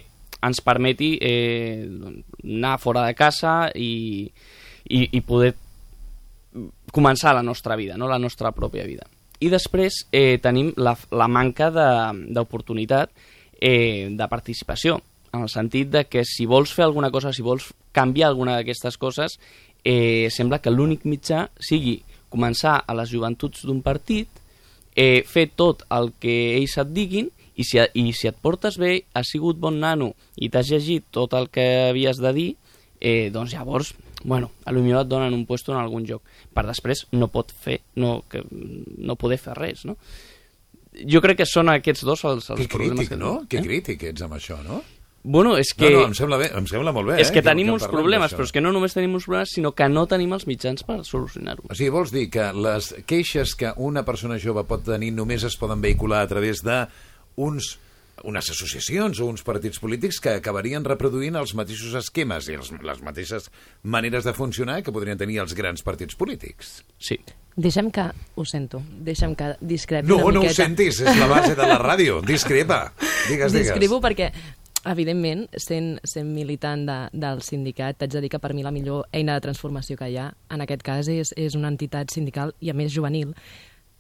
ens 0.43 0.61
permeti 0.65 1.15
eh, 1.23 1.87
anar 2.43 2.79
fora 2.83 3.07
de 3.07 3.15
casa 3.15 3.71
i, 3.75 4.27
i, 4.91 5.09
i 5.17 5.21
poder 5.23 5.55
començar 6.93 7.33
la 7.35 7.45
nostra 7.47 7.77
vida, 7.77 7.97
no 7.97 8.11
la 8.11 8.21
nostra 8.21 8.53
pròpia 8.53 8.85
vida. 8.85 9.07
I 9.43 9.49
després 9.51 10.05
eh, 10.13 10.39
tenim 10.43 10.71
la, 10.77 10.95
la 11.11 11.29
manca 11.31 11.71
d'oportunitat 11.73 13.11
eh, 13.59 14.11
de 14.11 14.29
participació, 14.31 14.99
en 15.33 15.43
el 15.43 15.49
sentit 15.49 15.89
de 15.91 16.05
que 16.05 16.25
si 16.29 16.47
vols 16.47 16.73
fer 16.73 16.85
alguna 16.85 17.11
cosa, 17.11 17.33
si 17.33 17.43
vols 17.43 17.71
canviar 17.93 18.29
alguna 18.29 18.57
d'aquestes 18.59 18.99
coses, 19.01 19.39
eh, 19.85 20.29
sembla 20.31 20.61
que 20.61 20.71
l'únic 20.71 21.05
mitjà 21.09 21.47
sigui 21.61 22.03
començar 22.33 22.83
a 22.87 22.95
les 22.97 23.11
joventuts 23.11 23.65
d'un 23.67 23.83
partit, 23.83 24.29
eh, 24.95 25.23
fer 25.27 25.49
tot 25.57 25.85
el 25.91 26.13
que 26.21 26.57
ells 26.59 26.77
et 26.79 26.93
diguin 26.93 27.31
i 27.57 27.65
si, 27.65 27.81
i 27.81 28.13
si 28.17 28.29
et 28.29 28.37
portes 28.41 28.79
bé, 28.81 29.05
has 29.15 29.29
sigut 29.33 29.59
bon 29.61 29.79
nano 29.81 30.13
i 30.37 30.49
t'has 30.49 30.69
llegit 30.71 31.05
tot 31.11 31.33
el 31.37 31.49
que 31.53 31.89
havies 31.91 32.21
de 32.21 32.33
dir, 32.33 32.51
eh, 33.01 33.31
doncs 33.33 33.53
llavors, 33.53 33.95
bueno, 34.25 34.53
a 34.65 34.73
lo 34.73 34.81
millor 34.81 35.03
et 35.03 35.09
donen 35.11 35.35
un 35.35 35.47
puesto 35.47 35.73
en 35.73 35.81
algun 35.81 36.05
lloc. 36.07 36.23
Per 36.55 36.65
després 36.69 37.07
no 37.13 37.29
pot 37.29 37.51
fer, 37.53 37.81
no, 37.97 38.23
que, 38.31 38.45
no 38.99 39.17
poder 39.17 39.39
fer 39.43 39.57
res, 39.59 39.85
no? 39.89 39.97
Jo 41.09 41.21
crec 41.25 41.39
que 41.41 41.49
són 41.49 41.73
aquests 41.73 42.05
dos 42.05 42.23
els, 42.29 42.51
els 42.53 42.61
que 42.61 42.69
problemes 42.69 43.09
crític, 43.09 43.15
que... 43.15 43.17
no? 43.17 43.33
Que 43.49 43.59
Eh? 43.59 43.65
crític 43.65 44.03
ets 44.13 44.23
amb 44.23 44.37
això, 44.37 44.59
no? 44.63 44.83
Bueno, 45.25 45.55
és 45.57 45.71
que... 45.75 45.87
No, 45.87 46.01
no, 46.01 46.07
em 46.11 46.15
sembla, 46.19 46.39
bé, 46.41 46.49
em 46.59 46.67
sembla 46.67 46.91
molt 46.95 47.13
bé, 47.13 47.21
És 47.23 47.31
eh? 47.31 47.35
que 47.37 47.43
tenim 47.47 47.69
em 47.71 47.77
uns 47.77 47.85
problemes, 47.87 48.33
però 48.35 48.43
és 48.43 48.51
que 48.55 48.61
no 48.65 48.73
només 48.75 48.97
tenim 48.97 49.15
uns 49.15 49.29
problemes, 49.29 49.53
sinó 49.55 49.71
que 49.79 49.87
no 49.89 50.03
tenim 50.11 50.35
els 50.35 50.49
mitjans 50.51 50.83
per 50.83 50.99
solucionar-ho. 51.07 51.69
O 51.71 51.77
sigui, 51.79 51.93
vols 51.95 52.11
dir 52.11 52.27
que 52.33 52.49
les 52.57 52.91
queixes 53.07 53.55
que 53.55 53.71
una 53.77 54.03
persona 54.03 54.41
jove 54.43 54.65
pot 54.67 54.83
tenir 54.89 55.13
només 55.15 55.45
es 55.47 55.55
poden 55.61 55.81
vehicular 55.85 56.25
a 56.27 56.31
través 56.33 56.65
de 56.67 56.81
uns 57.37 57.77
unes 58.29 58.51
associacions 58.53 59.19
o 59.23 59.27
uns 59.31 59.43
partits 59.43 59.81
polítics 59.83 60.19
que 60.23 60.35
acabarien 60.37 60.85
reproduint 60.85 61.39
els 61.39 61.55
mateixos 61.59 61.95
esquemes 61.99 62.47
i 62.51 62.59
els, 62.59 62.69
les 62.83 63.01
mateixes 63.03 63.47
maneres 63.83 64.27
de 64.27 64.35
funcionar 64.37 64.83
que 64.83 64.93
podrien 64.95 65.19
tenir 65.19 65.39
els 65.43 65.55
grans 65.59 65.83
partits 65.83 66.19
polítics. 66.19 66.83
Sí. 66.99 67.19
Deixem 67.57 67.91
que, 67.93 68.05
ho 68.35 68.45
sento, 68.49 68.81
deixem 69.05 69.35
que 69.37 69.55
discrepi 69.61 70.09
No, 70.09 70.23
una 70.25 70.39
no 70.39 70.41
ho 70.41 70.43
miqueta. 70.47 70.63
sentis, 70.63 71.01
és 71.03 71.19
la 71.19 71.27
base 71.29 71.55
de 71.55 71.67
la 71.69 71.79
ràdio. 71.83 72.23
Discrepa. 72.27 72.93
Digues, 73.29 73.53
digues. 73.53 73.73
Discrepo 73.73 73.99
perquè 74.01 74.31
evidentment, 74.89 75.47
sent, 75.61 75.97
sent 76.09 76.31
militant 76.35 76.87
de, 76.89 76.99
del 77.25 77.43
sindicat, 77.47 77.99
t'haig 77.99 78.15
de 78.15 78.23
dir 78.25 78.31
que 78.33 78.41
per 78.43 78.53
mi 78.55 78.65
la 78.65 78.73
millor 78.75 79.07
eina 79.13 79.37
de 79.37 79.45
transformació 79.45 79.99
que 79.99 80.09
hi 80.11 80.17
ha, 80.19 80.31
en 80.51 80.65
aquest 80.65 80.83
cas, 80.87 81.11
és, 81.13 81.35
és 81.39 81.59
una 81.59 81.71
entitat 81.73 82.15
sindical, 82.15 82.55
i 82.61 82.73
a 82.73 82.77
més 82.77 82.93
juvenil, 82.95 83.35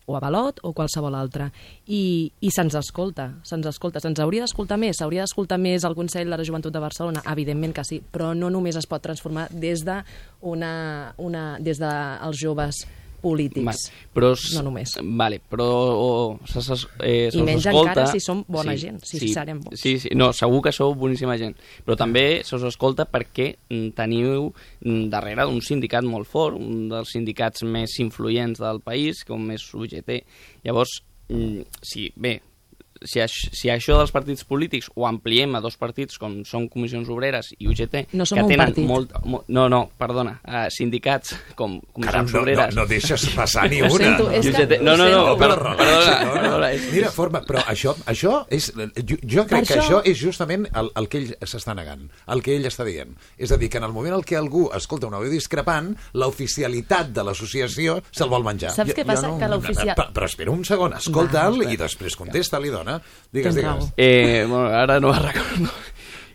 o 0.07 0.16
Avalot 0.16 0.59
o 0.62 0.72
qualsevol 0.74 1.14
altra. 1.14 1.49
I, 1.87 2.33
i 2.41 2.51
se'ns 2.55 2.74
escolta, 2.78 3.28
se'ns 3.47 3.68
escolta. 3.70 4.03
Se'ns 4.03 4.20
hauria 4.22 4.47
d'escoltar 4.47 4.78
més, 4.80 4.99
s'hauria 4.99 5.26
d'escoltar 5.26 5.61
més 5.62 5.87
el 5.87 5.97
Consell 5.99 6.30
de 6.30 6.37
la 6.37 6.47
Joventut 6.47 6.74
de 6.74 6.83
Barcelona, 6.83 7.22
evidentment 7.33 7.74
que 7.76 7.87
sí, 7.87 8.01
però 8.03 8.33
no 8.35 8.51
només 8.51 8.78
es 8.80 8.89
pot 8.91 9.05
transformar 9.05 9.49
des 9.53 9.85
de 9.87 10.01
una, 10.41 11.14
una, 11.22 11.45
des 11.62 11.78
de 11.83 11.93
els 12.26 12.43
joves 12.43 12.83
polítics. 13.23 13.87
Però, 14.14 14.33
No 14.57 14.64
només. 14.68 14.97
Vale, 15.03 15.39
però 15.41 15.66
o, 15.95 16.11
se, 16.49 16.62
se, 16.64 16.79
eh, 17.01 17.31
se 17.33 17.41
I 17.41 17.47
menys 17.47 17.68
escolta... 17.70 17.95
encara 17.95 18.07
si 18.12 18.23
som 18.25 18.45
bona 18.49 18.77
gent, 18.79 19.01
si 19.07 19.33
serem 19.33 19.62
bons. 19.62 19.81
Sí, 19.81 19.97
sí, 20.03 20.12
no, 20.18 20.33
segur 20.37 20.62
que 20.66 20.75
sou 20.75 20.97
boníssima 20.99 21.39
gent, 21.41 21.57
però 21.87 21.97
també 22.01 22.43
se 22.47 22.57
us 22.59 22.66
escolta 22.68 23.07
perquè 23.09 23.53
mm, 23.55 23.95
teniu 23.99 24.51
mm, 24.51 25.09
darrere 25.12 25.49
un 25.51 25.62
sindicat 25.64 26.07
molt 26.07 26.29
fort, 26.29 26.59
un 26.59 26.89
dels 26.93 27.14
sindicats 27.14 27.64
més 27.64 27.99
influents 28.03 28.62
del 28.62 28.83
país, 28.85 29.25
com 29.29 29.51
és 29.55 29.68
UGT. 29.75 30.18
Llavors, 30.66 31.01
mm, 31.31 31.83
sí, 31.83 32.11
bé, 32.16 32.41
si, 33.05 33.20
això, 33.20 33.50
si 33.53 33.68
això 33.72 33.96
dels 33.98 34.11
partits 34.14 34.44
polítics 34.44 34.90
ho 34.94 35.07
ampliem 35.07 35.55
a 35.57 35.61
dos 35.61 35.76
partits 35.76 36.18
com 36.18 36.40
són 36.48 36.68
Comissions 36.68 37.09
Obreres 37.12 37.53
i 37.59 37.68
UGT, 37.68 38.09
No 38.12 38.26
som 38.26 38.38
que 38.38 38.44
un 38.44 38.50
tenen 38.50 38.66
partit. 38.66 38.86
molt, 38.86 39.12
molt... 39.24 39.48
No, 39.48 39.68
no, 39.68 39.90
perdona, 39.98 40.38
uh, 40.46 40.66
sindicats 40.70 41.34
com 41.55 41.80
Comissions 41.92 42.05
Caram, 42.12 42.26
no, 42.26 42.32
no, 42.32 42.42
Obreres... 42.42 42.74
no 42.76 42.86
deixes 42.86 43.26
passar 43.34 43.68
ni 43.70 43.80
una. 43.82 43.90
sento, 43.90 44.28
que- 44.30 44.38
UGT 44.40 44.80
No, 44.82 44.96
no, 44.96 45.09
no, 45.09 45.36
per- 45.36 45.48
perdona, 45.48 45.76
No, 45.76 46.34
no. 46.34 46.40
perdona, 46.40 46.72
és- 46.72 46.88
Mira, 46.92 47.11
forma, 47.11 47.42
però 47.46 47.64
això, 47.66 47.94
això 48.07 48.46
és... 48.50 48.72
Jo, 49.05 49.16
jo 49.22 49.46
crec 49.46 49.66
que 49.68 49.78
això 49.80 50.03
és 50.05 50.18
justament 50.18 50.66
el, 50.74 50.90
el 50.96 51.09
que 51.09 51.18
ell 51.22 51.34
s'està 51.46 51.74
negant, 51.74 52.09
el 52.28 52.42
que 52.42 52.57
ell 52.57 52.66
està 52.68 52.84
dient. 52.84 53.14
És 53.38 53.53
a 53.53 53.57
dir, 53.57 53.68
que 53.70 53.78
en 53.78 53.84
el 53.84 53.92
moment 53.92 54.14
en 54.14 54.22
què 54.26 54.36
algú 54.38 54.68
escolta 54.74 55.07
una 55.09 55.18
veu 55.22 55.30
discrepant, 55.32 55.92
l'oficialitat 56.14 57.12
de 57.14 57.22
l'associació 57.26 57.98
se'l 58.11 58.30
vol 58.32 58.44
menjar. 58.46 58.72
Saps 58.74 58.94
què 58.96 59.05
passa? 59.07 59.30
Que 59.38 59.48
l'oficial- 59.50 59.94
Però, 59.96 60.09
però 60.12 60.26
espera 60.28 60.50
un 60.53 60.64
segon, 60.64 60.94
escolta'l 60.98 61.62
i 61.70 61.76
després 61.76 62.16
contesta-li, 62.16 62.70
dona. 62.72 62.91
Digues, 63.32 63.55
Tens 63.55 63.57
digues. 63.57 63.70
raó. 63.70 63.88
Eh, 63.97 64.45
bueno, 64.49 64.66
ara 64.68 64.99
no 65.01 65.12
me'n 65.12 65.22
recordo. 65.28 65.70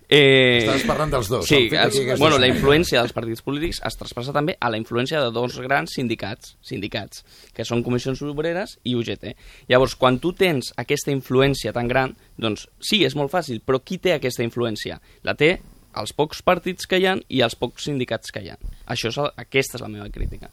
Eh, 0.10 0.60
Estaves 0.62 0.86
parlant 0.88 1.12
dels 1.12 1.28
dos, 1.28 1.46
Sí, 1.50 1.68
el 1.68 1.74
els, 1.76 1.94
digues 1.98 2.20
bueno, 2.20 2.38
la 2.40 2.48
influència 2.48 3.02
dels 3.02 3.12
partits 3.12 3.42
polítics 3.44 3.82
es 3.84 3.98
traspassa 4.00 4.32
també 4.32 4.54
a 4.56 4.70
la 4.72 4.78
influència 4.80 5.20
de 5.20 5.34
dos 5.36 5.58
grans 5.60 5.92
sindicats, 5.98 6.54
sindicats 6.64 7.26
que 7.54 7.66
són 7.68 7.84
Comissions 7.84 8.22
Obreres 8.24 8.78
i 8.88 8.96
UGT. 8.96 9.34
Llavors, 9.68 9.98
quan 10.00 10.20
tu 10.24 10.32
tens 10.32 10.72
aquesta 10.80 11.12
influència 11.12 11.74
tan 11.76 11.90
gran, 11.92 12.16
doncs 12.40 12.70
sí, 12.80 13.02
és 13.04 13.18
molt 13.20 13.34
fàcil, 13.36 13.60
però 13.60 13.82
qui 13.84 13.98
té 14.00 14.14
aquesta 14.16 14.48
influència? 14.48 15.02
La 15.28 15.36
té 15.36 15.58
els 15.98 16.14
pocs 16.16 16.40
partits 16.46 16.88
que 16.88 17.02
hi 17.02 17.10
ha 17.10 17.18
i 17.28 17.42
els 17.44 17.56
pocs 17.60 17.90
sindicats 17.90 18.32
que 18.32 18.46
hi 18.46 18.54
ha. 18.54 18.58
Això 18.88 19.12
és 19.12 19.18
el, 19.20 19.28
aquesta 19.44 19.76
és 19.76 19.84
la 19.84 19.92
meva 19.92 20.08
crítica. 20.14 20.48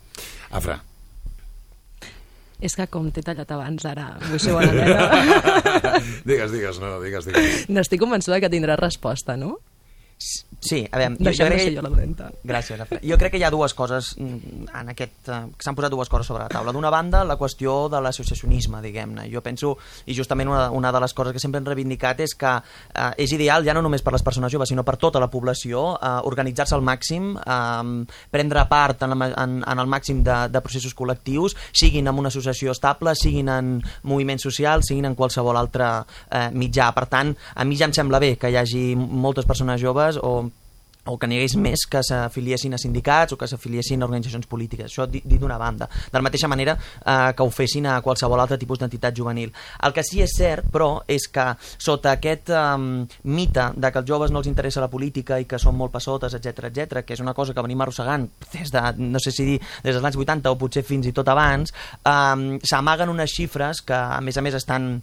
Afra. 0.51 0.81
És 2.65 2.73
que 2.79 2.87
com 2.89 3.11
t'he 3.13 3.21
tallat 3.25 3.51
abans, 3.53 3.85
ara 3.85 4.07
vull 4.25 4.41
ser 4.41 4.55
bona 4.57 4.73
nena. 4.73 5.09
digues, 6.31 6.49
digues, 6.55 6.81
no, 6.81 6.97
digues, 7.03 7.29
digues. 7.29 7.67
N'estic 7.69 8.01
convençuda 8.01 8.41
que 8.41 8.49
tindrà 8.53 8.79
resposta, 8.81 9.37
no? 9.37 9.59
Sí, 10.65 10.81
a 10.91 10.97
veure... 10.97 11.19
Deixem-me 11.21 11.51
crec 11.53 11.61
ser 11.61 11.73
jo 11.75 11.83
la 11.85 11.91
dolenta. 11.93 12.31
Gràcies. 12.47 12.81
Jo 13.05 13.17
crec 13.21 13.35
que 13.35 13.41
hi 13.41 13.45
ha 13.45 13.51
dues 13.53 13.75
coses 13.77 14.15
mm, 14.17 14.69
en 14.81 14.93
aquest... 14.95 15.29
eh, 15.29 15.41
que 15.53 15.67
s'han 15.67 15.77
posat 15.77 15.93
dues 15.93 16.09
coses 16.09 16.31
sobre 16.31 16.47
la 16.47 16.49
taula. 16.49 16.73
D'una 16.73 16.93
banda, 16.93 17.21
la 17.29 17.37
qüestió 17.37 17.91
de 17.93 18.01
l'associacionisme, 18.01 18.81
diguem-ne. 18.81 19.27
Jo 19.33 19.43
penso, 19.45 19.75
i 20.09 20.17
justament 20.17 20.49
una, 20.49 20.71
una 20.73 20.93
de 20.95 21.03
les 21.05 21.13
coses 21.13 21.35
que 21.37 21.43
sempre 21.43 21.61
hem 21.61 21.69
reivindicat 21.69 22.23
és 22.25 22.33
que 22.41 22.53
eh, 22.55 23.11
és 23.21 23.35
ideal, 23.37 23.67
ja 23.67 23.75
no 23.77 23.83
només 23.85 24.05
per 24.07 24.15
les 24.17 24.25
persones 24.25 24.55
joves, 24.55 24.73
sinó 24.73 24.87
per 24.89 24.97
tota 25.03 25.21
la 25.21 25.29
població, 25.29 25.83
eh, 25.99 26.15
organitzar-se 26.31 26.79
al 26.79 26.87
màxim, 26.87 27.35
eh, 27.37 28.17
prendre 28.33 28.65
part 28.71 29.05
en, 29.05 29.19
la, 29.19 29.31
en, 29.45 29.61
en 29.61 29.85
el 29.85 29.91
màxim 29.91 30.25
de, 30.25 30.39
de 30.49 30.65
processos 30.65 30.97
col·lectius, 30.97 31.59
siguin 31.77 32.09
en 32.09 32.23
una 32.25 32.33
associació 32.33 32.73
estable, 32.73 33.13
siguin 33.21 33.53
en 33.53 33.75
moviments 34.09 34.49
socials, 34.49 34.89
siguin 34.89 35.11
en 35.11 35.19
qualsevol 35.19 35.61
altre 35.61 35.91
eh, 36.31 36.49
mitjà. 36.57 36.89
Per 36.97 37.05
tant, 37.13 37.37
a 37.53 37.69
mi 37.69 37.77
ja 37.77 37.91
em 37.91 37.97
sembla 37.97 38.23
bé 38.23 38.35
que 38.41 38.49
hi 38.49 38.57
hagi 38.63 38.87
moltes 38.97 39.45
persones 39.45 39.83
joves 39.85 40.04
o 40.21 40.37
o 41.05 41.19
que 41.19 41.29
n'hi 41.29 41.39
hagués 41.39 41.57
més 41.61 41.85
que 41.91 42.01
s'afiliessin 42.05 42.75
a 42.75 42.81
sindicats 42.81 43.35
o 43.35 43.39
que 43.41 43.49
s'afiliessin 43.49 44.03
a 44.03 44.07
organitzacions 44.09 44.49
polítiques. 44.49 44.89
Això 44.89 45.07
dit 45.11 45.25
d'una 45.25 45.59
banda. 45.61 45.89
De 45.89 46.17
la 46.17 46.25
mateixa 46.25 46.49
manera 46.49 46.77
eh, 46.77 47.33
que 47.37 47.45
ho 47.45 47.51
fessin 47.53 47.87
a 47.91 47.99
qualsevol 48.05 48.41
altre 48.41 48.59
tipus 48.61 48.81
d'entitat 48.81 49.17
juvenil. 49.17 49.53
El 49.85 49.93
que 49.93 50.05
sí 50.07 50.23
és 50.25 50.33
cert, 50.39 50.71
però, 50.73 51.03
és 51.07 51.29
que 51.29 51.47
sota 51.61 52.15
aquest 52.17 52.51
eh, 52.51 52.65
mite 53.25 53.69
de 53.77 53.93
que 53.93 54.01
als 54.01 54.09
joves 54.09 54.33
no 54.33 54.41
els 54.41 54.49
interessa 54.49 54.85
la 54.85 54.91
política 54.93 55.39
i 55.41 55.49
que 55.49 55.61
són 55.61 55.77
molt 55.77 55.93
passotes, 55.93 56.35
etc 56.41 56.71
etc, 56.71 57.05
que 57.05 57.17
és 57.17 57.25
una 57.25 57.37
cosa 57.37 57.53
que 57.53 57.65
venim 57.65 57.85
arrossegant 57.85 58.29
des 58.55 58.73
de, 58.73 58.85
no 59.05 59.21
sé 59.21 59.35
si 59.35 59.45
dir, 59.45 59.59
des 59.85 59.93
dels 59.93 60.05
anys 60.05 60.17
80 60.17 60.53
o 60.53 60.59
potser 60.61 60.85
fins 60.87 61.09
i 61.11 61.13
tot 61.13 61.29
abans, 61.29 61.75
eh, 62.01 62.61
s'amaguen 62.65 63.13
unes 63.13 63.37
xifres 63.37 63.85
que, 63.85 63.95
a 63.95 64.23
més 64.25 64.41
a 64.41 64.45
més, 64.45 64.57
estan 64.57 64.95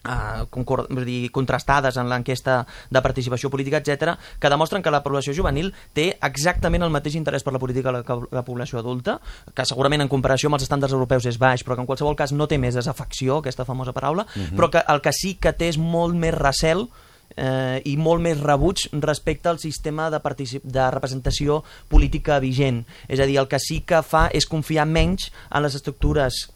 Uh, 0.00 0.46
concor 0.48 0.86
vull 0.88 1.04
dir, 1.04 1.28
contrastades 1.28 1.98
en 2.00 2.08
l'enquesta 2.08 2.62
de 2.88 3.02
participació 3.04 3.50
política, 3.52 3.82
etc, 3.82 4.14
que 4.40 4.48
demostren 4.48 4.80
que 4.80 4.90
la 4.90 5.02
població 5.04 5.34
juvenil 5.36 5.74
té 5.92 6.14
exactament 6.24 6.86
el 6.86 6.94
mateix 6.94 7.18
interès 7.18 7.44
per 7.44 7.52
la 7.52 7.60
política 7.60 7.92
que 8.00 8.16
la, 8.16 8.28
la 8.32 8.44
població 8.46 8.80
adulta, 8.80 9.18
que 9.52 9.66
segurament 9.68 10.00
en 10.00 10.08
comparació 10.08 10.48
amb 10.48 10.56
els 10.56 10.64
estàndards 10.64 10.96
europeus 10.96 11.28
és 11.28 11.36
baix, 11.36 11.60
però 11.66 11.76
que 11.76 11.84
en 11.84 11.90
qualsevol 11.90 12.16
cas 12.16 12.32
no 12.32 12.48
té 12.48 12.56
més 12.56 12.78
desafecció, 12.80 13.42
aquesta 13.44 13.68
famosa 13.68 13.92
paraula, 13.92 14.24
Mhm. 14.34 14.56
però 14.56 14.70
que 14.70 14.82
el 14.88 15.02
que 15.02 15.12
sí 15.12 15.34
que 15.34 15.52
té 15.52 15.68
és 15.68 15.76
molt 15.76 16.14
més 16.14 16.32
recel 16.34 16.88
eh, 17.36 17.82
i 17.84 17.96
molt 17.96 18.22
més 18.22 18.40
rebuig 18.40 18.88
respecte 18.92 19.48
al 19.48 19.58
sistema 19.58 20.10
de, 20.10 20.20
de 20.62 20.90
representació 20.90 21.62
política 21.88 22.38
vigent. 22.40 22.86
És 23.08 23.20
a 23.20 23.26
dir, 23.26 23.38
el 23.38 23.48
que 23.48 23.58
sí 23.58 23.80
que 23.86 24.02
fa 24.02 24.28
és 24.32 24.46
confiar 24.46 24.86
menys 24.86 25.30
en 25.50 25.62
les 25.62 25.74
estructures 25.74 26.48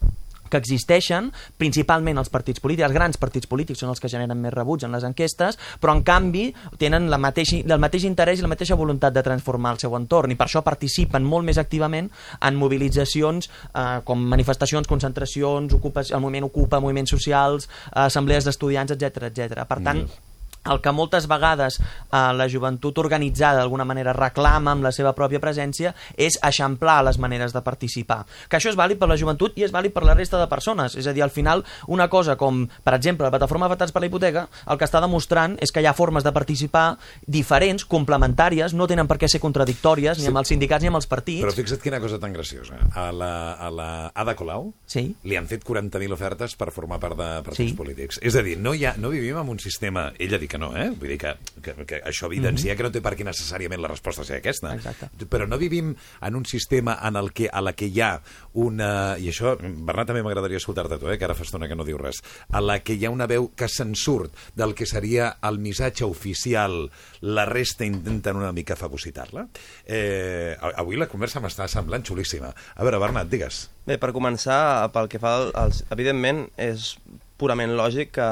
que 0.49 0.59
existeixen, 0.61 1.31
principalment 1.57 2.19
els 2.21 2.31
partits 2.33 2.61
polítics, 2.63 2.87
els 2.87 2.95
grans 2.95 3.19
partits 3.21 3.49
polítics 3.49 3.81
són 3.81 3.93
els 3.93 4.01
que 4.01 4.11
generen 4.11 4.41
més 4.41 4.53
rebuig 4.53 4.85
en 4.85 4.93
les 4.95 5.05
enquestes, 5.07 5.59
però 5.81 5.95
en 5.95 6.03
canvi 6.07 6.47
tenen 6.81 7.09
la 7.11 7.19
mateix, 7.21 7.55
el 7.63 7.81
mateix 7.81 8.05
interès 8.09 8.39
i 8.39 8.45
la 8.45 8.51
mateixa 8.51 8.77
voluntat 8.79 9.15
de 9.15 9.23
transformar 9.25 9.75
el 9.75 9.81
seu 9.83 9.95
entorn 9.97 10.33
i 10.33 10.39
per 10.39 10.47
això 10.49 10.63
participen 10.65 11.25
molt 11.25 11.47
més 11.47 11.59
activament 11.61 12.11
en 12.41 12.59
mobilitzacions 12.59 13.49
eh, 13.49 14.01
com 14.05 14.27
manifestacions, 14.35 14.87
concentracions, 14.87 15.73
ocupa, 15.73 16.05
el 16.05 16.21
moviment 16.23 16.45
Ocupa, 16.45 16.79
moviments 16.79 17.11
socials, 17.11 17.65
eh, 17.65 18.05
assemblees 18.05 18.45
d'estudiants, 18.45 18.93
etc 18.95 19.31
etc. 19.31 19.65
Per 19.65 19.81
tant, 19.81 20.05
mm 20.05 20.24
el 20.71 20.81
que 20.81 20.91
moltes 20.91 21.27
vegades 21.27 21.79
eh, 21.79 21.85
la 22.33 22.47
joventut 22.51 22.97
organitzada 23.01 23.59
d'alguna 23.61 23.85
manera 23.85 24.13
reclama 24.13 24.71
amb 24.75 24.83
la 24.83 24.91
seva 24.95 25.13
pròpia 25.17 25.39
presència 25.43 25.93
és 26.17 26.37
eixamplar 26.43 27.01
les 27.05 27.19
maneres 27.19 27.53
de 27.53 27.61
participar. 27.61 28.23
Que 28.49 28.57
això 28.57 28.69
és 28.71 28.77
vàlid 28.79 28.99
per 28.99 29.07
la 29.09 29.17
joventut 29.17 29.57
i 29.57 29.63
és 29.65 29.71
vàlid 29.73 29.93
per 29.93 30.03
la 30.05 30.15
resta 30.15 30.39
de 30.41 30.47
persones. 30.51 30.95
És 30.95 31.07
a 31.07 31.13
dir, 31.13 31.23
al 31.23 31.31
final, 31.33 31.63
una 31.87 32.07
cosa 32.09 32.35
com, 32.35 32.65
per 32.83 32.93
exemple, 32.97 33.25
la 33.25 33.31
plataforma 33.33 33.65
Afectats 33.69 33.91
per 33.91 34.01
la 34.03 34.07
Hipoteca, 34.09 34.47
el 34.69 34.77
que 34.77 34.85
està 34.85 35.01
demostrant 35.01 35.57
és 35.61 35.71
que 35.71 35.81
hi 35.81 35.87
ha 35.89 35.93
formes 35.97 36.23
de 36.23 36.31
participar 36.35 36.97
diferents, 37.27 37.85
complementàries, 37.85 38.73
no 38.73 38.87
tenen 38.87 39.07
per 39.07 39.17
què 39.21 39.29
ser 39.31 39.41
contradictòries 39.43 40.19
ni 40.21 40.27
amb 40.29 40.41
els 40.41 40.51
sindicats 40.51 40.83
ni 40.83 40.89
amb 40.91 40.99
els 40.99 41.07
partits. 41.09 41.41
Però 41.43 41.53
fixa't 41.55 41.81
quina 41.83 41.99
cosa 42.03 42.19
tan 42.21 42.33
graciosa. 42.33 42.77
A 42.93 43.09
la, 43.11 43.31
a 43.53 43.69
la 43.73 43.89
Ada 44.13 44.35
Colau 44.37 44.71
sí. 44.87 45.07
li 45.23 45.37
han 45.39 45.47
fet 45.49 45.63
40.000 45.65 46.13
ofertes 46.15 46.55
per 46.59 46.71
formar 46.75 46.99
part 47.01 47.17
de 47.17 47.29
partits 47.45 47.71
Sí. 47.71 47.73
polítics. 47.77 48.19
És 48.21 48.35
a 48.35 48.43
dir, 48.45 48.57
no, 48.61 48.73
hi 48.75 48.85
ha, 48.85 48.95
no 49.01 49.09
vivim 49.09 49.37
en 49.41 49.49
un 49.49 49.59
sistema... 49.59 50.11
Ella 50.19 50.37
diu 50.41 50.49
que 50.55 50.61
no, 50.61 50.71
eh? 50.79 50.87
Vull 50.95 51.11
dir 51.13 51.19
que, 51.19 51.35
que, 51.61 51.73
que 51.85 51.99
això 52.07 52.29
evidencia 52.31 52.71
Mhm. 52.71 52.77
que 52.79 52.83
no 52.87 52.91
té 52.95 53.01
per 53.03 53.13
què 53.19 53.25
necessàriament 53.27 53.81
la 53.83 53.89
resposta 53.91 54.23
ser 54.23 54.39
aquesta. 54.39 54.73
Exacte. 54.75 55.09
Però 55.29 55.45
no 55.47 55.59
vivim 55.59 55.93
en 56.21 56.35
un 56.39 56.45
sistema 56.47 56.97
en 57.03 57.19
el 57.19 57.33
que, 57.35 57.49
a 57.51 57.61
la 57.61 57.73
que 57.75 57.89
hi 57.91 57.99
ha 58.01 58.13
una... 58.53 59.17
I 59.19 59.27
això, 59.29 59.55
Bernat, 59.59 60.07
també 60.09 60.23
m'agradaria 60.23 60.57
escoltar-te 60.61 60.97
tu, 61.01 61.09
eh, 61.11 61.17
que 61.19 61.27
ara 61.27 61.35
fa 61.35 61.43
estona 61.43 61.67
que 61.67 61.75
no 61.75 61.83
diu 61.87 61.99
res. 61.99 62.21
A 62.55 62.61
la 62.63 62.79
que 62.79 62.95
hi 62.95 63.05
ha 63.05 63.11
una 63.13 63.27
veu 63.27 63.49
que 63.55 63.67
se'n 63.71 63.93
surt 63.99 64.33
del 64.55 64.73
que 64.77 64.87
seria 64.87 65.33
el 65.43 65.59
missatge 65.59 66.05
oficial, 66.07 66.89
la 67.21 67.45
resta 67.49 67.85
intenten 67.85 68.39
una 68.39 68.53
mica 68.55 68.77
fagocitar-la. 68.79 69.47
Eh, 69.85 70.55
avui 70.75 70.95
la 70.97 71.09
conversa 71.11 71.41
m'està 71.43 71.67
semblant 71.71 72.05
xulíssima. 72.07 72.53
A 72.75 72.83
veure, 72.87 72.99
Bernat, 73.01 73.27
digues. 73.31 73.65
Bé, 73.85 73.99
per 74.01 74.13
començar, 74.15 74.89
pel 74.95 75.09
que 75.11 75.19
fa 75.21 75.35
als... 75.53 75.83
Evidentment, 75.93 76.45
és 76.57 76.95
purament 77.37 77.75
lògic 77.77 78.15
que 78.17 78.29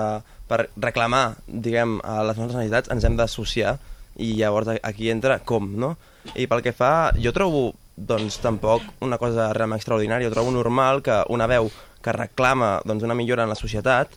per 0.47 0.68
reclamar, 0.78 1.38
diguem, 1.47 1.97
a 2.04 2.22
les 2.28 2.38
nostres 2.38 2.60
necessitats 2.60 2.91
ens 2.93 3.06
hem 3.08 3.16
d'associar 3.20 3.78
i 4.22 4.34
llavors 4.38 4.76
aquí 4.76 5.10
entra 5.10 5.39
com, 5.39 5.72
no? 5.80 5.95
I 6.38 6.45
pel 6.47 6.62
que 6.66 6.76
fa, 6.76 7.12
jo 7.20 7.34
trobo, 7.36 7.72
doncs, 7.97 8.39
tampoc 8.43 8.86
una 9.06 9.20
cosa 9.22 9.51
realment 9.54 9.82
extraordinària, 9.82 10.28
jo 10.28 10.36
trobo 10.36 10.54
normal 10.54 11.01
que 11.06 11.24
una 11.34 11.47
veu 11.49 11.72
que 12.04 12.14
reclama 12.16 12.78
doncs, 12.86 13.06
una 13.06 13.18
millora 13.18 13.47
en 13.47 13.54
la 13.54 13.60
societat 13.60 14.14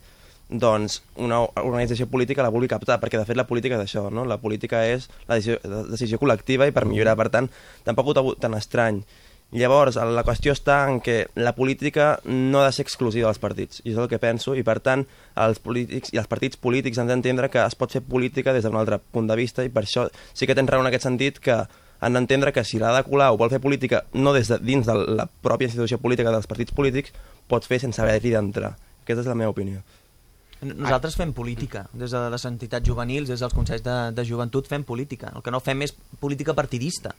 doncs 0.49 1.01
una 1.19 1.41
organització 1.43 2.07
política 2.07 2.45
la 2.45 2.53
vulgui 2.55 2.71
captar, 2.71 3.01
perquè 3.03 3.19
de 3.19 3.27
fet 3.27 3.39
la 3.39 3.47
política 3.49 3.81
és 3.81 3.89
això, 3.89 4.07
no? 4.15 4.25
La 4.25 4.39
política 4.39 4.85
és 4.87 5.09
la 5.27 5.41
decisió, 5.41 5.59
la 5.67 5.83
decisió 5.91 6.21
col·lectiva 6.23 6.69
i 6.69 6.75
per 6.75 6.85
millorar, 6.87 7.17
per 7.19 7.29
tant, 7.35 7.49
tampoc 7.85 8.13
ho 8.13 8.15
trobo 8.15 8.35
tan 8.39 8.55
estrany. 8.55 9.03
Llavors, 9.55 9.95
la 9.95 10.25
qüestió 10.27 10.51
està 10.51 10.81
en 10.91 10.99
que 11.01 11.29
la 11.39 11.53
política 11.55 12.17
no 12.27 12.61
ha 12.61 12.67
de 12.67 12.73
ser 12.75 12.83
exclusiva 12.83 13.29
dels 13.29 13.39
partits, 13.39 13.79
i 13.85 13.93
és 13.93 13.99
el 14.03 14.09
que 14.11 14.19
penso, 14.19 14.57
i 14.59 14.65
per 14.67 14.81
tant, 14.83 15.05
els 15.39 15.61
polítics 15.63 16.11
i 16.13 16.19
els 16.19 16.27
partits 16.27 16.59
polítics 16.59 16.99
han 16.99 17.13
d'entendre 17.13 17.49
que 17.53 17.63
es 17.63 17.79
pot 17.79 17.95
fer 17.95 18.03
política 18.03 18.53
des 18.53 18.67
d'un 18.67 18.77
altre 18.77 18.99
punt 18.99 19.31
de 19.31 19.37
vista, 19.39 19.63
i 19.63 19.71
per 19.71 19.85
això 19.87 20.09
sí 20.35 20.51
que 20.51 20.57
tens 20.59 20.69
raó 20.71 20.83
en 20.83 20.91
aquest 20.91 21.07
sentit 21.07 21.39
que 21.39 21.61
han 22.01 22.19
d'entendre 22.19 22.53
que 22.53 22.65
si 22.67 22.81
l'Ada 22.83 23.05
Colau 23.07 23.39
vol 23.39 23.53
fer 23.53 23.63
política 23.63 24.03
no 24.13 24.35
des 24.35 24.51
de 24.51 24.59
dins 24.59 24.85
de 24.85 24.99
la 25.17 25.29
pròpia 25.29 25.71
institució 25.71 26.03
política 26.03 26.35
dels 26.35 26.51
partits 26.51 26.75
polítics, 26.75 27.15
pot 27.47 27.65
fer 27.65 27.79
sense 27.81 28.03
haver-hi 28.03 28.35
d'entrar. 28.35 28.75
Aquesta 29.05 29.23
és 29.23 29.31
la 29.31 29.39
meva 29.39 29.55
opinió. 29.55 29.81
Nosaltres 30.67 31.15
fem 31.15 31.33
política, 31.37 31.85
des 31.93 32.11
de 32.11 32.21
les 32.33 32.45
entitats 32.49 32.89
juvenils, 32.89 33.29
des 33.29 33.41
dels 33.41 33.55
consells 33.55 33.85
de, 33.85 33.97
de 34.17 34.25
joventut 34.25 34.67
fem 34.67 34.85
política. 34.89 35.31
El 35.37 35.45
que 35.45 35.53
no 35.53 35.61
fem 35.61 35.85
és 35.85 35.93
política 36.21 36.57
partidista, 36.57 37.13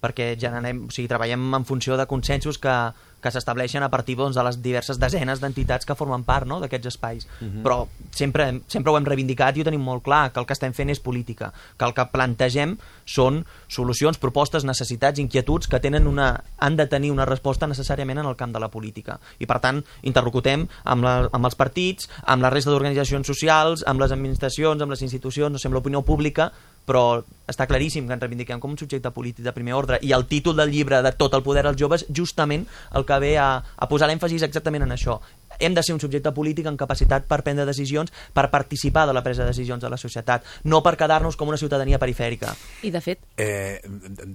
perquè 0.00 0.32
generem, 0.38 0.84
o 0.86 0.94
sigui, 0.94 1.08
treballem 1.10 1.54
en 1.58 1.64
funció 1.66 1.96
de 1.98 2.06
consensos 2.06 2.58
que, 2.62 2.74
que 3.20 3.32
s'estableixen 3.34 3.82
a 3.82 3.90
partir 3.90 4.16
doncs, 4.18 4.36
de 4.38 4.44
les 4.46 4.60
diverses 4.62 4.98
desenes 5.00 5.42
d'entitats 5.42 5.86
que 5.86 5.96
formen 5.98 6.22
part 6.26 6.46
no, 6.46 6.60
d'aquests 6.62 6.92
espais. 6.92 7.26
Mhm. 7.40 7.64
Però 7.64 7.80
sempre, 8.14 8.62
sempre 8.70 8.92
ho 8.92 8.98
hem 8.98 9.08
reivindicat 9.08 9.56
i 9.56 9.62
ho 9.62 9.66
tenim 9.66 9.82
molt 9.82 10.04
clar, 10.06 10.32
que 10.32 10.40
el 10.40 10.46
que 10.46 10.54
estem 10.54 10.74
fent 10.74 10.90
és 10.94 11.02
política, 11.02 11.52
que 11.76 11.84
el 11.84 11.94
que 11.94 12.06
plantegem 12.12 12.76
són 13.04 13.44
solucions, 13.66 14.18
propostes, 14.18 14.64
necessitats, 14.64 15.18
inquietuds 15.18 15.68
que 15.68 15.80
tenen 15.80 16.06
una, 16.06 16.44
han 16.58 16.76
de 16.76 16.86
tenir 16.86 17.10
una 17.10 17.26
resposta 17.26 17.66
necessàriament 17.66 18.22
en 18.22 18.26
el 18.26 18.36
camp 18.36 18.54
de 18.54 18.62
la 18.62 18.70
política. 18.70 19.18
I 19.38 19.46
per 19.46 19.58
tant, 19.60 19.82
interlocutem 20.02 20.68
amb, 20.84 21.04
la, 21.04 21.28
amb 21.32 21.44
els 21.44 21.58
partits, 21.58 22.08
amb 22.22 22.42
la 22.42 22.50
resta 22.54 22.70
d'organitzacions 22.70 23.26
socials, 23.26 23.84
amb 23.86 24.00
les 24.00 24.12
administracions, 24.12 24.82
amb 24.82 24.94
les 24.94 25.02
institucions, 25.02 25.52
no 25.52 25.58
sé, 25.58 25.68
amb 25.68 25.74
l'opinió 25.74 26.02
pública, 26.06 26.52
però 26.88 27.20
està 27.48 27.66
claríssim 27.68 28.08
que 28.08 28.16
ens 28.16 28.24
reivindiquem 28.24 28.60
com 28.60 28.72
un 28.72 28.80
subjecte 28.80 29.12
polític 29.14 29.44
de 29.44 29.54
primer 29.56 29.76
ordre 29.76 30.00
i 30.04 30.14
el 30.16 30.26
títol 30.28 30.56
del 30.56 30.72
llibre 30.72 31.02
de 31.04 31.12
Tot 31.18 31.34
el 31.36 31.44
poder 31.44 31.66
als 31.66 31.78
joves 31.80 32.06
justament 32.08 32.66
el 32.96 33.04
que 33.08 33.18
ve 33.20 33.36
a, 33.40 33.50
a 33.60 33.88
posar 33.88 34.08
l'èmfasis 34.08 34.44
exactament 34.46 34.86
en 34.86 34.96
això 34.96 35.18
hem 35.58 35.74
de 35.74 35.82
ser 35.82 35.94
un 35.94 36.00
subjecte 36.00 36.32
polític 36.34 36.68
en 36.70 36.76
capacitat 36.78 37.26
per 37.26 37.40
prendre 37.42 37.66
decisions, 37.66 38.12
per 38.34 38.48
participar 38.52 39.06
de 39.08 39.14
la 39.16 39.24
presa 39.26 39.42
de 39.42 39.52
decisions 39.52 39.82
de 39.82 39.90
la 39.90 39.98
societat, 39.98 40.46
no 40.64 40.82
per 40.86 40.94
quedar-nos 41.00 41.36
com 41.36 41.50
una 41.50 41.58
ciutadania 41.58 41.98
perifèrica. 41.98 42.54
I 42.86 42.92
de 42.94 43.02
fet... 43.02 43.24
Eh, 43.36 43.80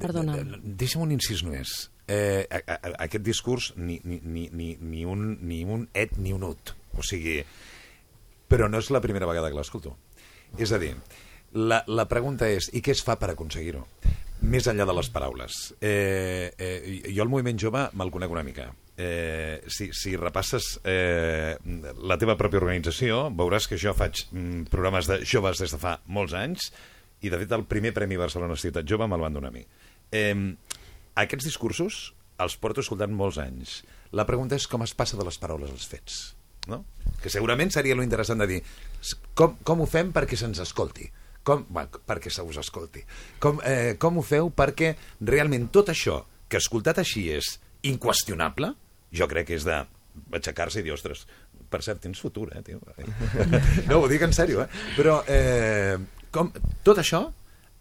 Perdona. 0.01 0.37
Deixa'm 0.59 1.05
un 1.05 1.13
incís 1.15 1.43
només. 1.45 1.73
Eh, 2.07 2.43
a, 2.51 2.59
a, 2.59 2.93
aquest 3.07 3.23
discurs 3.23 3.71
ni, 3.77 3.99
ni, 4.03 4.19
ni, 4.23 4.49
ni, 4.51 4.73
ni, 4.81 5.05
un, 5.07 5.37
ni 5.41 5.63
un 5.63 5.87
et 5.95 6.17
ni 6.19 6.35
un 6.35 6.43
ut. 6.49 6.75
O 6.99 7.05
sigui, 7.05 7.39
però 8.51 8.67
no 8.69 8.81
és 8.83 8.91
la 8.93 9.01
primera 9.01 9.29
vegada 9.29 9.51
que 9.51 9.57
l'escolto. 9.57 9.95
És 10.59 10.73
a 10.75 10.81
dir, 10.81 10.93
la, 11.53 11.83
la 11.87 12.07
pregunta 12.09 12.49
és, 12.49 12.69
i 12.73 12.81
què 12.81 12.93
es 12.95 13.03
fa 13.05 13.15
per 13.21 13.33
aconseguir-ho? 13.33 13.83
Més 14.43 14.65
enllà 14.67 14.87
de 14.89 14.95
les 14.97 15.09
paraules. 15.13 15.59
Eh, 15.79 16.51
eh, 16.57 16.79
jo 17.07 17.23
el 17.23 17.31
moviment 17.31 17.59
jove 17.59 17.85
me'l 17.95 18.11
conec 18.11 18.33
una 18.33 18.43
mica. 18.43 18.67
Eh, 18.97 19.61
si, 19.71 19.87
si 19.95 20.15
repasses 20.19 20.75
eh, 20.83 21.55
la 22.03 22.17
teva 22.21 22.35
pròpia 22.37 22.59
organització, 22.59 23.29
veuràs 23.33 23.69
que 23.69 23.79
jo 23.79 23.93
faig 23.97 24.25
mm, 24.31 24.67
programes 24.73 25.09
de 25.09 25.21
joves 25.23 25.63
des 25.63 25.73
de 25.73 25.79
fa 25.81 25.95
molts 26.05 26.35
anys 26.37 26.71
i, 27.23 27.31
de 27.31 27.39
fet, 27.39 27.55
el 27.55 27.63
primer 27.69 27.93
Premi 27.95 28.19
Barcelona 28.19 28.59
Ciutat 28.59 28.89
Jove 28.89 29.07
me'l 29.07 29.23
van 29.23 29.39
donar 29.39 29.53
a 29.53 29.55
mi. 29.55 29.63
Eh, 30.11 30.35
aquests 31.23 31.47
discursos 31.47 32.03
els 32.43 32.57
porto 32.59 32.83
escoltant 32.83 33.13
molts 33.15 33.39
anys. 33.39 33.81
La 34.11 34.27
pregunta 34.27 34.57
és 34.59 34.67
com 34.67 34.83
es 34.83 34.93
passa 34.97 35.17
de 35.17 35.25
les 35.25 35.39
paraules 35.39 35.71
als 35.71 35.87
fets. 35.87 36.21
No? 36.67 36.83
Que 37.23 37.31
segurament 37.31 37.71
seria 37.71 37.95
lo 37.95 38.03
interessant 38.03 38.39
de 38.43 38.47
dir 38.47 38.61
com, 39.35 39.57
com 39.67 39.83
ho 39.83 39.87
fem 39.89 40.13
perquè 40.15 40.37
se'ns 40.39 40.61
escolti 40.63 41.09
com, 41.43 41.65
bueno, 41.69 42.03
perquè 42.07 42.31
se 42.31 42.45
us 42.45 42.59
escolti 42.61 43.03
com, 43.43 43.59
eh, 43.67 43.95
com 43.99 44.17
ho 44.19 44.23
feu 44.25 44.51
perquè 44.55 44.93
realment 45.21 45.69
tot 45.75 45.91
això 45.93 46.21
que 46.47 46.61
escoltat 46.61 47.01
així 47.03 47.27
és 47.33 47.57
inqüestionable 47.89 48.73
jo 49.13 49.27
crec 49.29 49.51
que 49.51 49.59
és 49.59 49.67
de 49.67 49.83
aixecar-se 50.33 50.81
i 50.81 50.85
dir, 50.85 50.93
ostres, 50.93 51.25
per 51.69 51.81
cert, 51.85 52.01
tens 52.03 52.19
futur, 52.21 52.51
eh, 52.53 52.61
tio? 52.65 52.81
no, 53.89 54.03
ho 54.03 54.09
dic 54.11 54.25
en 54.25 54.35
sèrio, 54.35 54.65
eh? 54.65 54.83
Però 54.97 55.21
eh, 55.29 55.97
com, 56.33 56.51
tot 56.85 57.01
això, 57.01 57.23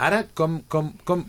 ara 0.02 0.22
com, 0.34 0.60
com, 0.70 0.90
com, 1.08 1.24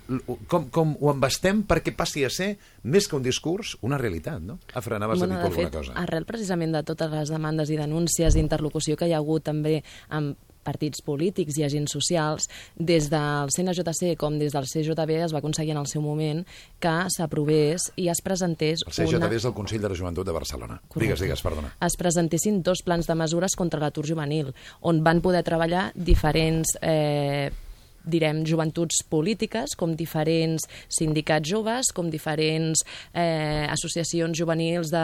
com, 0.49 0.69
com 0.73 0.95
ho 0.99 1.11
embastem 1.11 1.63
perquè 1.69 1.93
passi 1.95 2.23
a 2.25 2.31
ser, 2.33 2.53
més 2.83 3.07
que 3.09 3.19
un 3.19 3.25
discurs, 3.25 3.75
una 3.85 3.99
realitat, 4.01 4.41
no? 4.43 4.59
Afra, 4.73 4.97
anaves 4.99 5.21
bueno, 5.21 5.35
a 5.35 5.43
dir 5.43 5.49
alguna 5.49 5.67
fet, 5.67 5.75
cosa. 5.75 5.97
arrel 5.99 6.27
precisament 6.29 6.73
de 6.77 6.85
totes 6.87 7.11
les 7.13 7.33
demandes 7.33 7.73
i 7.73 7.79
denúncies 7.79 8.39
d'interlocució 8.39 8.97
que 8.97 9.11
hi 9.11 9.15
ha 9.15 9.21
hagut 9.21 9.45
també 9.51 9.81
amb 10.09 10.39
partits 10.63 11.03
polítics 11.05 11.57
i 11.59 11.65
agents 11.67 11.93
socials, 11.93 12.49
des 12.75 13.09
del 13.11 13.51
CNJC 13.53 14.15
com 14.19 14.39
des 14.39 14.55
del 14.55 14.67
CJB 14.69 15.19
es 15.23 15.35
va 15.35 15.41
aconseguir 15.43 15.75
en 15.75 15.81
el 15.83 15.89
seu 15.91 16.03
moment 16.03 16.43
que 16.83 16.95
s'aprovés 17.13 17.89
i 17.99 18.09
es 18.11 18.23
presentés 18.25 18.85
El 18.87 18.93
CJB 18.95 19.19
una... 19.21 19.31
és 19.35 19.45
el 19.45 19.55
Consell 19.57 19.83
de 19.83 19.91
la 19.91 19.99
Joventut 19.99 20.27
de 20.27 20.35
Barcelona. 20.35 20.79
Correcte. 20.87 21.13
Digues, 21.13 21.25
digues, 21.27 21.43
perdona. 21.45 21.73
es 21.83 21.97
presentessin 21.99 22.61
dos 22.63 22.83
plans 22.83 23.07
de 23.07 23.15
mesures 23.15 23.55
contra 23.59 23.81
l'atur 23.83 24.07
juvenil, 24.07 24.53
on 24.81 25.03
van 25.03 25.21
poder 25.21 25.43
treballar 25.43 25.91
diferents 25.95 26.77
eh, 26.81 27.51
direm, 28.03 28.43
joventuts 28.47 29.03
polítiques, 29.09 29.75
com 29.79 29.95
diferents 29.95 30.67
sindicats 30.91 31.49
joves, 31.49 31.91
com 31.95 32.09
diferents 32.11 32.83
eh, 33.13 33.65
associacions 33.71 34.37
juvenils 34.37 34.91
de 34.93 35.03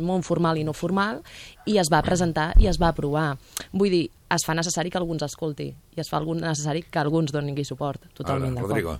món 0.00 0.24
formal 0.26 0.60
i 0.60 0.64
no 0.66 0.76
formal, 0.76 1.22
i 1.66 1.78
es 1.82 1.90
va 1.92 2.02
presentar 2.06 2.52
i 2.62 2.70
es 2.70 2.80
va 2.80 2.92
aprovar. 2.92 3.34
Vull 3.72 3.92
dir, 3.92 4.04
es 4.32 4.46
fa 4.46 4.54
necessari 4.58 4.90
que 4.90 5.00
algú 5.00 5.16
ens 5.16 5.26
escolti, 5.26 5.70
i 5.70 6.00
es 6.02 6.10
fa 6.10 6.20
algun 6.20 6.42
necessari 6.44 6.84
que 6.86 7.02
algú 7.02 7.22
ens 7.22 7.34
doni 7.34 7.56
suport. 7.64 8.10
Totalment 8.14 8.54
d'acord. 8.54 8.70
Rodrigo. 8.70 8.98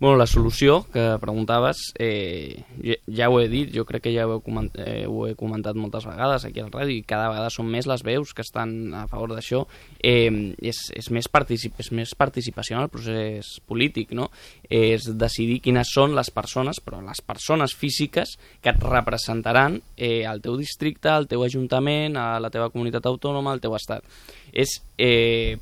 Bueno, 0.00 0.16
la 0.16 0.26
solució 0.26 0.84
que 0.92 1.18
preguntaves, 1.20 1.92
eh, 1.96 2.64
ja, 2.82 2.96
ja 3.06 3.28
ho 3.30 3.38
he 3.38 3.46
dit, 3.48 3.70
jo 3.70 3.84
crec 3.86 4.02
que 4.02 4.12
ja 4.12 4.24
ho 4.26 4.32
he, 4.34 4.40
coment, 4.42 4.72
eh, 4.74 5.06
ho 5.06 5.28
he 5.28 5.36
comentat 5.38 5.76
moltes 5.78 6.02
vegades 6.08 6.42
aquí 6.44 6.58
al 6.58 6.72
ràdio 6.72 6.96
i 6.96 7.04
cada 7.06 7.28
vegada 7.30 7.52
són 7.54 7.68
més 7.70 7.86
les 7.86 8.02
veus 8.02 8.32
que 8.34 8.42
estan 8.42 8.90
a 8.90 9.04
favor 9.06 9.30
d'això. 9.36 9.62
Eh, 10.02 10.50
és, 10.58 10.80
és, 10.98 11.10
més 11.14 11.30
particip 11.30 11.78
és 11.78 11.92
més 11.94 12.14
participació 12.18 12.74
en 12.74 12.82
el 12.82 12.90
procés 12.90 13.60
polític, 13.70 14.10
no? 14.18 14.32
És 14.66 15.06
decidir 15.14 15.60
quines 15.62 15.92
són 15.94 16.16
les 16.18 16.32
persones, 16.34 16.80
però 16.82 16.98
les 17.04 17.22
persones 17.22 17.76
físiques 17.78 18.34
que 18.60 18.74
et 18.74 18.82
representaran 18.82 19.78
eh, 19.96 20.24
al 20.26 20.42
teu 20.42 20.58
districte, 20.58 21.12
al 21.12 21.30
teu 21.30 21.46
ajuntament, 21.46 22.18
a 22.18 22.42
la 22.42 22.50
teva 22.50 22.72
comunitat 22.74 23.06
autònoma, 23.06 23.54
al 23.54 23.62
teu 23.62 23.78
estat. 23.78 24.02
És... 24.50 24.80
Eh, 24.98 25.54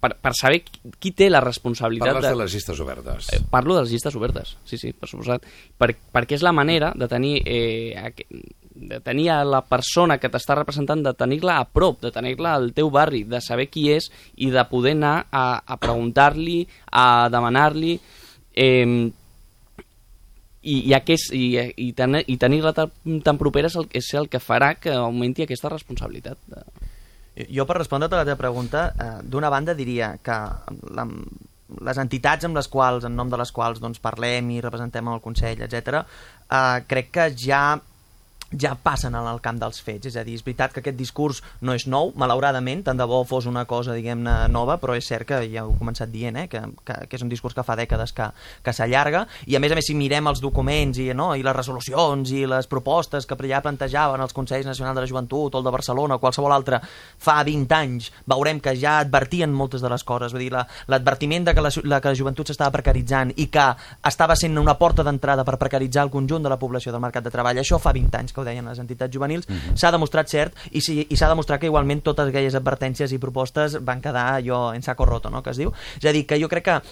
per, 0.00 0.14
per 0.16 0.32
saber 0.36 0.62
qui, 0.64 1.12
té 1.12 1.28
la 1.30 1.42
responsabilitat... 1.44 2.14
Parles 2.16 2.26
de... 2.26 2.32
de 2.32 2.40
les 2.40 2.54
llistes 2.56 2.80
obertes. 2.80 3.28
Eh, 3.36 3.42
parlo 3.52 3.76
de 3.76 3.84
les 3.84 3.92
llistes 3.92 4.16
obertes, 4.16 4.56
sí, 4.64 4.80
sí, 4.80 4.94
per 4.96 5.10
suposat. 5.10 5.44
Per, 5.78 5.92
perquè 6.14 6.38
és 6.38 6.46
la 6.46 6.54
manera 6.56 6.94
de 6.96 7.08
tenir, 7.10 7.34
eh, 7.44 8.10
de 8.90 9.00
tenir 9.04 9.28
a 9.34 9.42
la 9.44 9.60
persona 9.68 10.16
que 10.18 10.32
t'està 10.32 10.56
representant, 10.56 11.04
de 11.04 11.14
tenir-la 11.14 11.60
a 11.60 11.68
prop, 11.68 12.00
de 12.00 12.12
tenir-la 12.14 12.56
al 12.56 12.72
teu 12.76 12.90
barri, 12.90 13.22
de 13.28 13.42
saber 13.44 13.68
qui 13.68 13.90
és 13.92 14.08
i 14.40 14.50
de 14.54 14.64
poder 14.72 14.96
anar 14.96 15.14
a, 15.30 15.46
a 15.60 15.80
preguntar-li, 15.80 16.62
a 16.90 17.06
demanar-li... 17.32 17.96
Eh, 18.56 19.10
i, 20.60 20.74
i, 20.90 20.92
aquest, 20.92 21.32
i, 21.32 21.56
i, 21.80 21.92
ten, 21.96 22.18
i 22.20 22.36
tenir-la 22.40 22.74
tan, 22.76 22.90
tan 23.24 23.38
propera 23.40 23.70
és 23.70 23.76
el, 23.80 23.86
és 23.96 24.10
el 24.18 24.28
que 24.28 24.42
farà 24.42 24.74
que 24.76 24.92
augmenti 24.92 25.46
aquesta 25.46 25.70
responsabilitat. 25.72 26.36
De... 26.52 26.89
Jo, 27.48 27.66
per 27.68 27.78
respondre 27.80 28.10
a 28.10 28.20
la 28.20 28.26
teva 28.28 28.40
pregunta, 28.40 28.90
eh, 28.92 29.12
d'una 29.22 29.50
banda 29.52 29.74
diria 29.78 30.14
que 30.22 30.36
la, 30.96 31.06
les 31.88 32.00
entitats 32.02 32.46
amb 32.48 32.58
les 32.58 32.68
quals, 32.68 33.06
en 33.06 33.16
nom 33.16 33.30
de 33.30 33.38
les 33.40 33.52
quals 33.54 33.80
doncs, 33.82 34.02
parlem 34.02 34.50
i 34.54 34.60
representem 34.64 35.08
el 35.08 35.22
Consell, 35.24 35.62
etc, 35.66 36.02
eh, 36.02 36.82
crec 36.90 37.12
que 37.14 37.30
ja 37.38 37.64
ja 38.50 38.74
passen 38.74 39.14
en 39.14 39.26
el 39.30 39.40
camp 39.40 39.60
dels 39.60 39.80
fets, 39.84 40.10
és 40.10 40.16
a 40.18 40.24
dir, 40.26 40.34
és 40.38 40.44
veritat 40.44 40.74
que 40.74 40.82
aquest 40.82 40.98
discurs 40.98 41.40
no 41.62 41.74
és 41.76 41.86
nou, 41.86 42.12
malauradament, 42.18 42.82
tant 42.86 42.98
de 42.98 43.06
bo 43.06 43.22
fos 43.28 43.46
una 43.46 43.64
cosa, 43.70 43.94
diguem-ne, 43.94 44.48
nova, 44.50 44.78
però 44.82 44.96
és 44.98 45.06
cert 45.06 45.28
que 45.28 45.40
ja 45.52 45.64
ho 45.66 45.74
he 45.74 45.78
començat 45.78 46.10
dient, 46.10 46.36
eh, 46.40 46.46
que, 46.50 46.62
que, 46.84 46.96
que 47.06 47.18
és 47.18 47.24
un 47.24 47.30
discurs 47.30 47.54
que 47.54 47.64
fa 47.66 47.76
dècades 47.78 48.12
que, 48.16 48.26
que 48.64 48.74
s'allarga, 48.74 49.26
i 49.46 49.56
a 49.56 49.62
més 49.62 49.72
a 49.72 49.78
més 49.78 49.86
si 49.86 49.94
mirem 49.94 50.26
els 50.30 50.42
documents 50.42 50.98
i, 50.98 51.10
no, 51.14 51.30
i 51.38 51.44
les 51.46 51.56
resolucions 51.56 52.34
i 52.34 52.44
les 52.50 52.66
propostes 52.70 53.26
que 53.26 53.38
ja 53.50 53.62
plantejaven 53.62 54.20
els 54.20 54.34
Consells 54.36 54.66
Nacionals 54.66 54.98
de 54.98 55.04
la 55.04 55.10
Joventut 55.10 55.54
o 55.54 55.58
el 55.58 55.64
de 55.64 55.74
Barcelona 55.74 56.18
o 56.18 56.22
qualsevol 56.22 56.52
altre 56.52 56.80
fa 56.82 57.40
20 57.46 57.74
anys, 57.76 58.10
veurem 58.26 58.60
que 58.60 58.74
ja 58.78 58.98
advertien 59.00 59.52
moltes 59.54 59.82
de 59.82 59.90
les 59.90 60.04
coses, 60.04 60.34
vull 60.34 60.44
dir, 60.44 60.52
l'advertiment 60.90 61.46
la, 61.46 61.50
de 61.50 61.56
que 61.56 61.64
la, 61.64 61.72
la, 61.84 62.00
que 62.00 62.12
la 62.12 62.18
joventut 62.18 62.50
s'estava 62.50 62.74
precaritzant 62.74 63.32
i 63.36 63.46
que 63.52 63.66
estava 64.10 64.36
sent 64.38 64.58
una 64.58 64.76
porta 64.78 65.04
d'entrada 65.06 65.44
per 65.46 65.58
precaritzar 65.60 66.06
el 66.06 66.12
conjunt 66.12 66.44
de 66.44 66.52
la 66.52 66.58
població 66.58 66.92
del 66.92 67.02
mercat 67.02 67.26
de 67.26 67.32
treball, 67.32 67.62
això 67.62 67.78
fa 67.82 67.94
20 67.96 68.20
anys 68.20 68.34
que 68.34 68.39
ho 68.40 68.46
deien 68.46 68.66
les 68.66 68.80
entitats 68.82 69.14
juvenils, 69.14 69.48
mm 69.48 69.54
-hmm. 69.54 69.76
s'ha 69.76 69.92
demostrat 69.92 70.28
cert 70.28 70.56
i, 70.70 70.80
si, 70.80 71.06
i 71.08 71.16
s'ha 71.16 71.28
demostrat 71.28 71.60
que 71.60 71.66
igualment 71.66 72.02
totes 72.02 72.28
aquelles 72.28 72.54
advertències 72.54 73.12
i 73.12 73.18
propostes 73.18 73.78
van 73.84 74.00
quedar 74.00 74.40
allò 74.40 74.74
en 74.74 74.82
saco 74.82 75.04
roto, 75.04 75.30
no?, 75.30 75.42
que 75.42 75.50
es 75.50 75.56
diu. 75.56 75.72
És 75.98 76.08
a 76.08 76.12
dir, 76.12 76.26
que 76.26 76.40
jo 76.40 76.48
crec 76.48 76.64
que 76.64 76.82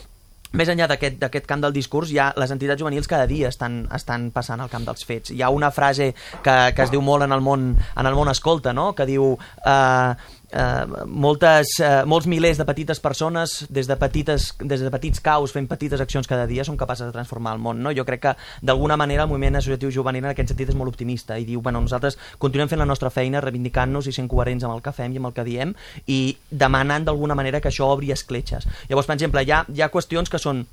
més 0.56 0.68
enllà 0.72 0.86
d'aquest 0.88 1.46
camp 1.48 1.60
del 1.60 1.74
discurs, 1.76 2.10
ja 2.14 2.30
les 2.40 2.50
entitats 2.50 2.80
juvenils 2.80 3.08
cada 3.10 3.26
dia 3.28 3.50
estan, 3.52 3.82
estan 3.94 4.30
passant 4.32 4.60
al 4.60 4.70
camp 4.72 4.86
dels 4.86 5.04
fets. 5.04 5.30
Hi 5.30 5.42
ha 5.42 5.50
una 5.52 5.70
frase 5.70 6.14
que, 6.42 6.56
que 6.74 6.82
es 6.82 6.90
diu 6.90 7.02
molt 7.04 7.26
en 7.26 7.32
el 7.36 7.44
món, 7.44 7.74
en 7.76 8.06
el 8.06 8.14
món 8.14 8.32
escolta, 8.32 8.72
no? 8.72 8.94
que 8.94 9.06
diu... 9.06 9.36
Eh, 9.64 10.14
eh, 10.52 11.04
moltes, 11.06 11.74
eh, 11.80 12.04
molts 12.06 12.26
milers 12.26 12.58
de 12.58 12.66
petites 12.68 13.00
persones 13.00 13.66
des 13.68 13.88
de, 13.88 13.96
petites, 13.96 14.54
des 14.60 14.80
de 14.80 14.90
petits 14.90 15.20
caus 15.20 15.52
fent 15.52 15.68
petites 15.68 16.00
accions 16.00 16.28
cada 16.28 16.46
dia 16.46 16.64
són 16.64 16.78
capaces 16.80 17.06
de 17.06 17.12
transformar 17.12 17.54
el 17.56 17.62
món 17.62 17.82
no? 17.82 17.92
jo 17.92 18.04
crec 18.08 18.22
que 18.22 18.34
d'alguna 18.62 18.96
manera 18.96 19.26
el 19.26 19.30
moviment 19.32 19.60
associatiu 19.60 19.92
juvenil 19.94 20.24
en 20.24 20.32
aquest 20.32 20.54
sentit 20.54 20.72
és 20.72 20.78
molt 20.78 20.92
optimista 20.94 21.38
i 21.38 21.46
diu, 21.48 21.60
bueno, 21.60 21.80
nosaltres 21.84 22.18
continuem 22.38 22.70
fent 22.70 22.82
la 22.82 22.88
nostra 22.88 23.10
feina 23.10 23.42
reivindicant-nos 23.44 24.08
i 24.08 24.16
sent 24.16 24.28
coherents 24.28 24.64
amb 24.64 24.76
el 24.76 24.82
que 24.82 24.94
fem 24.96 25.12
i 25.12 25.22
amb 25.22 25.30
el 25.30 25.36
que 25.36 25.46
diem 25.46 25.74
i 26.06 26.36
demanant 26.50 27.06
d'alguna 27.08 27.36
manera 27.38 27.60
que 27.60 27.72
això 27.72 27.92
obri 27.92 28.12
escletxes 28.14 28.68
llavors 28.88 29.06
per 29.06 29.18
exemple 29.18 29.44
hi 29.44 29.52
ha, 29.52 29.64
hi 29.68 29.82
ha 29.82 29.92
qüestions 29.92 30.30
que 30.32 30.40
són 30.42 30.64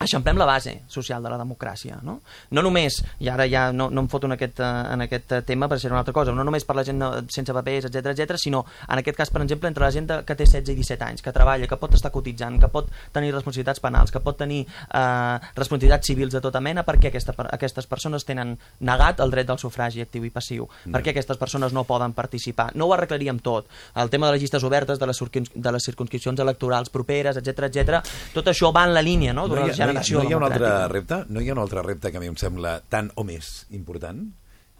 eixamplem 0.00 0.38
la 0.40 0.46
base 0.46 0.82
social 0.88 1.22
de 1.22 1.28
la 1.28 1.36
democràcia. 1.36 1.98
No, 2.02 2.20
no 2.56 2.62
només, 2.64 3.02
i 3.20 3.28
ara 3.28 3.44
ja 3.50 3.66
no, 3.72 3.90
no 3.92 4.00
em 4.00 4.08
foto 4.08 4.28
en 4.30 4.32
aquest, 4.36 4.60
eh, 4.64 4.68
en 4.94 5.04
aquest 5.04 5.34
tema 5.44 5.68
per 5.68 5.76
ser 5.80 5.90
una 5.92 6.00
altra 6.00 6.14
cosa, 6.16 6.32
no 6.32 6.44
només 6.46 6.64
per 6.64 6.76
la 6.78 6.84
gent 6.88 7.02
sense 7.28 7.52
papers, 7.52 7.90
etc 7.90 8.14
etc, 8.14 8.38
sinó 8.40 8.62
en 8.88 9.02
aquest 9.02 9.18
cas, 9.18 9.30
per 9.30 9.42
exemple, 9.44 9.68
entre 9.68 9.84
la 9.84 9.90
gent 9.92 10.08
que 10.24 10.36
té 10.36 10.46
16 10.46 10.72
i 10.72 10.78
17 10.78 11.04
anys, 11.04 11.24
que 11.24 11.34
treballa, 11.36 11.68
que 11.68 11.76
pot 11.80 11.94
estar 11.98 12.12
cotitzant, 12.14 12.56
que 12.62 12.70
pot 12.72 12.88
tenir 13.12 13.34
responsabilitats 13.34 13.82
penals, 13.84 14.12
que 14.14 14.22
pot 14.24 14.38
tenir 14.40 14.62
eh, 14.64 15.36
responsabilitats 15.58 16.08
civils 16.08 16.32
de 16.32 16.40
tota 16.40 16.64
mena, 16.64 16.86
perquè 16.88 17.12
aquesta, 17.12 17.36
aquestes 17.50 17.88
persones 17.90 18.24
tenen 18.24 18.56
negat 18.80 19.20
el 19.20 19.36
dret 19.36 19.52
del 19.52 19.60
sufragi 19.60 20.00
actiu 20.06 20.24
i 20.24 20.32
passiu, 20.32 20.64
mm. 20.64 20.96
perquè 20.96 21.12
aquestes 21.12 21.36
persones 21.36 21.76
no 21.76 21.84
poden 21.84 22.16
participar. 22.16 22.70
No 22.72 22.88
ho 22.88 22.96
arreglaríem 22.96 23.42
tot. 23.44 23.68
El 24.00 24.08
tema 24.08 24.30
de 24.30 24.38
les 24.38 24.46
llistes 24.46 24.64
obertes, 24.64 24.98
de 24.98 25.12
les, 25.12 25.22
de 25.54 25.76
les 25.76 25.90
circunscripcions 25.92 26.40
electorals 26.40 26.88
properes, 26.88 27.36
etc 27.36 27.68
etc. 27.68 28.00
tot 28.32 28.48
això 28.48 28.72
va 28.72 28.88
en 28.88 28.96
la 28.96 29.04
línia 29.04 29.34
no? 29.36 29.46
no 29.46 29.89
generació 29.90 30.20
no 30.20 30.28
hi 30.28 30.34
ha 30.34 30.40
un 30.40 30.48
altre 30.48 30.74
repte? 30.92 31.24
No 31.28 31.42
hi 31.42 31.50
ha 31.50 31.56
un 31.58 31.62
altre 31.62 31.84
repte 31.86 32.10
que 32.10 32.20
a 32.20 32.22
mi 32.22 32.30
em 32.30 32.38
sembla 32.40 32.78
tan 32.88 33.12
o 33.16 33.26
més 33.26 33.66
important? 33.70 34.28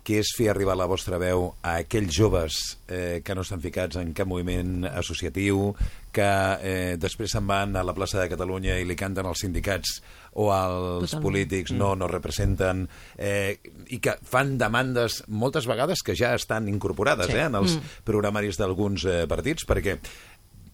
que 0.05 0.21
és 0.21 0.31
fer 0.37 0.49
arribar 0.51 0.77
la 0.79 0.89
vostra 0.89 1.19
veu 1.21 1.51
a 1.61 1.77
aquells 1.83 2.15
joves 2.17 2.57
eh, 2.89 3.21
que 3.25 3.35
no 3.37 3.45
estan 3.45 3.61
ficats 3.61 3.99
en 4.01 4.15
cap 4.17 4.29
moviment 4.31 4.87
associatiu, 4.89 5.75
que 6.15 6.29
eh, 6.67 6.95
després 7.01 7.35
se'n 7.37 7.47
van 7.47 7.77
a 7.77 7.85
la 7.87 7.95
plaça 7.97 8.19
de 8.21 8.31
Catalunya 8.33 8.79
i 8.81 8.87
li 8.89 8.97
canten 8.99 9.29
als 9.29 9.45
sindicats 9.45 9.99
o 10.33 10.49
als 10.55 11.11
Totalment. 11.11 11.25
polítics, 11.27 11.75
no, 11.77 11.93
mm. 11.93 12.01
no 12.01 12.09
representen, 12.11 12.87
eh, 13.19 13.59
i 13.93 14.01
que 14.03 14.17
fan 14.25 14.57
demandes 14.59 15.21
moltes 15.29 15.69
vegades 15.69 16.05
que 16.07 16.17
ja 16.17 16.33
estan 16.39 16.71
incorporades 16.73 17.29
sí. 17.31 17.37
eh, 17.37 17.47
en 17.51 17.61
els 17.61 17.77
mm. 17.77 18.01
programaris 18.09 18.61
d'alguns 18.61 19.05
eh, 19.05 19.25
partits, 19.31 19.69
perquè 19.69 19.99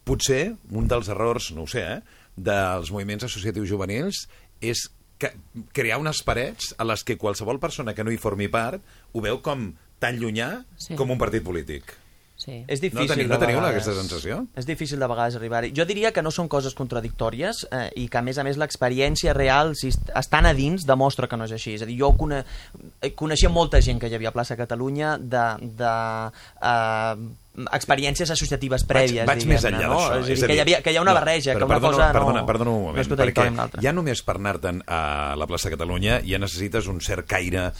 potser 0.06 0.54
un 0.70 0.86
dels 0.86 1.10
errors, 1.10 1.50
no 1.56 1.66
ho 1.66 1.70
sé, 1.70 1.82
eh, 1.82 2.15
dels 2.36 2.92
moviments 2.92 3.26
associatius 3.26 3.68
juvenils 3.72 4.26
és 4.60 4.86
que, 5.18 5.32
crear 5.72 5.98
unes 6.00 6.22
parets 6.24 6.74
a 6.76 6.86
les 6.88 7.04
que 7.04 7.18
qualsevol 7.20 7.60
persona 7.60 7.96
que 7.96 8.04
no 8.04 8.12
hi 8.12 8.20
formi 8.20 8.48
part 8.52 8.82
ho 9.12 9.24
veu 9.24 9.40
com 9.44 9.70
tan 10.02 10.18
llunyà 10.20 10.50
sí. 10.76 10.94
com 10.96 11.10
un 11.10 11.20
partit 11.20 11.44
polític. 11.44 11.96
Sí. 12.36 12.58
És 12.68 12.82
difícil 12.82 13.08
no, 13.08 13.14
teniu, 13.14 13.28
no 13.30 13.38
teniu 13.40 13.58
aquesta 13.64 13.94
sensació? 13.96 14.42
És 14.60 14.66
difícil 14.68 15.00
de 15.00 15.08
vegades 15.08 15.38
arribar-hi. 15.38 15.70
Jo 15.74 15.86
diria 15.88 16.12
que 16.12 16.20
no 16.22 16.30
són 16.34 16.50
coses 16.52 16.76
contradictòries 16.76 17.62
eh, 17.70 17.86
i 18.02 18.04
que, 18.12 18.20
a 18.20 18.24
més 18.26 18.36
a 18.36 18.44
més, 18.44 18.58
l'experiència 18.60 19.32
real, 19.32 19.72
si 19.78 19.88
estan 19.88 20.44
a 20.44 20.52
dins, 20.56 20.84
demostra 20.86 21.30
que 21.32 21.38
no 21.40 21.48
és 21.48 21.56
així. 21.56 21.78
És 21.78 21.86
a 21.86 21.88
dir, 21.88 21.96
jo 22.02 22.12
cone... 22.20 22.42
coneixia 23.16 23.48
molta 23.48 23.80
gent 23.80 24.02
que 24.02 24.12
hi 24.12 24.18
havia 24.18 24.34
a 24.34 24.36
plaça 24.36 24.58
Catalunya 24.60 25.16
de... 25.16 25.48
de 25.80 25.96
eh, 26.60 27.26
experiències 27.72 28.30
associatives 28.32 28.84
prèvies. 28.88 29.24
Vaig, 29.28 29.42
vaig 29.42 29.50
més 29.50 29.66
enllà 29.68 29.88
no? 29.88 29.98
d'això. 29.98 30.18
És, 30.20 30.30
és 30.34 30.40
dir, 30.40 30.48
que, 30.50 30.56
hi 30.56 30.62
havia, 30.64 30.80
que 30.84 30.94
hi 30.94 30.98
ha 31.00 31.04
una 31.04 31.14
no, 31.14 31.20
barreja, 31.20 31.54
que 31.56 31.64
una 31.64 31.76
perdona, 31.76 31.92
cosa 31.94 32.06
no, 32.06 32.16
perdona, 32.18 32.46
perdona 32.48 32.74
un 32.74 32.82
moment, 32.90 33.12
no 33.12 33.20
perquè 33.22 33.46
ja 33.84 33.94
només 33.96 34.24
per 34.26 34.36
anar-te'n 34.40 34.82
a 34.86 35.02
la 35.40 35.48
plaça 35.48 35.72
Catalunya 35.72 36.20
ja 36.26 36.40
necessites 36.42 36.90
un 36.92 37.00
cert 37.04 37.28
caire 37.30 37.70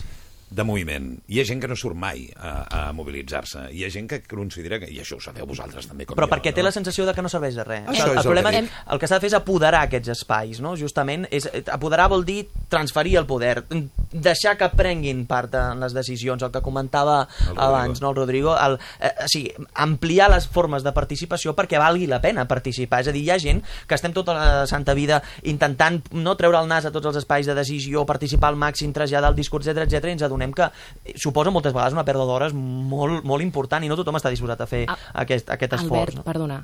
de 0.51 0.63
moviment. 0.63 1.09
Hi 1.27 1.41
ha 1.41 1.45
gent 1.49 1.61
que 1.63 1.69
no 1.69 1.77
surt 1.79 1.99
mai 1.99 2.27
a, 2.37 2.51
a 2.71 2.81
mobilitzar-se. 2.95 3.67
Hi 3.75 3.83
ha 3.85 3.91
gent 3.91 4.07
que 4.11 4.21
considera 4.31 4.79
que... 4.79 4.89
I 4.93 5.01
això 5.03 5.19
ho 5.19 5.23
sabeu 5.23 5.47
vosaltres 5.49 5.89
també 5.91 6.07
com 6.07 6.19
Però 6.19 6.29
jo, 6.29 6.33
perquè 6.37 6.53
no? 6.53 6.59
té 6.59 6.65
la 6.67 6.73
sensació 6.75 7.07
de 7.09 7.15
que 7.17 7.25
no 7.25 7.31
serveix 7.33 7.59
de 7.59 7.65
res. 7.67 7.89
Això 7.91 8.13
el, 8.13 8.21
el, 8.21 8.29
problema 8.29 8.53
que 8.55 8.63
el 8.63 9.03
que 9.03 9.11
s'ha 9.11 9.19
de 9.19 9.25
fer 9.25 9.33
és 9.33 9.39
apoderar 9.39 9.83
aquests 9.87 10.13
espais, 10.15 10.61
no? 10.63 10.77
Justament, 10.79 11.27
és, 11.35 11.49
apoderar 11.75 12.07
vol 12.13 12.23
dir 12.29 12.45
transferir 12.71 13.17
el 13.19 13.27
poder, 13.27 13.65
deixar 14.13 14.55
que 14.61 14.69
prenguin 14.79 15.25
part 15.27 15.57
en 15.59 15.83
les 15.83 15.97
decisions, 15.97 16.45
el 16.47 16.55
que 16.55 16.63
comentava 16.63 17.25
el 17.51 17.59
abans, 17.67 18.01
no, 18.05 18.13
el 18.15 18.21
Rodrigo, 18.21 18.55
el, 18.55 18.79
eh, 19.01 19.13
o 19.27 19.29
sigui, 19.33 19.51
ampliar 19.83 20.31
les 20.31 20.47
formes 20.47 20.87
de 20.87 20.95
participació 20.95 21.57
perquè 21.59 21.81
valgui 21.83 22.07
la 22.07 22.21
pena 22.23 22.47
participar. 22.47 23.03
És 23.03 23.11
a 23.11 23.17
dir, 23.17 23.25
hi 23.27 23.35
ha 23.35 23.41
gent 23.43 23.65
que 23.87 23.99
estem 23.99 24.15
tota 24.15 24.39
la 24.39 24.67
santa 24.71 24.95
vida 24.95 25.21
intentant 25.43 26.01
no 26.15 26.37
treure 26.39 26.63
el 26.63 26.71
nas 26.71 26.87
a 26.87 26.95
tots 26.95 27.11
els 27.11 27.21
espais 27.25 27.51
de 27.51 27.59
decisió, 27.59 28.07
participar 28.07 28.55
al 28.55 28.61
màxim, 28.61 28.95
traslladar 28.95 29.35
el 29.35 29.39
discurs, 29.43 29.67
etc 29.67 29.87
etc 29.87 30.07
i 30.07 30.15
ens 30.15 30.27
adonem 30.37 30.55
que 30.57 30.71
suposa 31.19 31.53
moltes 31.55 31.75
vegades 31.75 31.97
una 31.97 32.07
pèrdua 32.07 32.29
d'hores 32.29 32.57
molt, 32.57 33.25
molt 33.25 33.45
important 33.45 33.85
i 33.85 33.91
no 33.91 33.99
tothom 33.99 34.21
està 34.21 34.33
disposat 34.33 34.63
a 34.63 34.71
fer 34.71 34.85
ah, 34.89 34.99
aquest, 35.25 35.51
aquest 35.51 35.81
esforç. 35.81 35.97
Albert, 35.97 36.21
no? 36.21 36.27
perdona, 36.27 36.61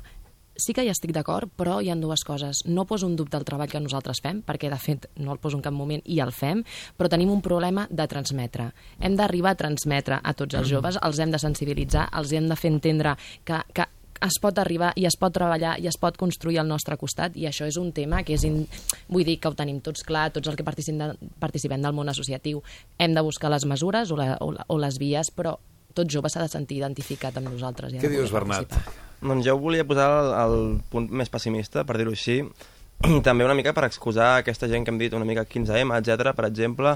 sí 0.55 0.73
que 0.73 0.83
hi 0.85 0.91
estic 0.91 1.13
d'acord, 1.15 1.51
però 1.57 1.79
hi 1.81 1.89
han 1.89 2.01
dues 2.03 2.23
coses. 2.27 2.63
No 2.69 2.85
poso 2.89 3.07
un 3.07 3.15
dubte 3.17 3.37
al 3.37 3.45
treball 3.47 3.71
que 3.71 3.81
nosaltres 3.81 4.21
fem, 4.23 4.43
perquè 4.45 4.69
de 4.71 4.79
fet 4.81 5.07
no 5.17 5.33
el 5.33 5.41
poso 5.41 5.57
en 5.57 5.65
cap 5.65 5.73
moment 5.73 6.03
i 6.05 6.19
el 6.23 6.33
fem, 6.35 6.63
però 6.97 7.09
tenim 7.09 7.31
un 7.33 7.41
problema 7.41 7.87
de 7.89 8.07
transmetre. 8.09 8.69
Hem 8.99 9.17
d'arribar 9.19 9.55
a 9.55 9.61
transmetre 9.63 10.19
a 10.21 10.33
tots 10.33 10.55
els 10.55 10.67
mm. 10.67 10.75
joves, 10.75 11.01
els 11.01 11.19
hem 11.19 11.33
de 11.33 11.41
sensibilitzar, 11.41 12.07
els 12.19 12.33
hem 12.33 12.49
de 12.49 12.59
fer 12.59 12.73
entendre 12.73 13.17
que, 13.45 13.61
que 13.73 13.89
es 14.21 14.37
pot 14.41 14.59
arribar 14.61 14.91
i 14.99 15.07
es 15.09 15.17
pot 15.19 15.33
treballar 15.35 15.75
i 15.81 15.87
es 15.89 15.97
pot 15.99 16.17
construir 16.19 16.59
al 16.61 16.67
nostre 16.69 16.97
costat 16.99 17.35
i 17.39 17.47
això 17.49 17.67
és 17.69 17.77
un 17.81 17.91
tema 17.95 18.23
que 18.23 18.37
és... 18.37 18.45
In... 18.47 18.63
Vull 19.09 19.25
dir 19.27 19.39
que 19.41 19.49
ho 19.49 19.57
tenim 19.57 19.81
tots 19.83 20.05
clar, 20.07 20.29
tots 20.35 20.49
els 20.51 20.57
que 20.59 20.65
participem, 20.65 21.01
de, 21.01 21.31
participem 21.41 21.81
del 21.83 21.95
món 21.95 22.09
associatiu. 22.11 22.61
Hem 22.97 23.15
de 23.15 23.23
buscar 23.25 23.51
les 23.53 23.65
mesures 23.69 24.11
o, 24.11 24.19
la, 24.19 24.35
o, 24.39 24.51
la, 24.55 24.67
o 24.67 24.79
les 24.81 24.99
vies, 25.01 25.31
però 25.33 25.57
tot 25.93 26.09
jove 26.09 26.29
s'ha 26.31 26.43
de 26.43 26.51
sentir 26.51 26.79
identificat 26.79 27.37
amb 27.37 27.51
nosaltres. 27.51 27.93
Què 28.01 28.11
dius, 28.11 28.31
Bernat? 28.33 28.73
Doncs 29.23 29.45
jo 29.45 29.57
volia 29.61 29.85
posar 29.87 30.07
el, 30.19 30.31
el 30.43 30.55
punt 30.91 31.09
més 31.15 31.31
pessimista, 31.31 31.85
per 31.87 31.99
dir-ho 31.99 32.15
així, 32.15 32.41
i 33.17 33.19
també 33.25 33.45
una 33.47 33.57
mica 33.57 33.75
per 33.75 33.85
excusar 33.87 34.37
aquesta 34.39 34.69
gent 34.71 34.85
que 34.85 34.93
hem 34.93 35.01
dit, 35.01 35.13
una 35.13 35.27
mica 35.27 35.45
15M, 35.45 35.99
etc. 35.99 36.33
Per 36.35 36.47
exemple, 36.49 36.95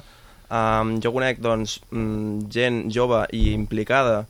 um, 0.49 0.97
jo 1.03 1.13
conec 1.15 1.39
doncs, 1.43 1.78
mm, 1.91 2.49
gent 2.53 2.82
jove 2.93 3.26
i 3.36 3.51
implicada 3.53 4.26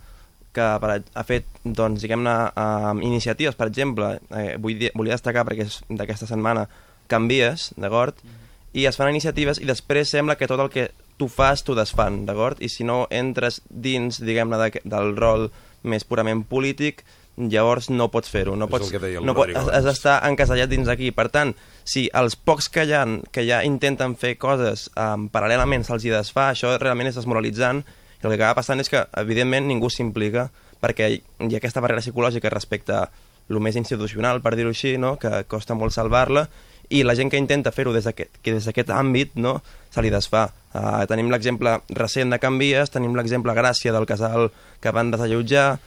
que 0.58 0.68
per, 0.82 0.97
ha 0.97 1.26
fet 1.28 1.47
doncs, 1.64 2.01
diguem-ne 2.03 2.36
um, 2.58 3.01
iniciatives, 3.05 3.58
per 3.60 3.70
exemple, 3.70 4.16
eh, 4.34 4.55
vull 4.62 4.80
dir, 4.82 4.91
volia 4.97 5.18
destacar 5.18 5.45
perquè 5.47 5.68
és 5.68 5.80
d'aquesta 5.89 6.30
setmana 6.30 6.68
Canvies, 7.08 7.72
d'acord? 7.78 8.18
Mm 8.24 8.30
-hmm. 8.30 8.45
I 8.74 8.86
es 8.86 8.97
fan 8.97 9.10
iniciatives 9.10 9.62
i 9.62 9.66
després 9.66 10.10
sembla 10.10 10.36
que 10.36 10.47
tot 10.47 10.60
el 10.60 10.70
que 10.70 10.91
tu 11.18 11.28
fas 11.28 11.64
t'ho 11.64 11.76
desfan, 11.76 12.26
d'acord? 12.26 12.62
I 12.62 12.70
si 12.70 12.84
no 12.84 13.08
entres 13.10 13.62
dins, 13.70 14.20
diguem-ne, 14.22 14.58
de, 14.58 14.82
del 14.84 15.16
rol 15.18 15.49
més 15.84 16.03
purament 16.03 16.43
polític, 16.43 17.03
llavors 17.38 17.89
no 17.89 18.10
pots 18.10 18.30
fer-ho. 18.30 18.55
No 18.55 18.68
pots, 18.68 18.91
no 19.22 19.34
pots, 19.38 19.55
has, 19.55 19.70
has 19.70 19.86
d'estar 19.86 20.18
encasellat 20.28 20.70
dins 20.70 20.88
d'aquí. 20.89 21.12
Per 21.12 21.30
tant, 21.30 21.53
si 21.86 22.10
els 22.14 22.36
pocs 22.36 22.70
que 22.70 22.86
hi 22.86 22.93
ha, 22.93 23.05
que 23.32 23.45
ja 23.45 23.64
intenten 23.64 24.16
fer 24.16 24.36
coses 24.41 24.89
um, 24.95 25.30
paral·lelament 25.30 25.86
se'ls 25.86 26.05
hi 26.05 26.14
desfà, 26.14 26.51
això 26.51 26.78
realment 26.78 27.08
és 27.08 27.16
desmoralitzant 27.16 27.84
i 28.18 28.26
el 28.26 28.34
que 28.34 28.39
acaba 28.39 28.57
passant 28.61 28.82
és 28.82 28.89
que, 28.89 29.03
evidentment, 29.22 29.68
ningú 29.70 29.91
s'implica 29.93 30.47
perquè 30.82 31.09
hi 31.18 31.53
ha 31.53 31.57
aquesta 31.59 31.82
barrera 31.82 32.03
psicològica 32.03 32.51
respecte 32.53 32.93
a 32.93 33.07
el 33.47 33.61
més 33.63 33.78
institucional, 33.80 34.41
per 34.43 34.55
dir-ho 34.57 34.74
així, 34.74 34.97
no? 34.99 35.15
que 35.22 35.45
costa 35.47 35.76
molt 35.78 35.95
salvar-la, 35.95 36.47
i 36.89 37.03
la 37.03 37.15
gent 37.15 37.32
que 37.32 37.39
intenta 37.39 37.74
fer-ho 37.76 37.93
des 37.95 38.05
d'aquest 38.07 38.91
àmbit 38.91 39.36
no? 39.39 39.57
se 39.91 40.03
li 40.03 40.11
desfà. 40.11 40.47
Uh, 40.78 41.03
tenim 41.09 41.32
l'exemple 41.32 41.78
recent 41.95 42.32
de 42.32 42.39
Canvies, 42.43 42.91
tenim 42.93 43.15
l'exemple 43.15 43.55
Gràcia 43.55 43.93
del 43.95 44.07
casal 44.07 44.51
que 44.84 44.93
van 44.95 45.11
desallotjar, 45.11 45.78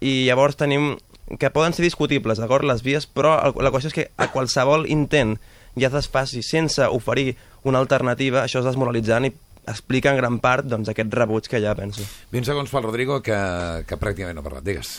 i 0.00 0.28
llavors 0.28 0.56
tenim 0.56 0.96
que 1.40 1.50
poden 1.52 1.74
ser 1.76 1.84
discutibles, 1.84 2.40
d'acord, 2.40 2.64
les 2.64 2.84
vies, 2.84 3.04
però 3.08 3.34
la 3.60 3.72
qüestió 3.72 3.90
és 3.90 3.96
que 3.96 4.06
a 4.16 4.30
qualsevol 4.32 4.86
intent 4.88 5.36
ja 5.78 5.90
es 5.92 6.08
faci 6.08 6.42
sense 6.42 6.86
oferir 6.88 7.36
una 7.68 7.78
alternativa, 7.82 8.42
això 8.42 8.62
és 8.62 8.68
desmoralitzant 8.68 9.28
i 9.28 9.32
explica 9.70 10.12
en 10.12 10.20
gran 10.20 10.40
part 10.44 10.66
doncs, 10.68 10.90
aquest 10.92 11.14
rebuig 11.14 11.48
que 11.50 11.60
ja 11.64 11.74
penso. 11.78 12.06
20 12.34 12.52
segons 12.52 12.72
pel 12.72 12.86
Rodrigo, 12.88 13.22
que, 13.24 13.38
que 13.88 14.00
pràcticament 14.00 14.38
no 14.38 14.44
ha 14.44 14.48
parlat. 14.48 14.66
Digues. 14.66 14.98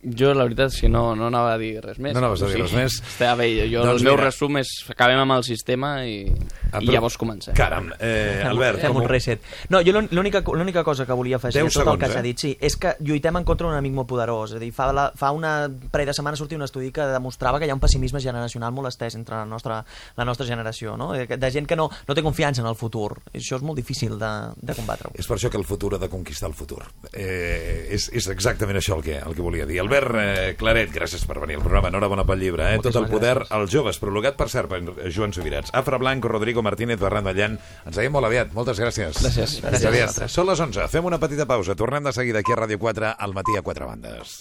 Jo, 0.00 0.30
la 0.32 0.46
veritat, 0.46 0.70
és 0.72 0.80
que 0.80 0.88
no, 0.88 1.10
no 1.12 1.26
anava 1.28 1.50
a 1.52 1.58
dir 1.60 1.74
res 1.84 1.98
més. 2.00 2.14
No 2.16 2.22
anaves 2.22 2.40
a 2.40 2.48
dir 2.48 2.62
res 2.62 2.72
més? 2.72 2.94
Està 3.04 3.34
bé, 3.36 3.50
jo, 3.68 3.82
doncs 3.84 4.00
el 4.00 4.06
meu 4.06 4.14
mira. 4.14 4.30
resum 4.30 4.56
és 4.56 4.70
acabem 4.94 5.20
amb 5.20 5.34
el 5.34 5.44
sistema 5.44 5.90
i, 6.08 6.22
ah, 6.70 6.80
i 6.80 6.88
llavors 6.88 7.18
comencem. 7.20 7.52
Caram, 7.58 7.90
eh, 7.98 8.40
Albert... 8.48 8.80
Fem 8.80 8.96
un 8.96 9.04
reset. 9.04 9.44
No, 9.68 9.82
jo 9.84 9.92
l'única 10.00 10.80
cosa 10.86 11.04
que 11.04 11.16
volia 11.18 11.36
afegir 11.36 11.60
a 11.60 11.66
tot 11.68 11.76
segons, 11.76 11.92
el 11.92 12.00
que 12.00 12.08
s'ha 12.14 12.22
eh? 12.22 12.26
dit, 12.30 12.44
sí, 12.46 12.52
és 12.56 12.78
que 12.80 12.94
lluitem 13.04 13.42
en 13.42 13.44
contra 13.44 13.68
d'un 13.68 13.76
amic 13.76 13.92
molt 13.98 14.08
poderós. 14.08 14.54
És 14.54 14.56
a 14.56 14.62
dir, 14.62 14.70
fa, 14.72 14.88
la, 14.96 15.10
fa 15.20 15.34
una 15.36 15.52
parell 15.68 16.08
de 16.08 16.16
setmanes 16.16 16.40
sortia 16.40 16.56
un 16.56 16.64
estudi 16.64 16.88
que 16.96 17.04
demostrava 17.12 17.60
que 17.60 17.68
hi 17.68 17.74
ha 17.74 17.76
un 17.76 17.84
pessimisme 17.84 18.24
generacional 18.24 18.72
molt 18.72 18.88
estès 18.88 19.18
entre 19.20 19.36
la 19.36 19.44
nostra, 19.44 19.82
la 20.16 20.24
nostra 20.24 20.48
generació, 20.48 20.96
no? 20.96 21.10
de 21.12 21.52
gent 21.52 21.68
que 21.68 21.76
no, 21.76 21.90
no 22.08 22.16
té 22.16 22.24
confiança 22.24 22.64
en 22.64 22.70
el 22.72 22.78
futur. 22.80 23.18
I 23.34 23.44
això 23.44 23.60
és 23.60 23.68
molt 23.68 23.76
difícil 23.76 24.16
de, 24.16 24.32
de 24.56 24.80
combatre. 24.80 25.12
És 25.20 25.28
per 25.28 25.36
això 25.36 25.52
que 25.52 25.60
el 25.60 25.68
futur 25.68 25.92
ha 25.98 26.00
de 26.00 26.08
conquistar 26.08 26.48
el 26.48 26.56
futur. 26.56 26.80
Eh, 27.12 27.92
és, 27.92 28.08
és 28.16 28.32
exactament 28.32 28.80
això 28.80 28.96
el 28.96 29.04
que, 29.04 29.20
el 29.20 29.36
que 29.36 29.44
volia 29.44 29.68
dir. 29.68 29.82
Albert, 29.90 30.14
eh, 30.22 30.54
Claret, 30.54 30.92
gràcies 30.94 31.24
per 31.26 31.40
venir 31.42 31.56
al 31.58 31.64
programa. 31.64 31.88
Enhorabona 31.90 32.22
pel 32.22 32.38
llibre. 32.38 32.68
Eh? 32.76 32.78
Tot 32.78 32.94
el 32.94 33.08
poder 33.10 33.32
gràcies. 33.40 33.56
als 33.56 33.72
joves, 33.74 33.98
prologat, 33.98 34.36
per 34.38 34.46
cert, 34.48 34.68
per 34.70 35.10
Joan 35.10 35.32
Subirats. 35.34 35.72
Afra 35.74 35.98
Blanco, 35.98 36.28
Rodrigo 36.28 36.62
Martínez, 36.62 37.00
Ferran 37.00 37.26
Dallan. 37.26 37.58
Ens 37.84 37.96
veiem 37.98 38.14
molt 38.14 38.28
aviat. 38.28 38.52
Moltes 38.54 38.78
gràcies. 38.78 39.18
Gràcies. 39.18 39.56
gràcies. 39.64 39.90
gràcies. 39.90 40.28
Són 40.30 40.46
les 40.46 40.60
11. 40.62 40.86
Fem 40.86 41.10
una 41.10 41.18
petita 41.18 41.44
pausa. 41.44 41.74
Tornem 41.74 42.06
de 42.06 42.12
seguida 42.12 42.38
aquí 42.38 42.54
a 42.54 42.60
Ràdio 42.62 42.78
4 42.78 43.16
al 43.18 43.34
matí 43.34 43.58
a 43.58 43.62
4 43.66 43.90
bandes. 43.90 44.38